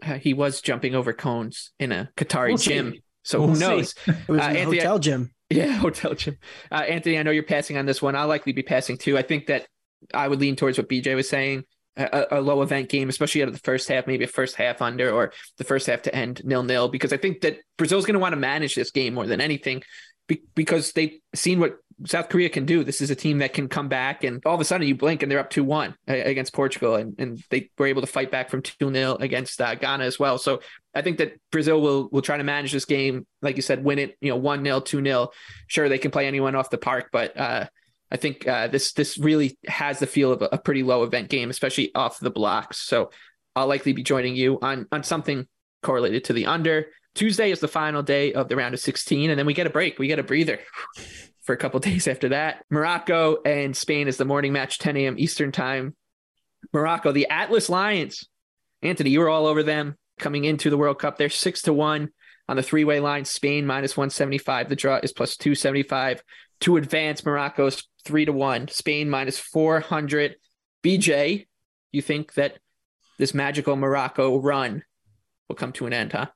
Uh, 0.00 0.18
he 0.18 0.32
was 0.32 0.60
jumping 0.60 0.94
over 0.94 1.12
cones 1.12 1.72
in 1.80 1.90
a 1.90 2.08
Qatari 2.16 2.48
we'll 2.48 2.58
gym. 2.58 2.92
See. 2.92 3.02
So 3.24 3.40
we'll 3.40 3.48
who 3.50 3.58
knows? 3.58 3.94
See. 4.04 4.12
It 4.28 4.28
was 4.28 4.40
uh, 4.40 4.44
Anthony, 4.44 4.76
hotel 4.78 4.98
gym. 4.98 5.34
Yeah, 5.50 5.72
hotel 5.72 6.14
gym. 6.14 6.36
Uh, 6.70 6.76
Anthony, 6.76 7.18
I 7.18 7.22
know 7.22 7.30
you're 7.30 7.42
passing 7.42 7.76
on 7.76 7.86
this 7.86 8.00
one. 8.00 8.14
I'll 8.14 8.28
likely 8.28 8.52
be 8.52 8.62
passing 8.62 8.96
too. 8.96 9.18
I 9.18 9.22
think 9.22 9.46
that 9.46 9.66
I 10.14 10.28
would 10.28 10.40
lean 10.40 10.54
towards 10.56 10.78
what 10.78 10.88
BJ 10.88 11.16
was 11.16 11.28
saying 11.28 11.64
a, 11.98 12.38
a, 12.38 12.40
low 12.40 12.62
event 12.62 12.88
game, 12.88 13.08
especially 13.08 13.42
out 13.42 13.48
of 13.48 13.54
the 13.54 13.60
first 13.60 13.88
half, 13.88 14.06
maybe 14.06 14.24
a 14.24 14.28
first 14.28 14.56
half 14.56 14.80
under 14.80 15.10
or 15.10 15.32
the 15.56 15.64
first 15.64 15.86
half 15.86 16.02
to 16.02 16.14
end 16.14 16.42
nil 16.44 16.62
nil, 16.62 16.88
because 16.88 17.12
I 17.12 17.16
think 17.16 17.40
that 17.42 17.58
Brazil's 17.76 18.06
going 18.06 18.14
to 18.14 18.20
want 18.20 18.32
to 18.32 18.38
manage 18.38 18.74
this 18.74 18.90
game 18.90 19.14
more 19.14 19.26
than 19.26 19.40
anything 19.40 19.82
be, 20.28 20.42
because 20.54 20.92
they've 20.92 21.18
seen 21.34 21.58
what 21.58 21.78
South 22.06 22.28
Korea 22.28 22.48
can 22.48 22.64
do. 22.64 22.84
This 22.84 23.00
is 23.00 23.10
a 23.10 23.16
team 23.16 23.38
that 23.38 23.54
can 23.54 23.68
come 23.68 23.88
back 23.88 24.22
and 24.22 24.40
all 24.46 24.54
of 24.54 24.60
a 24.60 24.64
sudden 24.64 24.86
you 24.86 24.94
blink 24.94 25.22
and 25.22 25.32
they're 25.32 25.40
up 25.40 25.50
2 25.50 25.64
1 25.64 25.96
against 26.06 26.52
Portugal. 26.52 26.94
And, 26.94 27.16
and 27.18 27.42
they 27.50 27.70
were 27.76 27.86
able 27.86 28.02
to 28.02 28.06
fight 28.06 28.30
back 28.30 28.50
from 28.50 28.62
2 28.62 28.92
0 28.92 29.16
against 29.18 29.60
uh, 29.60 29.74
Ghana 29.74 30.04
as 30.04 30.18
well. 30.18 30.38
So 30.38 30.60
I 30.94 31.02
think 31.02 31.18
that 31.18 31.40
Brazil 31.50 31.80
will 31.80 32.08
will 32.10 32.22
try 32.22 32.36
to 32.36 32.44
manage 32.44 32.72
this 32.72 32.84
game. 32.84 33.26
Like 33.42 33.56
you 33.56 33.62
said, 33.62 33.82
win 33.82 33.98
it, 33.98 34.16
you 34.20 34.30
know, 34.30 34.36
1 34.36 34.62
0, 34.62 34.80
2 34.80 35.02
0. 35.02 35.30
Sure, 35.66 35.88
they 35.88 35.98
can 35.98 36.12
play 36.12 36.26
anyone 36.26 36.54
off 36.54 36.70
the 36.70 36.78
park, 36.78 37.08
but 37.12 37.36
uh, 37.36 37.66
I 38.10 38.16
think 38.16 38.46
uh, 38.46 38.68
this 38.68 38.92
this 38.92 39.18
really 39.18 39.58
has 39.66 39.98
the 39.98 40.06
feel 40.06 40.32
of 40.32 40.42
a, 40.42 40.48
a, 40.52 40.58
pretty 40.58 40.82
low 40.82 41.02
event 41.02 41.28
game, 41.28 41.50
especially 41.50 41.94
off 41.94 42.18
the 42.18 42.30
blocks. 42.30 42.78
So 42.78 43.10
I'll 43.54 43.66
likely 43.66 43.92
be 43.92 44.02
joining 44.02 44.34
you 44.34 44.58
on 44.62 44.86
on 44.90 45.02
something 45.02 45.46
correlated 45.82 46.24
to 46.24 46.32
the 46.32 46.46
under. 46.46 46.86
Tuesday 47.14 47.50
is 47.50 47.60
the 47.60 47.68
final 47.68 48.02
day 48.02 48.32
of 48.32 48.48
the 48.48 48.56
round 48.56 48.74
of 48.74 48.80
16, 48.80 49.30
and 49.30 49.38
then 49.38 49.46
we 49.46 49.54
get 49.54 49.66
a 49.66 49.70
break. 49.70 49.98
We 49.98 50.06
get 50.06 50.18
a 50.18 50.22
breather 50.22 50.60
for 51.42 51.52
a 51.52 51.58
couple 51.58 51.80
days 51.80 52.06
after 52.06 52.30
that. 52.30 52.64
Morocco 52.70 53.38
and 53.44 53.76
Spain 53.76 54.08
is 54.08 54.16
the 54.16 54.24
morning 54.24 54.52
match, 54.52 54.78
10 54.78 54.96
a.m. 54.96 55.16
Eastern 55.18 55.52
time. 55.52 55.96
Morocco, 56.72 57.12
the 57.12 57.28
Atlas 57.28 57.68
Lions. 57.68 58.28
Anthony, 58.82 59.10
you 59.10 59.20
were 59.20 59.28
all 59.28 59.46
over 59.46 59.62
them 59.62 59.96
coming 60.18 60.44
into 60.44 60.70
the 60.70 60.76
World 60.76 60.98
Cup. 60.98 61.16
They're 61.16 61.28
six 61.28 61.62
to 61.62 61.72
one 61.72 62.10
on 62.48 62.56
the 62.56 62.62
three 62.62 62.84
way 62.84 63.00
line. 63.00 63.24
Spain 63.24 63.66
minus 63.66 63.96
175. 63.96 64.68
The 64.68 64.76
draw 64.76 65.00
is 65.02 65.12
plus 65.12 65.36
275 65.36 66.22
to 66.60 66.76
advance. 66.76 67.24
Morocco's 67.24 67.84
three 68.08 68.24
to 68.24 68.32
one. 68.32 68.68
Spain 68.68 69.10
minus 69.10 69.38
400. 69.38 70.36
BJ, 70.82 71.46
you 71.92 72.00
think 72.00 72.32
that 72.34 72.58
this 73.18 73.34
magical 73.34 73.76
Morocco 73.76 74.38
run 74.38 74.82
will 75.48 75.56
come 75.56 75.72
to 75.72 75.86
an 75.86 75.92
end, 75.92 76.12
huh? 76.12 76.26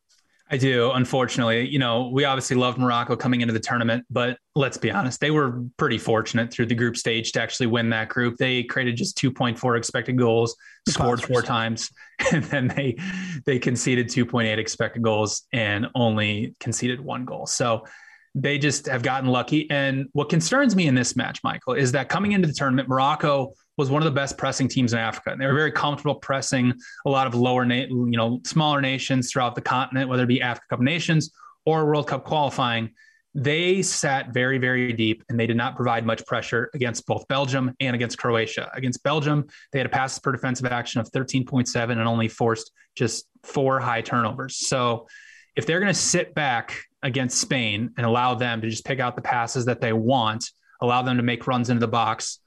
I 0.51 0.59
do. 0.59 0.91
Unfortunately, 0.93 1.67
you 1.67 1.79
know, 1.79 2.11
we 2.13 2.27
obviously 2.27 2.57
loved 2.57 2.77
Morocco 2.77 3.17
coming 3.17 3.41
into 3.41 3.55
the 3.55 3.61
tournament, 3.61 4.05
but 4.11 4.37
let's 4.55 4.77
be 4.77 4.91
honest, 4.91 5.19
they 5.19 5.31
were 5.31 5.65
pretty 5.79 5.97
fortunate 5.97 6.53
through 6.53 6.67
the 6.67 6.75
group 6.75 6.99
stage 6.99 7.33
to 7.33 7.41
actually 7.41 7.69
win 7.69 7.89
that 7.89 8.11
group. 8.11 8.37
They 8.37 8.63
created 8.63 8.97
just 8.97 9.17
2.4 9.17 9.79
expected 9.79 10.19
goals, 10.19 10.55
scored 10.87 11.23
four 11.23 11.41
times, 11.41 11.91
and 12.33 12.45
then 12.45 12.69
they 12.69 12.99
they 13.47 13.59
conceded 13.59 14.09
2.8 14.09 14.59
expected 14.59 15.03
goals 15.03 15.45
and 15.55 15.87
only 15.95 16.55
conceded 16.61 17.01
one 17.01 17.25
goal. 17.25 17.47
So 17.47 17.87
they 18.35 18.59
just 18.59 18.87
have 18.87 19.03
gotten 19.03 19.29
lucky. 19.29 19.69
And 19.71 20.07
what 20.13 20.29
concerns 20.29 20.75
me 20.75 20.87
in 20.87 20.95
this 20.95 21.17
match, 21.17 21.41
Michael, 21.45 21.75
is 21.75 21.93
that 21.93 22.09
coming 22.09 22.33
into 22.33 22.49
the 22.49 22.55
tournament, 22.55 22.89
Morocco 22.89 23.53
was 23.77 23.91
one 23.91 24.03
of 24.03 24.07
the 24.07 24.11
best 24.11 24.39
pressing 24.39 24.69
teams 24.69 24.93
in 24.93 24.99
Africa. 24.99 25.31
And 25.31 25.41
they 25.41 25.47
were 25.47 25.55
very 25.55 25.73
comfortable 25.73 26.15
pressing 26.15 26.73
a 27.07 27.11
lot 27.11 27.27
of 27.27 27.35
lower, 27.35 27.65
na- 27.65 27.87
you 27.89 28.17
know, 28.17 28.41
smaller 28.45 28.81
nations 28.81 29.31
throughout 29.31 29.55
the 29.55 29.61
continent, 29.61 30.09
whether 30.09 30.25
it 30.25 30.29
be 30.29 30.41
Africa 30.41 30.67
Cup 30.71 30.81
nations 30.81 31.31
or 31.67 31.85
World 31.87 32.07
Cup 32.07 32.25
qualifying. 32.25 32.91
They 33.35 33.81
sat 33.81 34.35
very, 34.35 34.59
very 34.59 34.93
deep 34.93 35.25
and 35.29 35.41
they 35.41 35.47
did 35.47 35.57
not 35.57 35.75
provide 35.75 36.05
much 36.05 36.25
pressure 36.27 36.71
against 36.75 37.07
both 37.07 37.27
Belgium 37.29 37.75
and 37.81 37.95
against 37.95 38.19
Croatia. 38.19 38.71
Against 38.75 39.03
Belgium, 39.03 39.47
they 39.73 39.79
had 39.79 39.87
a 39.87 39.91
passes 39.91 40.19
per 40.19 40.33
defensive 40.33 40.67
action 40.67 41.01
of 41.01 41.11
13.7 41.13 41.91
and 41.91 42.01
only 42.03 42.29
forced 42.29 42.73
just 42.95 43.27
four 43.43 43.81
high 43.81 44.03
turnovers. 44.03 44.69
So 44.69 45.07
if 45.57 45.67
they're 45.67 45.81
going 45.81 45.93
to 45.93 45.99
sit 45.99 46.35
back 46.35 46.83
against 47.03 47.41
Spain 47.41 47.91
and 47.97 48.07
allow 48.07 48.35
them 48.35 48.61
to 48.61 48.69
just 48.69 48.85
pick 48.85 49.01
out 49.01 49.17
the 49.17 49.23
passes 49.23 49.67
that 49.67 49.81
they 49.81 49.93
want, 49.93 50.51
allow 50.81 51.03
them 51.03 51.17
to 51.17 51.23
make 51.23 51.47
runs 51.47 51.71
into 51.71 51.81
the 51.81 51.89
box, 51.89 52.39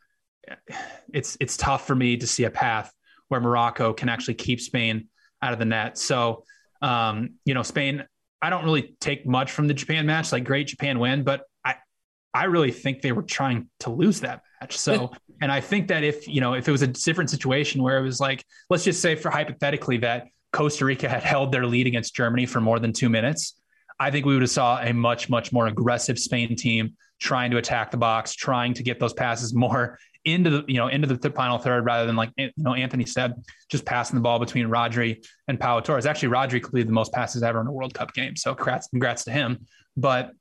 it's 1.13 1.38
it's 1.39 1.58
tough 1.58 1.88
for 1.88 1.96
me 1.96 2.18
to 2.18 2.28
see 2.28 2.44
a 2.44 2.50
path 2.50 2.91
where 3.28 3.41
Morocco 3.41 3.94
can 3.94 4.10
actually 4.10 4.36
keep 4.36 4.62
Spain 4.62 5.08
out 5.41 5.54
of 5.54 5.60
the 5.60 5.65
net. 5.65 5.98
So, 5.98 6.44
um, 6.82 7.36
you 7.46 7.54
know, 7.54 7.63
Spain, 7.63 8.04
I 8.41 8.50
don't 8.50 8.63
really 8.63 8.96
take 9.00 9.26
much 9.26 9.52
from 9.52 9.68
the 9.68 9.74
Japan 9.74 10.06
match. 10.06 10.32
Like, 10.32 10.44
great 10.44 10.68
Japan 10.68 11.00
win, 11.00 11.24
but 11.24 11.44
I 11.63 11.76
I 12.34 12.46
really 12.46 12.72
think 12.72 13.02
they 13.02 13.12
were 13.12 13.24
trying 13.24 13.70
to 13.82 13.89
lose 13.89 14.22
that 14.22 14.41
match. 14.62 14.78
So, 14.78 15.12
and 15.41 15.52
I 15.52 15.62
think 15.62 15.88
that 15.88 16.04
if 16.04 16.28
you 16.28 16.41
know 16.41 16.54
if 16.54 16.68
it 16.68 16.72
was 16.72 16.82
a 16.82 16.88
different 16.88 17.30
situation 17.30 17.82
where 17.82 17.98
it 17.98 18.04
was 18.04 18.19
like, 18.19 18.44
let's 18.69 18.84
just 18.84 19.02
say 19.02 19.15
for 19.15 19.32
hypothetically 19.32 19.98
that 19.98 20.27
Costa 20.56 20.85
Rica 20.85 21.10
had 21.10 21.21
held 21.21 21.51
their 21.51 21.65
lead 21.65 21.85
against 21.85 22.15
Germany 22.15 22.45
for 22.45 22.62
more 22.62 22.79
than 22.79 22.93
two 22.93 23.10
minutes, 23.10 23.60
I 23.99 24.10
think 24.10 24.25
we 24.25 24.33
would 24.33 24.41
have 24.41 24.49
saw 24.49 24.79
a 24.81 24.93
much, 24.93 25.29
much 25.29 25.51
more 25.51 25.67
aggressive 25.67 26.17
Spain 26.17 26.56
team 26.56 26.95
trying 27.19 27.51
to 27.51 27.58
attack 27.58 27.91
the 27.91 27.97
box, 27.97 28.33
trying 28.33 28.73
to 28.75 28.83
get 28.83 28.97
those 28.97 29.12
passes 29.12 29.53
more 29.53 29.99
into 30.23 30.49
the, 30.49 30.63
you 30.67 30.77
know, 30.77 30.87
into 30.87 31.13
the 31.13 31.29
final 31.31 31.58
third 31.58 31.85
rather 31.85 32.08
than 32.08 32.15
like, 32.15 32.31
you 32.37 32.49
know, 32.56 32.73
Anthony 32.73 33.06
said, 33.06 33.33
just 33.69 33.85
passing 33.85 34.15
the 34.15 34.21
ball 34.21 34.39
between 34.39 34.67
Rodri 34.67 35.23
and 35.49 35.60
Pau 35.60 35.81
Torres. 35.81 36.06
Actually, 36.06 36.29
Rodri 36.29 36.63
completed 36.63 36.87
the 36.87 36.93
most 36.93 37.12
passes 37.12 37.43
ever 37.43 37.60
in 37.60 37.67
a 37.67 37.71
World 37.71 37.93
Cup 37.93 38.13
game. 38.13 38.37
So 38.37 38.56
congrats, 38.56 38.87
congrats 38.87 39.25
to 39.25 39.31
him. 39.31 39.67
But 39.97 40.31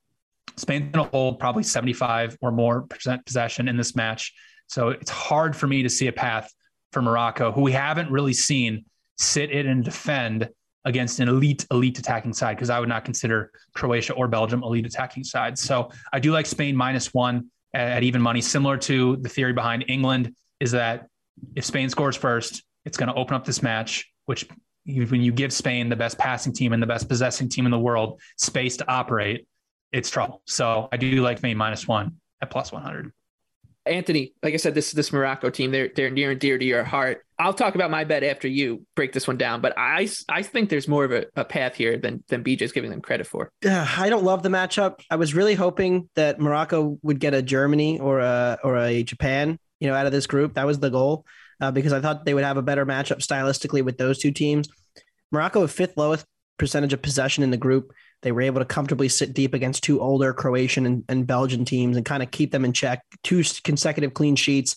Spain's 0.56 0.92
going 0.92 1.04
to 1.04 1.10
hold 1.10 1.40
probably 1.40 1.64
75 1.64 2.38
or 2.40 2.52
more 2.52 2.82
percent 2.82 3.26
possession 3.26 3.66
in 3.66 3.76
this 3.76 3.96
match. 3.96 4.32
So 4.68 4.90
it's 4.90 5.10
hard 5.10 5.56
for 5.56 5.66
me 5.66 5.82
to 5.82 5.90
see 5.90 6.06
a 6.06 6.12
path 6.12 6.50
for 6.92 7.02
Morocco, 7.02 7.50
who 7.50 7.62
we 7.62 7.72
haven't 7.72 8.10
really 8.10 8.32
seen 8.32 8.84
sit 9.18 9.50
it 9.50 9.66
and 9.66 9.84
defend 9.84 10.48
against 10.84 11.18
an 11.20 11.28
elite, 11.28 11.66
elite 11.70 11.98
attacking 11.98 12.32
side 12.32 12.56
because 12.56 12.70
I 12.70 12.78
would 12.78 12.88
not 12.88 13.04
consider 13.04 13.50
Croatia 13.74 14.12
or 14.12 14.28
Belgium 14.28 14.62
elite 14.62 14.86
attacking 14.86 15.24
sides. 15.24 15.62
So 15.62 15.90
I 16.12 16.20
do 16.20 16.32
like 16.32 16.46
Spain 16.46 16.76
minus 16.76 17.14
one 17.14 17.50
at, 17.72 17.88
at 17.88 18.02
even 18.02 18.20
money, 18.20 18.40
similar 18.40 18.76
to 18.78 19.16
the 19.16 19.28
theory 19.28 19.52
behind 19.52 19.86
England 19.88 20.34
is 20.60 20.72
that 20.72 21.08
if 21.56 21.64
Spain 21.64 21.88
scores 21.88 22.16
first, 22.16 22.62
it's 22.84 22.96
going 22.96 23.08
to 23.08 23.14
open 23.14 23.34
up 23.34 23.44
this 23.44 23.62
match, 23.62 24.10
which 24.26 24.46
when 24.86 25.22
you 25.22 25.32
give 25.32 25.52
Spain 25.52 25.88
the 25.88 25.96
best 25.96 26.18
passing 26.18 26.52
team 26.52 26.72
and 26.72 26.82
the 26.82 26.86
best 26.86 27.08
possessing 27.08 27.48
team 27.48 27.64
in 27.64 27.70
the 27.70 27.78
world 27.78 28.20
space 28.36 28.76
to 28.76 28.88
operate, 28.90 29.46
it's 29.92 30.10
trouble. 30.10 30.42
So 30.46 30.88
I 30.92 30.96
do 30.96 31.22
like 31.22 31.38
Spain 31.38 31.56
minus 31.56 31.88
one 31.88 32.16
at 32.42 32.50
plus 32.50 32.72
100. 32.72 33.10
Anthony, 33.87 34.32
like 34.43 34.55
I 34.55 34.57
said, 34.57 34.74
this 34.74 34.93
this 34.93 35.12
Morocco 35.12 35.51
team, 35.51 35.70
they're 35.70 35.91
they're 35.95 36.11
near 36.11 36.30
and 36.30 36.41
dear 36.41 36.59
to 36.59 36.64
your 36.64 36.85
heart. 36.85 37.24
I'll 37.39 37.53
talk 37.53 37.74
about 37.74 37.91
my 37.91 38.05
bet 38.05 38.22
after 38.22 38.49
you 38.49 38.87
break 38.95 39.12
this 39.12 39.26
one 39.26 39.37
down, 39.37 39.61
but 39.61 39.74
I 39.76 40.09
I 40.28 40.43
think 40.43 40.70
there's 40.70 40.89
more 40.89 41.05
of 41.05 41.12
a, 41.12 41.26
a 41.37 41.45
path 41.45 41.74
here 41.74 41.99
than 41.99 42.24
than 42.28 42.43
BJ's 42.43 42.72
giving 42.72 42.91
them 42.91 43.01
credit 43.01 43.26
for. 43.26 43.51
Uh, 43.64 43.87
I 43.99 44.09
don't 44.09 44.24
love 44.24 44.43
the 44.43 44.49
matchup. 44.49 45.01
I 45.11 45.16
was 45.16 45.35
really 45.35 45.55
hoping 45.55 46.09
that 46.14 46.41
Morocco 46.41 46.99
would 47.03 47.20
get 47.20 47.35
a 47.35 47.43
Germany 47.43 47.99
or 47.99 48.20
a 48.20 48.59
or 48.64 48.78
a 48.78 49.03
Japan, 49.03 49.59
you 49.80 49.89
know, 49.89 49.95
out 49.95 50.07
of 50.07 50.12
this 50.12 50.26
group. 50.26 50.55
That 50.55 50.66
was 50.66 50.78
the 50.78 50.91
goal 50.91 51.26
uh, 51.61 51.70
because 51.70 51.93
I 51.93 52.01
thought 52.01 52.24
they 52.24 52.35
would 52.35 52.45
have 52.45 52.57
a 52.57 52.62
better 52.62 52.87
matchup 52.87 53.18
stylistically 53.18 53.85
with 53.85 53.99
those 53.99 54.18
two 54.18 54.30
teams. 54.30 54.68
Morocco, 55.30 55.66
fifth 55.66 55.97
lowest 55.97 56.24
percentage 56.59 56.93
of 56.93 57.03
possession 57.03 57.43
in 57.43 57.51
the 57.51 57.57
group. 57.57 57.93
They 58.25 58.33
were 58.33 58.41
able 58.41 58.61
to 58.61 58.64
comfortably 58.64 59.11
sit 59.11 59.35
deep 59.35 59.53
against 59.53 59.85
two 59.85 60.01
older 60.01 60.33
Croatian 60.33 60.87
and, 60.87 61.05
and 61.11 61.27
Belgian 61.27 61.66
teams 61.66 61.99
and 61.99 62.07
kind 62.07 62.22
of 62.22 62.31
keep 62.31 62.53
them 62.53 62.64
in 62.64 62.72
check. 62.72 63.03
Two 63.22 63.45
consecutive 63.62 64.14
clean 64.14 64.35
sheets. 64.35 64.77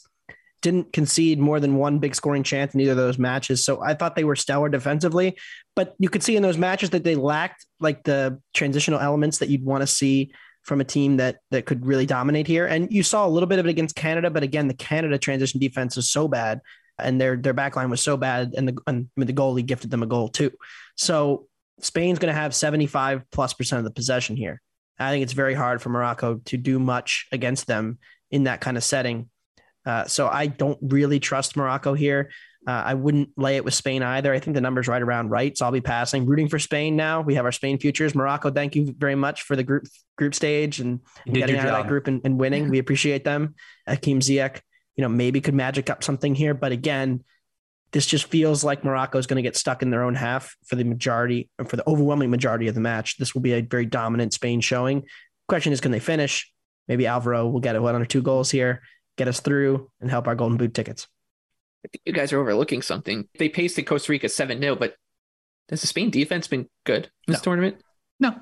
Didn't 0.62 0.92
concede 0.92 1.40
more 1.40 1.62
than 1.62 1.78
one 1.78 2.00
big 2.00 2.14
scoring 2.14 2.44
chance 2.44 2.74
in 2.74 2.82
either 2.82 2.92
of 2.92 2.98
those 2.98 3.18
matches. 3.18 3.64
So 3.64 3.82
I 3.82 3.94
thought 3.94 4.18
they 4.18 4.26
were 4.26 4.36
stellar 4.36 4.68
defensively, 4.68 5.38
but 5.78 5.96
you 5.98 6.10
could 6.10 6.24
see 6.24 6.36
in 6.36 6.44
those 6.44 6.58
matches 6.58 6.90
that 6.90 7.06
they 7.06 7.16
lacked 7.16 7.66
like 7.80 8.04
the 8.04 8.42
transitional 8.54 9.00
elements 9.00 9.38
that 9.38 9.48
you'd 9.48 9.64
want 9.64 9.82
to 9.82 9.88
see 9.88 10.34
from 10.64 10.82
a 10.82 10.84
team 10.84 11.16
that 11.18 11.38
that 11.52 11.66
could 11.66 11.86
really 11.86 12.06
dominate 12.06 12.48
here. 12.48 12.66
And 12.66 12.92
you 12.92 13.02
saw 13.02 13.26
a 13.26 13.30
little 13.30 13.48
bit 13.48 13.60
of 13.60 13.66
it 13.66 13.70
against 13.70 13.96
Canada, 13.96 14.30
but 14.30 14.44
again, 14.44 14.68
the 14.68 14.74
Canada 14.74 15.18
transition 15.18 15.62
defense 15.62 15.96
is 15.96 16.10
so 16.10 16.28
bad, 16.28 16.60
and 17.00 17.22
their 17.22 17.38
their 17.38 17.54
backline 17.54 17.90
was 17.90 18.02
so 18.02 18.18
bad, 18.18 18.54
and 18.58 18.68
the 18.68 18.78
and 18.88 19.08
the 19.16 19.32
goalie 19.32 19.66
gifted 19.66 19.90
them 19.90 20.04
a 20.04 20.08
goal 20.08 20.28
too. 20.28 20.52
So 20.98 21.48
Spain's 21.80 22.20
going 22.20 22.34
to 22.34 22.40
have 22.40 22.56
75 22.56 23.24
plus 23.32 23.54
percent 23.54 23.80
of 23.80 23.84
the 23.86 23.92
possession 23.92 24.36
here. 24.36 24.62
I 25.00 25.12
think 25.12 25.24
it's 25.24 25.34
very 25.34 25.54
hard 25.54 25.82
for 25.82 25.90
Morocco 25.90 26.42
to 26.46 26.58
do 26.58 26.80
much 26.80 27.28
against 27.32 27.68
them 27.68 28.00
in 28.32 28.46
that 28.46 28.62
kind 28.62 28.78
of 28.78 28.84
setting. 28.84 29.30
Uh, 29.86 30.06
so 30.06 30.28
I 30.28 30.48
don't 30.48 30.78
really 30.82 31.20
trust 31.20 31.56
Morocco 31.56 31.94
here. 31.94 32.32
Uh, 32.68 32.84
I 32.86 32.96
wouldn't 32.96 33.30
lay 33.38 33.56
it 33.56 33.64
with 33.64 33.74
Spain 33.74 34.04
either. 34.04 34.34
I 34.34 34.40
think 34.40 34.56
the 34.56 34.62
number's 34.62 34.90
right 34.90 35.02
around 35.02 35.30
right. 35.30 35.58
So 35.58 35.66
I'll 35.66 35.72
be 35.72 35.80
passing. 35.80 36.26
Rooting 36.26 36.50
for 36.50 36.60
Spain 36.60 36.98
now. 36.98 37.22
We 37.22 37.36
have 37.36 37.46
our 37.46 37.54
Spain 37.54 37.80
futures. 37.80 38.14
Morocco, 38.14 38.52
thank 38.52 38.76
you 38.76 38.94
very 38.98 39.16
much 39.16 39.44
for 39.44 39.56
the 39.56 39.64
group 39.64 39.84
group 40.18 40.36
stage 40.36 40.82
and, 40.82 41.00
getting 41.26 41.56
out 41.56 41.64
job. 41.64 41.74
of 41.74 41.84
that 41.84 41.88
group 41.88 42.08
and, 42.08 42.20
and 42.26 42.38
winning. 42.38 42.70
We 42.70 42.80
appreciate 42.80 43.24
them. 43.24 43.56
Hakim 43.88 44.20
Ziyech, 44.20 44.60
you 44.98 45.04
know, 45.04 45.08
maybe 45.08 45.40
could 45.40 45.54
magic 45.54 45.90
up 45.90 46.04
something 46.04 46.36
here. 46.36 46.54
But 46.54 46.74
again, 46.74 47.24
this 47.92 48.06
just 48.06 48.26
feels 48.26 48.64
like 48.64 48.84
Morocco 48.84 49.18
is 49.18 49.28
going 49.28 49.38
to 49.38 49.42
get 49.42 49.56
stuck 49.56 49.82
in 49.82 49.90
their 49.90 50.04
own 50.04 50.16
half 50.16 50.56
for 50.66 50.76
the 50.76 50.84
majority, 50.84 51.50
for 51.68 51.76
the 51.76 51.88
overwhelming 51.88 52.30
majority 52.30 52.68
of 52.68 52.76
the 52.76 52.82
match. 52.82 53.18
This 53.18 53.34
will 53.34 53.42
be 53.42 53.54
a 53.54 53.62
very 53.62 53.86
dominant 53.86 54.34
Spain 54.34 54.62
showing. 54.62 55.04
Question 55.48 55.72
is, 55.72 55.82
can 55.82 55.92
they 55.92 56.00
finish? 56.00 56.52
Maybe 56.88 57.08
Alvaro 57.08 57.48
will 57.48 57.60
get 57.60 57.76
it 57.76 57.82
one 57.82 57.96
or 57.96 58.06
two 58.06 58.22
goals 58.22 58.52
here, 58.52 58.82
get 59.18 59.28
us 59.28 59.40
through, 59.40 59.90
and 60.02 60.10
help 60.10 60.28
our 60.28 60.36
Golden 60.36 60.58
Boot 60.58 60.74
tickets. 60.74 61.08
I 61.86 61.90
think 61.90 62.02
you 62.06 62.14
guys 62.14 62.34
are 62.34 62.40
overlooking 62.40 62.82
something. 62.82 63.28
They 63.38 63.50
pasted 63.50 63.86
Costa 63.86 64.12
Rica 64.12 64.30
7 64.30 64.60
0, 64.60 64.76
but 64.76 64.96
has 65.70 65.82
the 65.82 65.88
Spain 65.88 66.10
defense 66.10 66.48
been 66.48 66.68
good 66.86 67.06
in 67.06 67.34
this 67.34 67.40
no. 67.40 67.44
tournament? 67.44 67.82
No, 68.20 68.36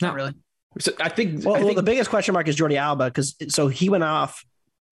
not 0.00 0.14
really. 0.14 0.34
So 0.78 0.92
I 1.00 1.08
think, 1.08 1.44
well, 1.44 1.54
I 1.54 1.58
think, 1.58 1.66
well, 1.66 1.74
the 1.74 1.82
biggest 1.82 2.10
question 2.10 2.32
mark 2.32 2.46
is 2.46 2.56
Jordi 2.56 2.76
Alba 2.76 3.06
because 3.06 3.34
so 3.48 3.66
he 3.68 3.88
went 3.88 4.04
off 4.04 4.44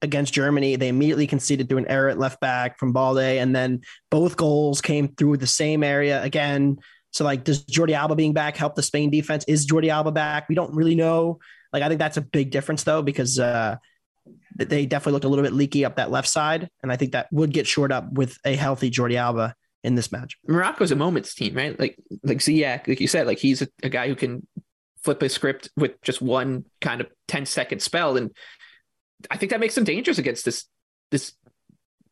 against 0.03 0.33
Germany. 0.33 0.77
They 0.77 0.89
immediately 0.89 1.27
conceded 1.27 1.69
through 1.69 1.79
an 1.79 1.89
error 1.89 2.09
at 2.09 2.19
left 2.19 2.41
back 2.41 2.79
from 2.79 2.93
Balde, 2.93 3.19
and 3.19 3.55
then 3.55 3.83
both 4.11 4.37
goals 4.37 4.81
came 4.81 5.09
through 5.09 5.39
the 5.39 5.47
same 5.47 5.83
area 5.83 6.23
again. 6.23 6.79
So, 7.13 7.25
like, 7.25 7.45
does 7.45 7.65
Jordi 7.65 7.93
Alba 7.93 8.15
being 8.15 8.33
back 8.33 8.57
help 8.57 8.75
the 8.75 8.83
Spain 8.83 9.11
defense? 9.11 9.45
Is 9.49 9.67
Jordi 9.67 9.89
Alba 9.89 10.13
back? 10.13 10.49
We 10.49 10.55
don't 10.55 10.75
really 10.75 10.95
know. 10.95 11.39
Like, 11.73 11.83
I 11.83 11.89
think 11.89 11.99
that's 11.99 12.17
a 12.17 12.23
big 12.23 12.51
difference 12.51 12.85
though, 12.85 13.03
because 13.03 13.39
uh, 13.39 13.77
they 14.57 14.87
definitely 14.87 15.13
looked 15.13 15.25
a 15.25 15.29
little 15.29 15.45
bit 15.45 15.53
leaky 15.53 15.85
up 15.85 15.97
that 15.97 16.11
left 16.11 16.29
side, 16.29 16.69
and 16.83 16.93
I 16.93 16.97
think 16.97 17.13
that 17.13 17.29
would 17.33 17.53
get 17.53 17.67
shored 17.67 17.93
up 17.93 18.13
with 18.13 18.37
a 18.45 18.57
healthy 18.57 18.91
Jordi 18.91 19.17
Alba 19.17 19.55
in 19.85 19.95
this 19.95 20.11
match. 20.11 20.37
Morocco's 20.47 20.91
a 20.91 20.97
moments 20.97 21.35
team, 21.35 21.55
right? 21.55 21.79
Like, 21.79 21.97
like 22.23 22.39
Ziyech, 22.39 22.89
like 22.89 23.01
you 23.01 23.09
said, 23.09 23.27
like 23.27 23.39
he's 23.39 23.63
a, 23.63 23.69
a 23.83 23.89
guy 23.89 24.09
who 24.09 24.17
can 24.17 24.47
flip 25.03 25.23
a 25.23 25.29
script 25.29 25.71
with 25.77 26.01
just 26.03 26.21
one 26.21 26.65
kind 26.81 27.01
of 27.01 27.07
10 27.29 27.47
second 27.47 27.81
spell 27.81 28.17
and 28.17 28.31
I 29.31 29.37
think 29.37 29.51
that 29.51 29.61
makes 29.61 29.75
them 29.75 29.85
dangerous 29.85 30.19
against 30.19 30.45
this 30.45 30.67
this 31.11 31.35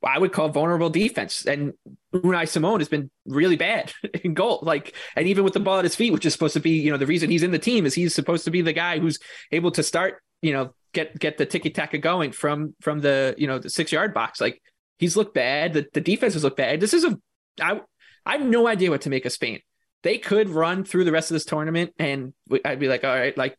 I 0.05 0.19
would 0.19 0.33
call 0.33 0.49
vulnerable 0.49 0.91
defense. 0.91 1.47
And 1.47 1.73
Unai 2.15 2.49
Simon 2.49 2.81
has 2.81 2.89
been 2.89 3.11
really 3.27 3.57
bad 3.57 3.93
in 4.25 4.35
goal. 4.35 4.61
Like, 4.63 4.95
and 5.17 5.27
even 5.27 5.45
with 5.45 5.55
the 5.55 5.61
ball 5.61 5.79
at 5.79 5.85
his 5.85 5.97
feet, 5.97 6.13
which 6.13 6.27
is 6.27 6.33
supposed 6.33 6.55
to 6.55 6.61
be, 6.61 6.79
you 6.79 6.91
know, 6.91 6.97
the 6.97 7.07
reason 7.07 7.31
he's 7.31 7.43
in 7.43 7.51
the 7.51 7.59
team 7.59 7.87
is 7.87 7.95
he's 7.95 8.15
supposed 8.15 8.45
to 8.45 8.51
be 8.51 8.63
the 8.63 8.73
guy 8.73 8.99
who's 8.99 9.19
able 9.53 9.71
to 9.73 9.83
start, 9.83 10.23
you 10.43 10.53
know, 10.53 10.75
get 10.93 11.19
get 11.19 11.37
the 11.37 11.47
tiki 11.47 11.71
taka 11.71 11.99
going 11.99 12.33
from 12.33 12.75
from 12.81 13.01
the 13.01 13.35
you 13.37 13.47
know 13.47 13.59
the 13.59 13.71
six 13.71 13.93
yard 13.93 14.15
box. 14.15 14.41
Like 14.41 14.63
he's 14.99 15.17
looked 15.17 15.35
bad. 15.35 15.73
The 15.73 15.87
the 15.93 16.01
defense 16.01 16.35
has 16.35 16.45
looked 16.45 16.57
bad. 16.57 16.81
This 16.81 16.95
is 16.95 17.05
a 17.05 17.19
I 17.61 17.81
I 18.25 18.33
have 18.39 18.47
no 18.47 18.67
idea 18.67 18.91
what 18.91 19.03
to 19.03 19.11
make 19.11 19.27
of 19.27 19.33
Spain. 19.33 19.61
They 20.03 20.19
could 20.19 20.49
run 20.49 20.85
through 20.85 21.05
the 21.05 21.13
rest 21.13 21.31
of 21.31 21.35
this 21.35 21.45
tournament, 21.45 21.93
and 21.99 22.33
I'd 22.65 22.79
be 22.79 22.89
like, 22.89 23.03
all 23.03 23.15
right, 23.15 23.37
like 23.37 23.57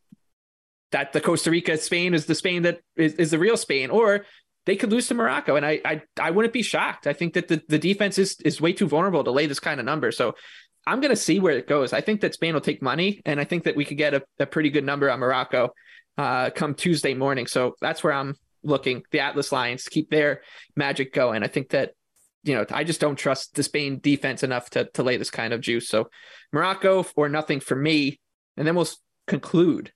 that 0.92 1.14
the 1.14 1.22
Costa 1.22 1.52
Rica 1.52 1.78
Spain 1.78 2.14
is 2.14 2.26
the 2.26 2.36
Spain 2.36 2.64
that 2.64 2.80
is, 2.96 3.14
is 3.16 3.32
the 3.32 3.40
real 3.40 3.58
Spain, 3.58 3.90
or 3.90 4.26
they 4.66 4.76
could 4.76 4.92
lose 4.92 5.08
to 5.08 5.14
Morocco. 5.14 5.56
And 5.56 5.66
I, 5.66 5.82
I, 5.86 6.02
I 6.20 6.32
wouldn't 6.32 6.54
be 6.54 6.62
shocked. 6.62 7.08
I 7.08 7.14
think 7.14 7.34
that 7.34 7.48
the, 7.48 7.62
the 7.68 7.80
defense 7.80 8.18
is, 8.18 8.38
is 8.44 8.62
way 8.62 8.74
too 8.74 8.88
vulnerable 8.88 9.24
to 9.24 9.32
lay 9.32 9.46
this 9.46 9.60
kind 9.60 9.80
of 9.80 9.86
number. 9.86 10.12
So 10.12 10.36
I'm 10.86 11.00
going 11.02 11.12
to 11.12 11.18
see 11.18 11.40
where 11.40 11.58
it 11.58 11.68
goes. 11.68 11.94
I 11.94 12.02
think 12.02 12.22
that 12.22 12.34
Spain 12.34 12.54
will 12.54 12.62
take 12.62 12.82
money, 12.82 13.22
and 13.26 13.40
I 13.40 13.44
think 13.44 13.64
that 13.64 13.76
we 13.76 13.86
could 13.86 13.98
get 13.98 14.14
a, 14.14 14.24
a 14.40 14.46
pretty 14.46 14.70
good 14.70 14.86
number 14.86 15.10
on 15.10 15.20
Morocco 15.20 15.74
uh, 16.18 16.50
come 16.50 16.74
Tuesday 16.74 17.14
morning. 17.14 17.48
So 17.48 17.76
that's 17.82 18.04
where 18.04 18.14
I'm 18.14 18.36
looking. 18.64 19.04
The 19.12 19.20
Atlas 19.20 19.52
Lions 19.52 19.88
keep 19.88 20.10
their 20.10 20.42
magic 20.76 21.14
going. 21.14 21.44
I 21.44 21.48
think 21.48 21.70
that 21.70 21.92
you 22.44 22.56
know 22.56 22.66
I 22.72 22.84
just 22.84 23.02
don't 23.02 23.18
trust 23.18 23.56
the 23.56 23.64
Spain 23.64 24.00
defense 24.02 24.44
enough 24.44 24.70
to 24.72 24.86
to 24.94 25.04
lay 25.04 25.18
this 25.18 25.30
kind 25.30 25.54
of 25.54 25.62
juice. 25.62 25.90
So 25.90 26.10
Morocco 26.54 27.06
or 27.16 27.30
nothing 27.30 27.60
for 27.60 27.76
me, 27.76 28.20
and 28.56 28.66
then 28.66 28.76
we'll 28.76 28.88
conclude 29.28 29.92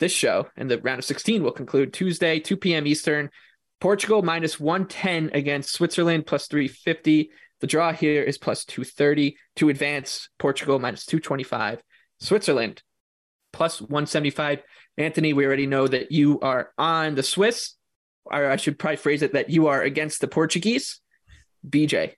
this 0.00 0.12
show 0.12 0.48
and 0.56 0.70
the 0.70 0.80
round 0.80 0.98
of 0.98 1.04
16 1.04 1.42
will 1.42 1.52
conclude 1.52 1.92
Tuesday, 1.92 2.40
2 2.40 2.56
p.m. 2.56 2.86
Eastern. 2.86 3.30
Portugal 3.80 4.22
minus 4.22 4.60
110 4.60 5.30
against 5.32 5.72
Switzerland 5.72 6.26
plus 6.26 6.48
350. 6.48 7.30
The 7.60 7.66
draw 7.66 7.92
here 7.92 8.22
is 8.22 8.36
plus 8.36 8.64
230 8.64 9.36
to 9.56 9.68
advance. 9.68 10.28
Portugal 10.38 10.78
minus 10.78 11.06
225. 11.06 11.80
Switzerland 12.18 12.82
plus 13.52 13.80
175. 13.80 14.62
Anthony, 14.98 15.32
we 15.32 15.46
already 15.46 15.66
know 15.66 15.86
that 15.86 16.12
you 16.12 16.40
are 16.40 16.72
on 16.76 17.14
the 17.14 17.22
Swiss, 17.22 17.74
or 18.24 18.50
I 18.50 18.56
should 18.56 18.78
probably 18.78 18.96
phrase 18.96 19.22
it 19.22 19.32
that 19.32 19.50
you 19.50 19.68
are 19.68 19.82
against 19.82 20.20
the 20.20 20.28
Portuguese. 20.28 21.00
BJ, 21.66 22.14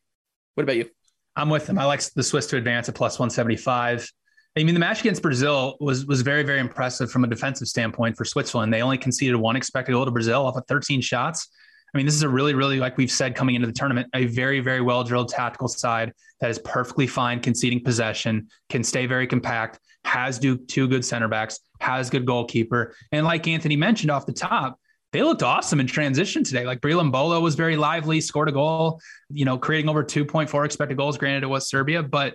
what 0.55 0.65
about 0.65 0.77
you? 0.77 0.91
I'm 1.37 1.49
with 1.49 1.67
them. 1.67 1.79
I 1.79 1.85
like 1.85 2.03
the 2.03 2.23
Swiss 2.23 2.47
to 2.49 2.57
advance 2.57 2.89
at 2.89 2.95
plus 2.95 3.19
175. 3.19 4.11
I 4.57 4.65
mean, 4.65 4.75
the 4.75 4.81
match 4.81 5.01
against 5.01 5.23
Brazil 5.23 5.77
was 5.81 6.05
was 6.07 6.21
very 6.21 6.43
very 6.43 6.61
impressive 6.61 7.11
from 7.11 7.25
a 7.25 7.27
defensive 7.27 7.69
standpoint 7.69 8.17
for 8.17 8.25
Switzerland. 8.25 8.73
They 8.73 8.83
only 8.83 8.99
conceded 8.99 9.37
one 9.37 9.57
expected 9.57 9.93
goal 9.93 10.05
to 10.05 10.11
Brazil 10.11 10.47
off 10.47 10.57
of 10.57 10.65
13 10.67 11.01
shots. 11.01 11.49
I 11.95 11.99
mean, 11.99 12.07
this 12.07 12.15
is 12.15 12.23
a 12.23 12.29
really, 12.29 12.55
really, 12.55 12.79
like 12.79 12.97
we've 12.97 13.11
said 13.11 13.35
coming 13.35 13.55
into 13.55 13.67
the 13.67 13.73
tournament, 13.73 14.09
a 14.15 14.25
very, 14.27 14.61
very 14.61 14.81
well 14.81 15.05
drilled 15.05 15.29
tactical 15.29 15.69
side 15.69 16.13
that 16.41 16.49
is 16.49 16.59
perfectly 16.59 17.07
fine 17.07 17.41
conceding 17.41 17.85
possession, 17.85 18.49
can 18.71 18.83
stay 18.83 19.05
very 19.05 19.27
compact, 19.27 19.79
has 20.05 20.39
do 20.39 20.57
two 20.57 20.89
good 20.89 21.05
center 21.05 21.29
backs, 21.29 21.61
has 21.81 22.09
good 22.09 22.25
goalkeeper. 22.25 22.95
And 23.13 23.27
like 23.27 23.47
Anthony 23.47 23.77
mentioned 23.77 24.11
off 24.11 24.25
the 24.25 24.33
top, 24.33 24.79
they 25.13 25.23
looked 25.23 25.43
awesome 25.43 25.81
in 25.81 25.87
transition 25.87 26.43
today. 26.43 26.65
Like 26.65 26.81
Breel 26.81 27.03
Embolo 27.03 27.43
was 27.43 27.55
very 27.57 27.77
lively, 27.77 28.23
scored 28.23 28.49
a 28.49 28.53
goal, 28.53 28.99
you 29.29 29.45
know, 29.45 29.59
creating 29.59 29.91
over 29.91 30.03
2.4 30.03 30.65
expected 30.65 30.97
goals. 30.97 31.19
Granted, 31.19 31.43
it 31.43 31.49
was 31.49 31.69
Serbia, 31.69 32.03
but, 32.03 32.35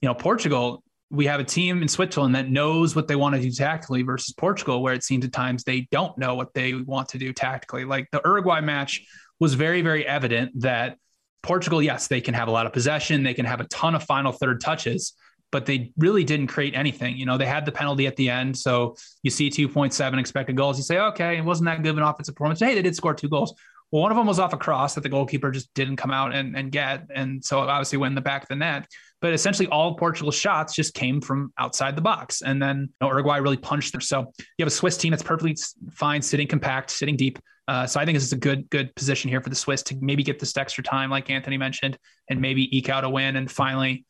you 0.00 0.08
know, 0.08 0.14
Portugal, 0.14 0.82
we 1.14 1.26
have 1.26 1.40
a 1.40 1.44
team 1.44 1.82
in 1.82 1.88
Switzerland 1.88 2.34
that 2.34 2.50
knows 2.50 2.96
what 2.96 3.08
they 3.08 3.16
want 3.16 3.34
to 3.34 3.40
do 3.40 3.50
tactically 3.50 4.02
versus 4.02 4.34
Portugal, 4.34 4.82
where 4.82 4.94
it 4.94 5.04
seems 5.04 5.24
at 5.24 5.32
times 5.32 5.64
they 5.64 5.88
don't 5.90 6.16
know 6.18 6.34
what 6.34 6.52
they 6.54 6.74
want 6.74 7.08
to 7.10 7.18
do 7.18 7.32
tactically. 7.32 7.84
Like 7.84 8.08
the 8.10 8.20
Uruguay 8.24 8.60
match 8.60 9.06
was 9.40 9.54
very, 9.54 9.82
very 9.82 10.06
evident 10.06 10.60
that 10.60 10.96
Portugal, 11.42 11.82
yes, 11.82 12.08
they 12.08 12.20
can 12.20 12.34
have 12.34 12.48
a 12.48 12.50
lot 12.50 12.66
of 12.66 12.72
possession, 12.72 13.22
they 13.22 13.34
can 13.34 13.44
have 13.44 13.60
a 13.60 13.64
ton 13.64 13.94
of 13.94 14.02
final 14.02 14.32
third 14.32 14.60
touches, 14.60 15.14
but 15.52 15.66
they 15.66 15.92
really 15.96 16.24
didn't 16.24 16.48
create 16.48 16.74
anything. 16.74 17.16
You 17.16 17.26
know, 17.26 17.38
they 17.38 17.46
had 17.46 17.64
the 17.64 17.72
penalty 17.72 18.06
at 18.06 18.16
the 18.16 18.30
end. 18.30 18.56
So 18.56 18.96
you 19.22 19.30
see 19.30 19.50
2.7 19.50 20.18
expected 20.18 20.56
goals. 20.56 20.78
You 20.78 20.84
say, 20.84 20.98
okay, 20.98 21.36
it 21.36 21.44
wasn't 21.44 21.66
that 21.66 21.82
good 21.82 21.90
of 21.90 21.98
an 21.98 22.02
offensive 22.02 22.34
performance. 22.34 22.60
Hey, 22.60 22.74
they 22.74 22.82
did 22.82 22.96
score 22.96 23.14
two 23.14 23.28
goals. 23.28 23.54
Well, 23.92 24.02
one 24.02 24.10
of 24.10 24.16
them 24.16 24.26
was 24.26 24.40
off 24.40 24.52
a 24.52 24.56
cross 24.56 24.94
that 24.94 25.02
the 25.02 25.08
goalkeeper 25.08 25.52
just 25.52 25.72
didn't 25.74 25.96
come 25.96 26.10
out 26.10 26.34
and, 26.34 26.56
and 26.56 26.72
get. 26.72 27.06
And 27.14 27.44
so 27.44 27.60
obviously 27.60 27.98
went 27.98 28.10
in 28.12 28.16
the 28.16 28.22
back 28.22 28.42
of 28.42 28.48
the 28.48 28.56
net. 28.56 28.88
But 29.24 29.32
essentially 29.32 29.66
all 29.68 29.92
of 29.92 29.96
Portugal's 29.96 30.34
shots 30.34 30.74
just 30.74 30.92
came 30.92 31.18
from 31.18 31.50
outside 31.56 31.96
the 31.96 32.02
box. 32.02 32.42
And 32.42 32.60
then 32.60 32.80
you 32.80 32.88
know, 33.00 33.08
Uruguay 33.08 33.38
really 33.38 33.56
punched 33.56 33.92
them. 33.92 34.02
So 34.02 34.30
you 34.38 34.62
have 34.62 34.66
a 34.66 34.70
Swiss 34.70 34.98
team 34.98 35.12
that's 35.12 35.22
perfectly 35.22 35.56
fine, 35.92 36.20
sitting 36.20 36.46
compact, 36.46 36.90
sitting 36.90 37.16
deep. 37.16 37.38
Uh, 37.66 37.86
so 37.86 37.98
I 37.98 38.04
think 38.04 38.16
this 38.16 38.22
is 38.22 38.34
a 38.34 38.38
good, 38.38 38.68
good 38.68 38.94
position 38.94 39.30
here 39.30 39.40
for 39.40 39.48
the 39.48 39.56
Swiss 39.56 39.82
to 39.84 39.96
maybe 39.98 40.22
get 40.22 40.38
this 40.38 40.54
extra 40.58 40.84
time, 40.84 41.08
like 41.08 41.30
Anthony 41.30 41.56
mentioned, 41.56 41.96
and 42.28 42.38
maybe 42.38 42.76
eke 42.76 42.90
out 42.90 43.02
a 43.02 43.08
win 43.08 43.36
and 43.36 43.50
finally 43.50 44.04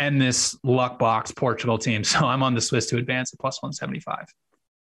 end 0.00 0.20
this 0.20 0.58
luck 0.64 0.98
box 0.98 1.30
Portugal 1.30 1.78
team. 1.78 2.02
So 2.04 2.26
I'm 2.26 2.42
on 2.42 2.54
the 2.54 2.60
Swiss 2.60 2.86
to 2.86 2.96
advance 2.96 3.32
at 3.32 3.38
plus 3.38 3.62
175. 3.62 4.26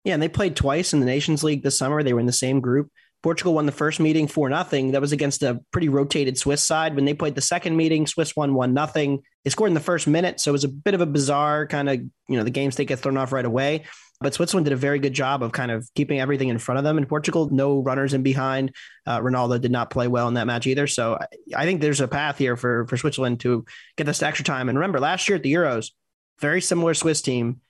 Yeah, 0.04 0.14
and 0.14 0.22
they 0.22 0.28
played 0.30 0.56
twice 0.56 0.94
in 0.94 1.00
the 1.00 1.06
Nations 1.06 1.44
League 1.44 1.62
this 1.62 1.76
summer. 1.76 2.02
They 2.02 2.14
were 2.14 2.20
in 2.20 2.26
the 2.26 2.32
same 2.32 2.60
group. 2.60 2.90
Portugal 3.24 3.54
won 3.54 3.64
the 3.64 3.72
first 3.72 4.00
meeting 4.00 4.28
for 4.28 4.50
nothing. 4.50 4.90
That 4.90 5.00
was 5.00 5.12
against 5.12 5.42
a 5.42 5.58
pretty 5.70 5.88
rotated 5.88 6.36
Swiss 6.36 6.62
side. 6.62 6.94
When 6.94 7.06
they 7.06 7.14
played 7.14 7.34
the 7.34 7.40
second 7.40 7.74
meeting, 7.74 8.06
Swiss 8.06 8.36
won 8.36 8.52
one 8.52 8.74
nothing. 8.74 9.22
They 9.42 9.50
scored 9.50 9.68
in 9.70 9.74
the 9.74 9.80
first 9.80 10.06
minute, 10.06 10.40
so 10.40 10.50
it 10.50 10.52
was 10.52 10.64
a 10.64 10.68
bit 10.68 10.92
of 10.92 11.00
a 11.00 11.06
bizarre 11.06 11.66
kind 11.66 11.88
of 11.88 12.00
you 12.28 12.36
know 12.36 12.44
the 12.44 12.50
game 12.50 12.70
state 12.70 12.86
gets 12.86 13.00
thrown 13.00 13.16
off 13.16 13.32
right 13.32 13.46
away. 13.46 13.84
But 14.20 14.34
Switzerland 14.34 14.66
did 14.66 14.74
a 14.74 14.76
very 14.76 14.98
good 14.98 15.14
job 15.14 15.42
of 15.42 15.52
kind 15.52 15.70
of 15.70 15.88
keeping 15.94 16.20
everything 16.20 16.50
in 16.50 16.58
front 16.58 16.76
of 16.76 16.84
them. 16.84 16.98
And 16.98 17.08
Portugal, 17.08 17.48
no 17.50 17.78
runners 17.78 18.12
in 18.12 18.22
behind. 18.22 18.74
Uh, 19.06 19.20
Ronaldo 19.20 19.58
did 19.58 19.72
not 19.72 19.88
play 19.88 20.06
well 20.06 20.28
in 20.28 20.34
that 20.34 20.46
match 20.46 20.66
either. 20.66 20.86
So 20.86 21.18
I, 21.18 21.62
I 21.62 21.64
think 21.64 21.80
there's 21.80 22.02
a 22.02 22.08
path 22.08 22.36
here 22.36 22.58
for 22.58 22.86
for 22.88 22.98
Switzerland 22.98 23.40
to 23.40 23.64
get 23.96 24.04
this 24.04 24.22
extra 24.22 24.44
time. 24.44 24.68
And 24.68 24.76
remember, 24.76 25.00
last 25.00 25.30
year 25.30 25.36
at 25.36 25.42
the 25.42 25.54
Euros, 25.54 25.92
very 26.40 26.60
similar 26.60 26.92
Swiss 26.92 27.22
team 27.22 27.62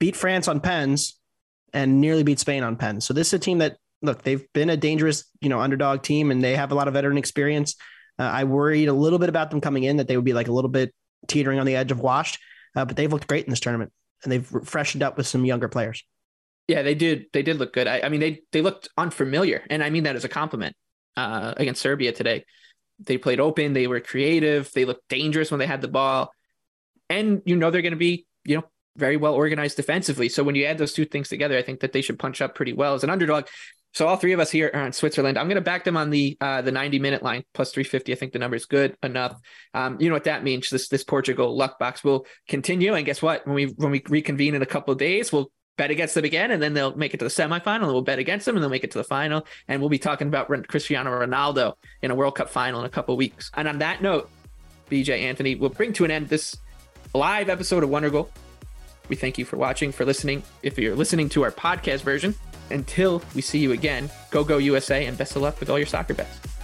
beat 0.00 0.16
France 0.16 0.48
on 0.48 0.58
pens 0.58 1.20
and 1.72 2.00
nearly 2.00 2.24
beat 2.24 2.40
Spain 2.40 2.64
on 2.64 2.74
pens. 2.74 3.06
So 3.06 3.14
this 3.14 3.28
is 3.28 3.34
a 3.34 3.38
team 3.38 3.58
that 3.58 3.76
look, 4.06 4.22
they've 4.22 4.46
been 4.52 4.70
a 4.70 4.76
dangerous, 4.76 5.24
you 5.40 5.48
know, 5.48 5.60
underdog 5.60 6.02
team 6.02 6.30
and 6.30 6.42
they 6.42 6.56
have 6.56 6.72
a 6.72 6.74
lot 6.74 6.88
of 6.88 6.94
veteran 6.94 7.18
experience. 7.18 7.76
Uh, 8.18 8.24
I 8.24 8.44
worried 8.44 8.88
a 8.88 8.92
little 8.92 9.18
bit 9.18 9.28
about 9.28 9.50
them 9.50 9.60
coming 9.60 9.84
in 9.84 9.98
that 9.98 10.08
they 10.08 10.16
would 10.16 10.24
be 10.24 10.32
like 10.32 10.48
a 10.48 10.52
little 10.52 10.70
bit 10.70 10.94
teetering 11.28 11.58
on 11.58 11.66
the 11.66 11.76
edge 11.76 11.90
of 11.90 12.00
washed, 12.00 12.38
uh, 12.74 12.84
but 12.84 12.96
they've 12.96 13.12
looked 13.12 13.28
great 13.28 13.44
in 13.44 13.50
this 13.50 13.60
tournament 13.60 13.92
and 14.22 14.32
they've 14.32 14.46
freshened 14.64 15.02
up 15.02 15.16
with 15.16 15.26
some 15.26 15.44
younger 15.44 15.68
players. 15.68 16.02
Yeah, 16.68 16.82
they 16.82 16.94
did. 16.94 17.26
They 17.32 17.42
did 17.42 17.58
look 17.58 17.72
good. 17.72 17.86
I, 17.86 18.00
I 18.00 18.08
mean, 18.08 18.20
they 18.20 18.40
they 18.50 18.60
looked 18.60 18.88
unfamiliar, 18.98 19.62
and 19.70 19.84
I 19.84 19.90
mean 19.90 20.02
that 20.02 20.16
as 20.16 20.24
a 20.24 20.28
compliment. 20.28 20.74
Uh, 21.16 21.54
against 21.56 21.80
Serbia 21.80 22.12
today, 22.12 22.44
they 22.98 23.16
played 23.16 23.40
open. 23.40 23.72
They 23.72 23.86
were 23.86 24.00
creative. 24.00 24.70
They 24.72 24.84
looked 24.84 25.08
dangerous 25.08 25.50
when 25.50 25.60
they 25.60 25.66
had 25.66 25.80
the 25.80 25.88
ball, 25.88 26.32
and 27.08 27.40
you 27.46 27.56
know 27.56 27.70
they're 27.70 27.82
going 27.82 27.92
to 27.92 27.96
be 27.96 28.26
you 28.44 28.56
know 28.56 28.64
very 28.96 29.16
well 29.16 29.34
organized 29.34 29.76
defensively. 29.76 30.28
So 30.28 30.42
when 30.42 30.54
you 30.54 30.64
add 30.64 30.78
those 30.78 30.92
two 30.92 31.04
things 31.04 31.28
together, 31.28 31.56
I 31.56 31.62
think 31.62 31.80
that 31.80 31.92
they 31.92 32.02
should 32.02 32.18
punch 32.18 32.42
up 32.42 32.54
pretty 32.54 32.72
well 32.72 32.94
as 32.94 33.04
an 33.04 33.10
underdog. 33.10 33.46
So 33.96 34.06
all 34.06 34.16
three 34.16 34.34
of 34.34 34.40
us 34.40 34.50
here 34.50 34.70
are 34.74 34.82
on 34.82 34.92
Switzerland. 34.92 35.38
I'm 35.38 35.46
going 35.46 35.54
to 35.54 35.62
back 35.62 35.84
them 35.84 35.96
on 35.96 36.10
the 36.10 36.36
uh, 36.38 36.60
the 36.60 36.70
90 36.70 36.98
minute 36.98 37.22
line 37.22 37.44
plus 37.54 37.72
350. 37.72 38.12
I 38.12 38.14
think 38.14 38.34
the 38.34 38.38
number 38.38 38.54
is 38.54 38.66
good 38.66 38.94
enough. 39.02 39.40
Um, 39.72 39.96
you 39.98 40.10
know 40.10 40.14
what 40.14 40.24
that 40.24 40.44
means? 40.44 40.68
This 40.68 40.88
this 40.88 41.02
Portugal 41.02 41.56
luck 41.56 41.78
box 41.78 42.04
will 42.04 42.26
continue. 42.46 42.92
And 42.92 43.06
guess 43.06 43.22
what? 43.22 43.46
When 43.46 43.54
we 43.54 43.64
when 43.64 43.90
we 43.90 44.02
reconvene 44.06 44.54
in 44.54 44.60
a 44.60 44.66
couple 44.66 44.92
of 44.92 44.98
days, 44.98 45.32
we'll 45.32 45.50
bet 45.78 45.90
against 45.90 46.14
them 46.14 46.26
again, 46.26 46.50
and 46.50 46.62
then 46.62 46.74
they'll 46.74 46.94
make 46.94 47.14
it 47.14 47.20
to 47.20 47.24
the 47.24 47.30
semifinal, 47.30 47.84
and 47.84 47.86
we'll 47.86 48.02
bet 48.02 48.18
against 48.18 48.44
them, 48.44 48.54
and 48.54 48.62
they'll 48.62 48.68
make 48.68 48.84
it 48.84 48.90
to 48.90 48.98
the 48.98 49.04
final, 49.04 49.46
and 49.66 49.80
we'll 49.80 49.88
be 49.88 49.98
talking 49.98 50.28
about 50.28 50.48
Cristiano 50.68 51.10
Ronaldo 51.10 51.72
in 52.02 52.10
a 52.10 52.14
World 52.14 52.34
Cup 52.34 52.50
final 52.50 52.80
in 52.80 52.86
a 52.86 52.90
couple 52.90 53.14
of 53.14 53.18
weeks. 53.18 53.50
And 53.54 53.66
on 53.66 53.78
that 53.78 54.02
note, 54.02 54.28
BJ 54.90 55.20
Anthony 55.22 55.54
will 55.54 55.70
bring 55.70 55.94
to 55.94 56.04
an 56.04 56.10
end 56.10 56.28
this 56.28 56.54
live 57.14 57.48
episode 57.48 57.82
of 57.82 57.88
Wondergoal. 57.88 58.28
We 59.08 59.16
thank 59.16 59.38
you 59.38 59.46
for 59.46 59.56
watching, 59.56 59.90
for 59.90 60.04
listening. 60.04 60.42
If 60.62 60.78
you're 60.78 60.96
listening 60.96 61.30
to 61.30 61.44
our 61.44 61.50
podcast 61.50 62.00
version, 62.00 62.34
until 62.70 63.22
we 63.34 63.40
see 63.40 63.58
you 63.58 63.72
again, 63.72 64.10
go 64.30 64.44
go 64.44 64.58
USA 64.58 65.06
and 65.06 65.16
best 65.16 65.36
of 65.36 65.42
luck 65.42 65.60
with 65.60 65.70
all 65.70 65.78
your 65.78 65.86
soccer 65.86 66.14
bets. 66.14 66.55